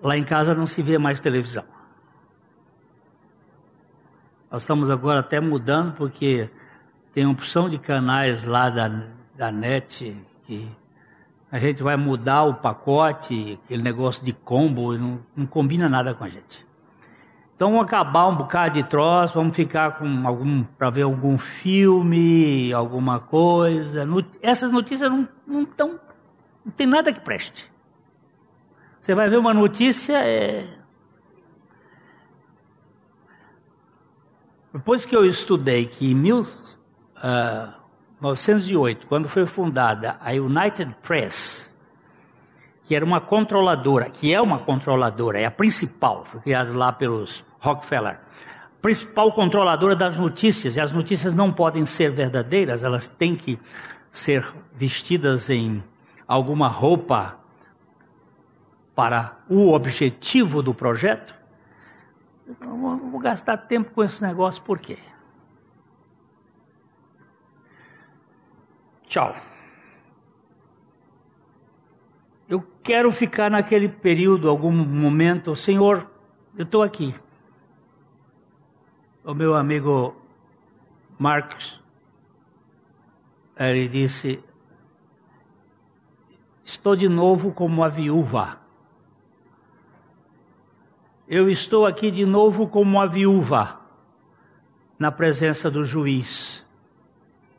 lá 0.00 0.16
em 0.16 0.24
casa 0.24 0.54
não 0.54 0.66
se 0.66 0.80
vê 0.80 0.96
mais 0.96 1.20
televisão. 1.20 1.64
Nós 4.50 4.62
estamos 4.62 4.88
agora 4.90 5.20
até 5.20 5.40
mudando 5.40 5.92
porque 5.92 6.48
tem 7.12 7.26
opção 7.26 7.68
de 7.68 7.76
canais 7.76 8.44
lá 8.44 8.70
da, 8.70 8.88
da 9.36 9.52
net 9.52 10.16
que 10.44 10.74
a 11.52 11.58
gente 11.58 11.82
vai 11.82 11.98
mudar 11.98 12.44
o 12.44 12.54
pacote, 12.54 13.60
aquele 13.62 13.82
negócio 13.82 14.24
de 14.24 14.32
combo, 14.32 14.96
não, 14.96 15.20
não 15.36 15.44
combina 15.44 15.86
nada 15.86 16.14
com 16.14 16.24
a 16.24 16.30
gente. 16.30 16.66
Então 17.58 17.72
vamos 17.72 17.86
acabar 17.86 18.28
um 18.28 18.36
bocado 18.36 18.74
de 18.74 18.84
troço, 18.84 19.34
vamos 19.34 19.56
ficar 19.56 19.98
com 19.98 20.28
algum 20.28 20.62
para 20.62 20.90
ver 20.90 21.02
algum 21.02 21.36
filme, 21.36 22.72
alguma 22.72 23.18
coisa. 23.18 24.06
essas 24.40 24.70
notícias 24.70 25.10
não, 25.10 25.28
não 25.44 25.64
tão, 25.64 25.98
não 26.64 26.70
tem 26.70 26.86
nada 26.86 27.12
que 27.12 27.18
preste. 27.18 27.68
Você 29.00 29.12
vai 29.12 29.28
ver 29.28 29.38
uma 29.38 29.52
notícia 29.52 30.24
é... 30.24 30.68
Depois 34.72 35.04
que 35.04 35.16
eu 35.16 35.24
estudei 35.24 35.86
que 35.86 36.12
em 36.12 36.14
1908, 36.14 39.02
uh, 39.02 39.06
quando 39.08 39.28
foi 39.28 39.46
fundada 39.46 40.16
a 40.20 40.30
United 40.30 40.94
Press, 41.02 41.74
que 42.84 42.94
era 42.94 43.04
uma 43.04 43.20
controladora, 43.20 44.08
que 44.08 44.32
é 44.32 44.40
uma 44.40 44.60
controladora, 44.60 45.40
é 45.40 45.44
a 45.44 45.50
principal, 45.50 46.24
foi 46.24 46.40
criada 46.40 46.72
lá 46.72 46.92
pelos 46.92 47.47
Rockefeller, 47.60 48.20
principal 48.80 49.32
controladora 49.32 49.96
das 49.96 50.18
notícias, 50.18 50.76
e 50.76 50.80
as 50.80 50.92
notícias 50.92 51.34
não 51.34 51.52
podem 51.52 51.84
ser 51.84 52.10
verdadeiras, 52.12 52.84
elas 52.84 53.08
têm 53.08 53.34
que 53.34 53.58
ser 54.10 54.46
vestidas 54.72 55.50
em 55.50 55.82
alguma 56.26 56.68
roupa 56.68 57.38
para 58.94 59.36
o 59.48 59.72
objetivo 59.72 60.62
do 60.62 60.74
projeto. 60.74 61.34
Eu 62.60 62.76
vou 62.76 63.20
gastar 63.20 63.56
tempo 63.56 63.90
com 63.90 64.02
esse 64.02 64.22
negócio, 64.22 64.62
por 64.62 64.78
quê? 64.78 64.98
Tchau. 69.06 69.34
Eu 72.48 72.64
quero 72.82 73.10
ficar 73.12 73.50
naquele 73.50 73.88
período, 73.88 74.48
algum 74.48 74.72
momento, 74.72 75.54
Senhor, 75.54 76.10
eu 76.56 76.64
estou 76.64 76.82
aqui. 76.82 77.14
O 79.24 79.34
meu 79.34 79.54
amigo 79.54 80.14
Marcos, 81.18 81.80
ele 83.56 83.88
disse: 83.88 84.42
Estou 86.64 86.94
de 86.94 87.08
novo 87.08 87.52
como 87.52 87.82
a 87.82 87.88
viúva. 87.88 88.60
Eu 91.26 91.50
estou 91.50 91.84
aqui 91.84 92.10
de 92.10 92.24
novo 92.24 92.68
como 92.68 93.00
a 93.00 93.06
viúva, 93.06 93.80
na 94.98 95.10
presença 95.10 95.70
do 95.70 95.84
juiz. 95.84 96.64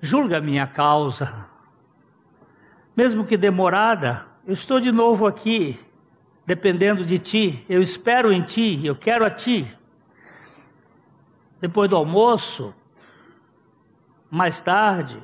Julga 0.01 0.39
minha 0.39 0.65
causa, 0.65 1.45
mesmo 2.95 3.25
que 3.25 3.37
demorada, 3.37 4.25
eu 4.45 4.53
estou 4.53 4.79
de 4.79 4.91
novo 4.91 5.27
aqui, 5.27 5.79
dependendo 6.45 7.05
de 7.05 7.19
ti, 7.19 7.65
eu 7.69 7.81
espero 7.81 8.31
em 8.31 8.41
ti, 8.41 8.85
eu 8.85 8.95
quero 8.95 9.25
a 9.25 9.29
ti. 9.29 9.67
Depois 11.61 11.89
do 11.89 11.95
almoço, 11.95 12.73
mais 14.29 14.61
tarde, 14.61 15.21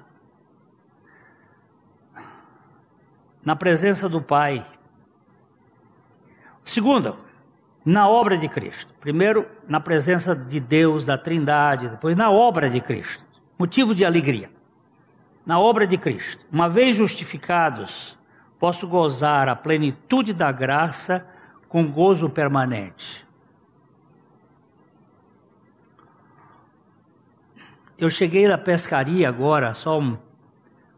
na 3.44 3.56
presença 3.56 4.10
do 4.10 4.22
Pai. 4.22 4.66
Segundo, 6.64 7.16
na 7.86 8.10
obra 8.10 8.36
de 8.36 8.50
Cristo. 8.50 8.92
Primeiro, 9.00 9.48
na 9.68 9.80
presença 9.80 10.36
de 10.36 10.60
Deus, 10.60 11.06
da 11.06 11.18
Trindade, 11.18 11.90
depois 11.90 12.18
na 12.18 12.32
obra 12.32 12.70
de 12.70 12.82
Cristo. 12.82 13.24
Motivo 13.58 13.94
de 13.94 14.04
alegria. 14.04 14.50
Na 15.46 15.60
obra 15.60 15.86
de 15.86 15.98
Cristo. 15.98 16.44
Uma 16.52 16.68
vez 16.68 16.96
justificados, 16.96 18.18
posso 18.60 18.88
gozar 18.88 19.48
a 19.48 19.56
plenitude 19.56 20.34
da 20.34 20.52
graça 20.52 21.26
com 21.70 21.90
gozo 21.92 22.30
permanente. 22.30 23.24
Eu 27.98 28.10
cheguei 28.10 28.48
na 28.48 28.58
pescaria 28.58 29.30
agora, 29.30 29.74
só 29.74 30.00
um, 30.00 30.18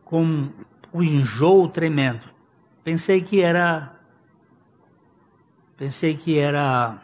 com 0.03 0.49
um 0.91 1.03
enjoo 1.03 1.67
tremendo. 1.67 2.25
Pensei 2.83 3.21
que 3.21 3.41
era. 3.41 3.93
Pensei 5.77 6.17
que 6.17 6.39
era 6.39 6.99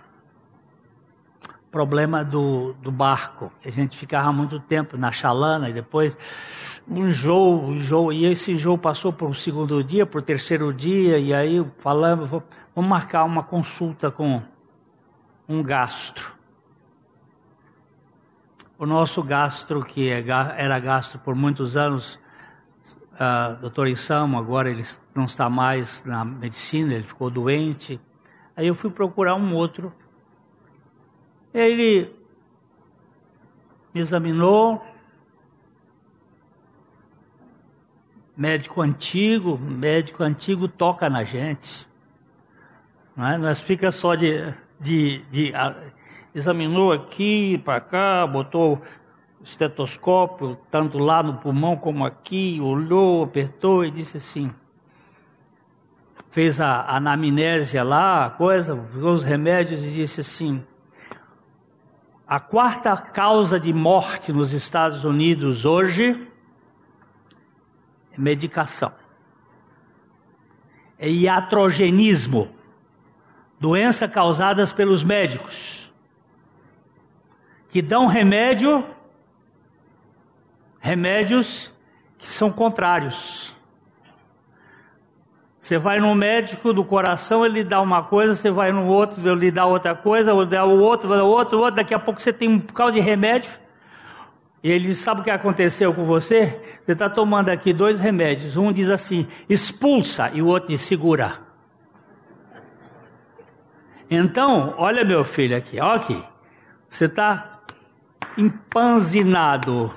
problema 1.70 2.24
do, 2.24 2.74
do 2.82 2.92
barco. 2.92 3.52
A 3.64 3.70
gente 3.70 3.98
ficava 3.98 4.32
muito 4.32 4.60
tempo 4.60 4.98
na 4.98 5.12
chalana 5.12 5.70
e 5.70 5.74
depois 5.74 6.18
um 6.88 7.08
enjoo, 7.08 7.62
um 7.62 7.74
enjoo. 7.74 8.12
E 8.12 8.26
esse 8.26 8.52
enjoo 8.52 8.78
passou 8.78 9.14
por 9.14 9.30
um 9.30 9.34
segundo 9.34 9.84
dia, 9.84 10.06
por 10.06 10.24
terceiro 10.24 10.74
dia, 10.74 11.20
e 11.20 11.34
aí 11.34 11.64
falamos, 11.80 12.30
vamos 12.30 12.90
marcar 12.90 13.24
uma 13.26 13.44
consulta 13.44 14.10
com 14.10 14.42
um 15.48 15.62
gastro. 15.62 16.34
O 18.78 18.86
nosso 18.86 19.24
gastro, 19.24 19.84
que 19.84 20.10
é 20.10 20.24
era 20.58 20.80
gastro 20.80 21.20
por 21.20 21.36
muitos 21.36 21.78
anos, 21.78 22.20
uh, 23.14 23.60
doutor 23.62 23.88
Insamo, 23.88 24.38
agora 24.38 24.70
ele 24.70 24.84
não 25.14 25.26
está 25.26 25.50
mais 25.50 26.04
na 26.04 26.26
medicina, 26.26 26.94
ele 26.94 27.04
ficou 27.04 27.30
doente. 27.30 28.00
Aí 28.56 28.68
eu 28.68 28.76
fui 28.76 28.90
procurar 28.90 29.36
um 29.36 29.54
outro 29.54 29.94
ele 31.54 32.12
me 33.94 34.02
examinou, 34.02 34.84
médico 38.36 38.82
antigo, 38.82 39.58
médico 39.58 40.24
antigo 40.24 40.68
toca 40.68 41.08
na 41.10 41.24
gente. 41.24 41.88
Não 43.16 43.28
é? 43.28 43.38
Nós 43.38 43.62
fica 43.62 43.92
só 43.92 44.16
de, 44.16 44.52
de, 44.80 45.20
de 45.30 45.54
examinou 46.34 46.92
aqui 46.92 47.58
para 47.60 47.80
cá, 47.80 48.26
botou 48.26 48.82
estetoscópio, 49.44 50.58
tanto 50.72 50.98
lá 50.98 51.22
no 51.22 51.36
pulmão 51.36 51.76
como 51.76 52.06
aqui, 52.06 52.60
olhou, 52.62 53.24
apertou 53.24 53.84
e 53.84 53.92
disse 53.92 54.18
assim. 54.18 54.52
Fez 56.30 56.60
a, 56.60 56.96
anamnésia 56.96 57.84
lá, 57.84 58.26
a 58.26 58.30
coisa, 58.30 58.74
os 58.74 59.24
remédios 59.24 59.84
e 59.86 59.92
disse 59.92 60.22
assim: 60.22 60.64
a 62.26 62.40
quarta 62.40 62.96
causa 62.98 63.60
de 63.60 63.72
morte 63.72 64.32
nos 64.32 64.54
Estados 64.54 65.04
Unidos 65.04 65.66
hoje 65.66 66.28
é 68.12 68.20
medicação. 68.20 68.92
É 70.98 71.10
iatrogenismo, 71.10 72.50
doença 73.60 74.08
causadas 74.08 74.72
pelos 74.72 75.04
médicos, 75.04 75.83
que 77.74 77.82
dão 77.82 78.06
remédio, 78.06 78.86
remédios 80.80 81.74
que 82.20 82.28
são 82.28 82.52
contrários. 82.52 83.58
Você 85.60 85.80
vai 85.80 86.00
no 86.00 86.14
médico 86.14 86.72
do 86.72 86.86
coração, 86.86 87.44
ele 87.44 87.64
dá 87.64 87.82
uma 87.82 88.04
coisa, 88.04 88.36
você 88.36 88.52
vai 88.52 88.72
no 88.72 88.86
outro, 88.86 89.28
ele 89.28 89.50
dá 89.50 89.66
outra 89.66 89.96
coisa, 89.96 90.32
ele 90.32 90.46
dá 90.46 90.64
o 90.64 90.80
outro, 90.80 91.12
o 91.12 91.28
outro, 91.28 91.58
o 91.58 91.62
outro, 91.62 91.76
daqui 91.78 91.96
a 91.96 92.00
pouco 92.00 92.22
você 92.22 92.32
tem 92.32 92.48
um 92.48 92.60
caldo 92.60 92.94
de 92.94 93.00
remédio. 93.00 93.50
E 94.62 94.70
ele 94.70 94.86
diz, 94.86 94.98
sabe 94.98 95.22
o 95.22 95.24
que 95.24 95.32
aconteceu 95.32 95.96
com 95.96 96.06
você? 96.06 96.62
Você 96.86 96.92
está 96.92 97.10
tomando 97.10 97.50
aqui 97.50 97.74
dois 97.74 98.00
remédios. 98.00 98.56
Um 98.56 98.72
diz 98.72 98.92
assim, 98.92 99.28
expulsa, 99.50 100.30
e 100.32 100.44
o 100.44 100.46
outro 100.46 100.70
diz, 100.70 100.82
segura. 100.82 101.40
Então, 104.12 104.76
olha 104.78 105.04
meu 105.04 105.26
filho 105.26 105.58
aqui, 105.58 105.80
olha 105.80 105.96
aqui. 105.96 106.24
Você 106.88 107.06
está 107.06 107.53
empanzinado, 108.38 109.94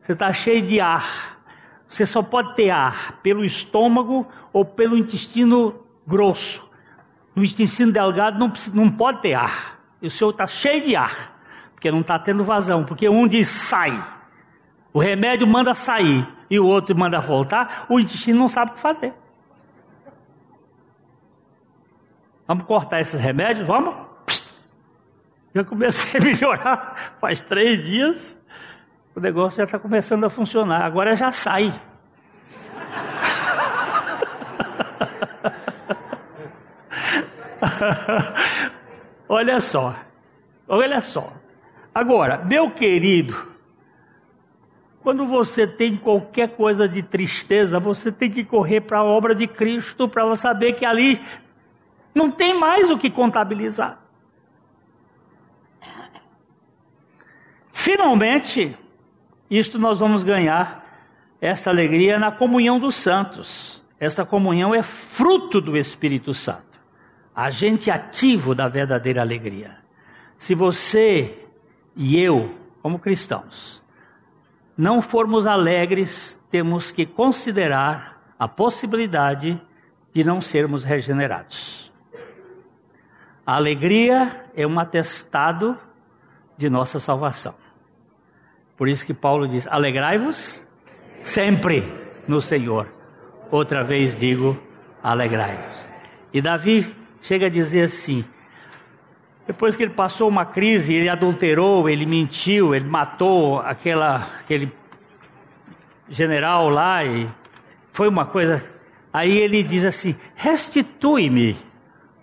você 0.00 0.12
está 0.12 0.32
cheio 0.32 0.66
de 0.66 0.80
ar. 0.80 1.38
Você 1.86 2.06
só 2.06 2.22
pode 2.22 2.54
ter 2.54 2.70
ar 2.70 3.18
pelo 3.22 3.44
estômago 3.44 4.26
ou 4.52 4.64
pelo 4.64 4.96
intestino 4.96 5.82
grosso. 6.06 6.66
No 7.34 7.44
intestino 7.44 7.92
delgado 7.92 8.38
não, 8.38 8.50
não 8.72 8.90
pode 8.90 9.20
ter 9.20 9.34
ar. 9.34 9.78
E 10.00 10.06
o 10.06 10.10
senhor 10.10 10.30
está 10.30 10.46
cheio 10.46 10.82
de 10.82 10.96
ar, 10.96 11.38
porque 11.74 11.90
não 11.90 12.00
está 12.00 12.18
tendo 12.18 12.42
vazão. 12.42 12.84
Porque 12.84 13.06
um 13.06 13.28
diz 13.28 13.48
sai, 13.48 14.02
o 14.92 14.98
remédio 14.98 15.46
manda 15.46 15.74
sair, 15.74 16.26
e 16.50 16.58
o 16.58 16.66
outro 16.66 16.96
manda 16.96 17.20
voltar, 17.20 17.84
o 17.88 18.00
intestino 18.00 18.38
não 18.38 18.48
sabe 18.48 18.70
o 18.70 18.74
que 18.74 18.80
fazer. 18.80 19.12
Vamos 22.46 22.64
cortar 22.64 23.00
esses 23.00 23.20
remédios? 23.20 23.66
Vamos? 23.66 24.07
Já 25.58 25.64
comecei 25.64 26.20
a 26.20 26.22
melhorar 26.22 27.16
faz 27.20 27.40
três 27.40 27.80
dias. 27.80 28.38
O 29.12 29.18
negócio 29.18 29.58
já 29.58 29.64
está 29.64 29.76
começando 29.76 30.22
a 30.22 30.30
funcionar. 30.30 30.84
Agora 30.84 31.16
já 31.16 31.32
sai. 31.32 31.72
olha 39.28 39.60
só, 39.60 39.96
olha 40.68 41.00
só. 41.00 41.32
Agora, 41.92 42.38
meu 42.44 42.70
querido, 42.70 43.34
quando 45.02 45.26
você 45.26 45.66
tem 45.66 45.96
qualquer 45.96 46.50
coisa 46.50 46.88
de 46.88 47.02
tristeza, 47.02 47.80
você 47.80 48.12
tem 48.12 48.30
que 48.30 48.44
correr 48.44 48.82
para 48.82 48.98
a 48.98 49.04
obra 49.04 49.34
de 49.34 49.48
Cristo 49.48 50.08
para 50.08 50.36
saber 50.36 50.74
que 50.74 50.84
ali 50.84 51.20
não 52.14 52.30
tem 52.30 52.56
mais 52.56 52.92
o 52.92 52.96
que 52.96 53.10
contabilizar. 53.10 54.07
Finalmente, 57.88 58.76
isto 59.50 59.78
nós 59.78 59.98
vamos 59.98 60.22
ganhar 60.22 60.84
essa 61.40 61.70
alegria 61.70 62.18
na 62.18 62.30
comunhão 62.30 62.78
dos 62.78 62.94
santos. 62.96 63.82
Esta 63.98 64.26
comunhão 64.26 64.74
é 64.74 64.82
fruto 64.82 65.58
do 65.58 65.74
Espírito 65.74 66.34
Santo 66.34 66.78
agente 67.34 67.90
ativo 67.90 68.54
da 68.54 68.68
verdadeira 68.68 69.22
alegria. 69.22 69.78
Se 70.36 70.54
você 70.54 71.46
e 71.96 72.20
eu, 72.20 72.54
como 72.82 72.98
cristãos, 72.98 73.82
não 74.76 75.00
formos 75.00 75.46
alegres, 75.46 76.38
temos 76.50 76.92
que 76.92 77.06
considerar 77.06 78.20
a 78.38 78.46
possibilidade 78.46 79.58
de 80.12 80.22
não 80.22 80.42
sermos 80.42 80.84
regenerados. 80.84 81.90
A 83.46 83.56
alegria 83.56 84.44
é 84.54 84.66
um 84.66 84.78
atestado 84.78 85.78
de 86.54 86.68
nossa 86.68 86.98
salvação. 86.98 87.54
Por 88.78 88.88
isso 88.88 89.04
que 89.04 89.12
Paulo 89.12 89.46
diz: 89.46 89.66
alegrai-vos 89.66 90.66
sempre 91.22 91.86
no 92.26 92.40
Senhor. 92.40 92.86
Outra 93.50 93.82
vez 93.82 94.16
digo: 94.16 94.56
alegrai-vos. 95.02 95.86
E 96.32 96.40
Davi 96.40 96.86
chega 97.20 97.46
a 97.46 97.50
dizer 97.50 97.82
assim: 97.82 98.24
depois 99.48 99.76
que 99.76 99.82
ele 99.82 99.94
passou 99.94 100.28
uma 100.28 100.46
crise, 100.46 100.94
ele 100.94 101.08
adulterou, 101.08 101.88
ele 101.88 102.06
mentiu, 102.06 102.74
ele 102.74 102.84
matou 102.84 103.58
aquela, 103.60 104.16
aquele 104.40 104.70
general 106.08 106.68
lá 106.68 107.04
e 107.04 107.28
foi 107.90 108.08
uma 108.08 108.26
coisa. 108.26 108.64
Aí 109.12 109.36
ele 109.38 109.62
diz 109.62 109.84
assim: 109.84 110.14
restitui-me 110.36 111.56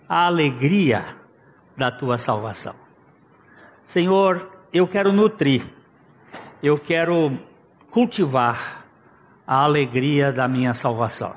a 0.08 0.26
alegria 0.26 1.04
da 1.76 1.90
tua 1.90 2.16
salvação. 2.16 2.74
Senhor, 3.86 4.48
eu 4.72 4.86
quero 4.86 5.12
nutrir, 5.12 5.62
eu 6.62 6.78
quero 6.78 7.38
cultivar 7.90 8.84
a 9.46 9.62
alegria 9.62 10.32
da 10.32 10.48
minha 10.48 10.74
salvação. 10.74 11.34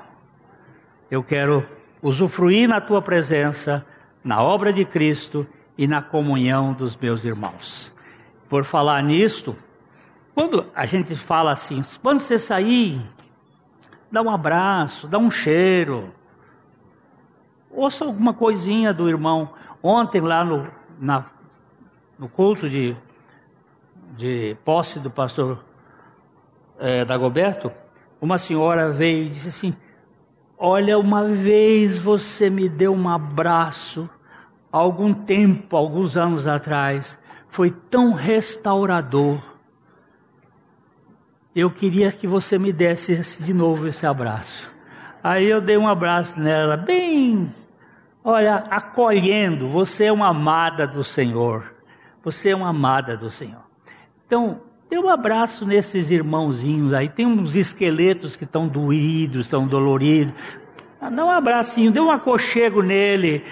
Eu 1.10 1.22
quero 1.22 1.66
usufruir 2.02 2.68
na 2.68 2.80
tua 2.80 3.02
presença, 3.02 3.84
na 4.24 4.42
obra 4.42 4.72
de 4.72 4.84
Cristo 4.84 5.46
e 5.76 5.86
na 5.86 6.02
comunhão 6.02 6.72
dos 6.72 6.96
meus 6.96 7.24
irmãos. 7.24 7.94
Por 8.48 8.64
falar 8.64 9.02
nisto, 9.02 9.56
quando 10.34 10.66
a 10.74 10.86
gente 10.86 11.14
fala 11.14 11.52
assim, 11.52 11.82
quando 12.02 12.20
você 12.20 12.38
sair, 12.38 13.00
dá 14.10 14.22
um 14.22 14.30
abraço, 14.30 15.06
dá 15.06 15.18
um 15.18 15.30
cheiro, 15.30 16.12
ouça 17.70 18.04
alguma 18.04 18.34
coisinha 18.34 18.92
do 18.92 19.08
irmão. 19.08 19.50
Ontem, 19.82 20.20
lá 20.20 20.44
no, 20.44 20.66
na, 20.98 21.26
no 22.18 22.28
culto 22.28 22.68
de, 22.68 22.96
de 24.16 24.56
posse 24.64 24.98
do 24.98 25.10
pastor 25.10 25.64
é, 26.78 27.04
Dagoberto, 27.04 27.70
uma 28.20 28.38
senhora 28.38 28.92
veio 28.92 29.26
e 29.26 29.28
disse 29.28 29.48
assim: 29.48 29.76
Olha, 30.58 30.98
uma 30.98 31.24
vez 31.28 31.96
você 31.96 32.50
me 32.50 32.68
deu 32.68 32.92
um 32.92 33.08
abraço, 33.08 34.08
algum 34.70 35.12
tempo, 35.12 35.76
alguns 35.76 36.16
anos 36.16 36.46
atrás, 36.46 37.18
foi 37.48 37.70
tão 37.70 38.12
restaurador. 38.12 39.40
Eu 41.54 41.70
queria 41.70 42.12
que 42.12 42.26
você 42.26 42.58
me 42.58 42.72
desse 42.72 43.42
de 43.42 43.52
novo 43.52 43.88
esse 43.88 44.06
abraço. 44.06 44.70
Aí 45.22 45.48
eu 45.48 45.60
dei 45.60 45.76
um 45.76 45.88
abraço 45.88 46.38
nela, 46.38 46.76
bem, 46.76 47.52
olha, 48.24 48.56
acolhendo. 48.70 49.68
Você 49.68 50.06
é 50.06 50.12
uma 50.12 50.28
amada 50.28 50.86
do 50.86 51.02
Senhor. 51.02 51.74
Você 52.22 52.50
é 52.50 52.56
uma 52.56 52.68
amada 52.68 53.16
do 53.16 53.30
Senhor. 53.30 53.69
Então, 54.30 54.60
dê 54.88 54.96
um 54.96 55.08
abraço 55.08 55.66
nesses 55.66 56.08
irmãozinhos 56.08 56.94
aí. 56.94 57.08
Tem 57.08 57.26
uns 57.26 57.56
esqueletos 57.56 58.36
que 58.36 58.44
estão 58.44 58.68
doídos, 58.68 59.46
estão 59.46 59.66
doloridos. 59.66 60.32
Dá 61.00 61.24
um 61.24 61.30
abracinho, 61.32 61.90
dê 61.90 61.98
um 61.98 62.12
aconchego 62.12 62.80
nele. 62.80 63.42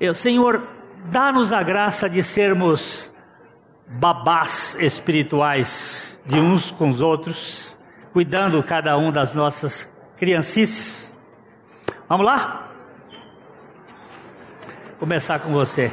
Eu, 0.00 0.12
Senhor, 0.12 0.66
dá-nos 1.04 1.52
a 1.52 1.62
graça 1.62 2.10
de 2.10 2.20
sermos 2.20 3.14
babás 3.86 4.76
espirituais 4.80 6.20
de 6.26 6.40
uns 6.40 6.72
com 6.72 6.90
os 6.90 7.00
outros, 7.00 7.78
cuidando 8.12 8.60
cada 8.60 8.98
um 8.98 9.12
das 9.12 9.32
nossas 9.32 9.88
criancices. 10.16 11.16
Vamos 12.08 12.26
lá? 12.26 12.72
Começar 14.98 15.38
com 15.38 15.52
você. 15.52 15.92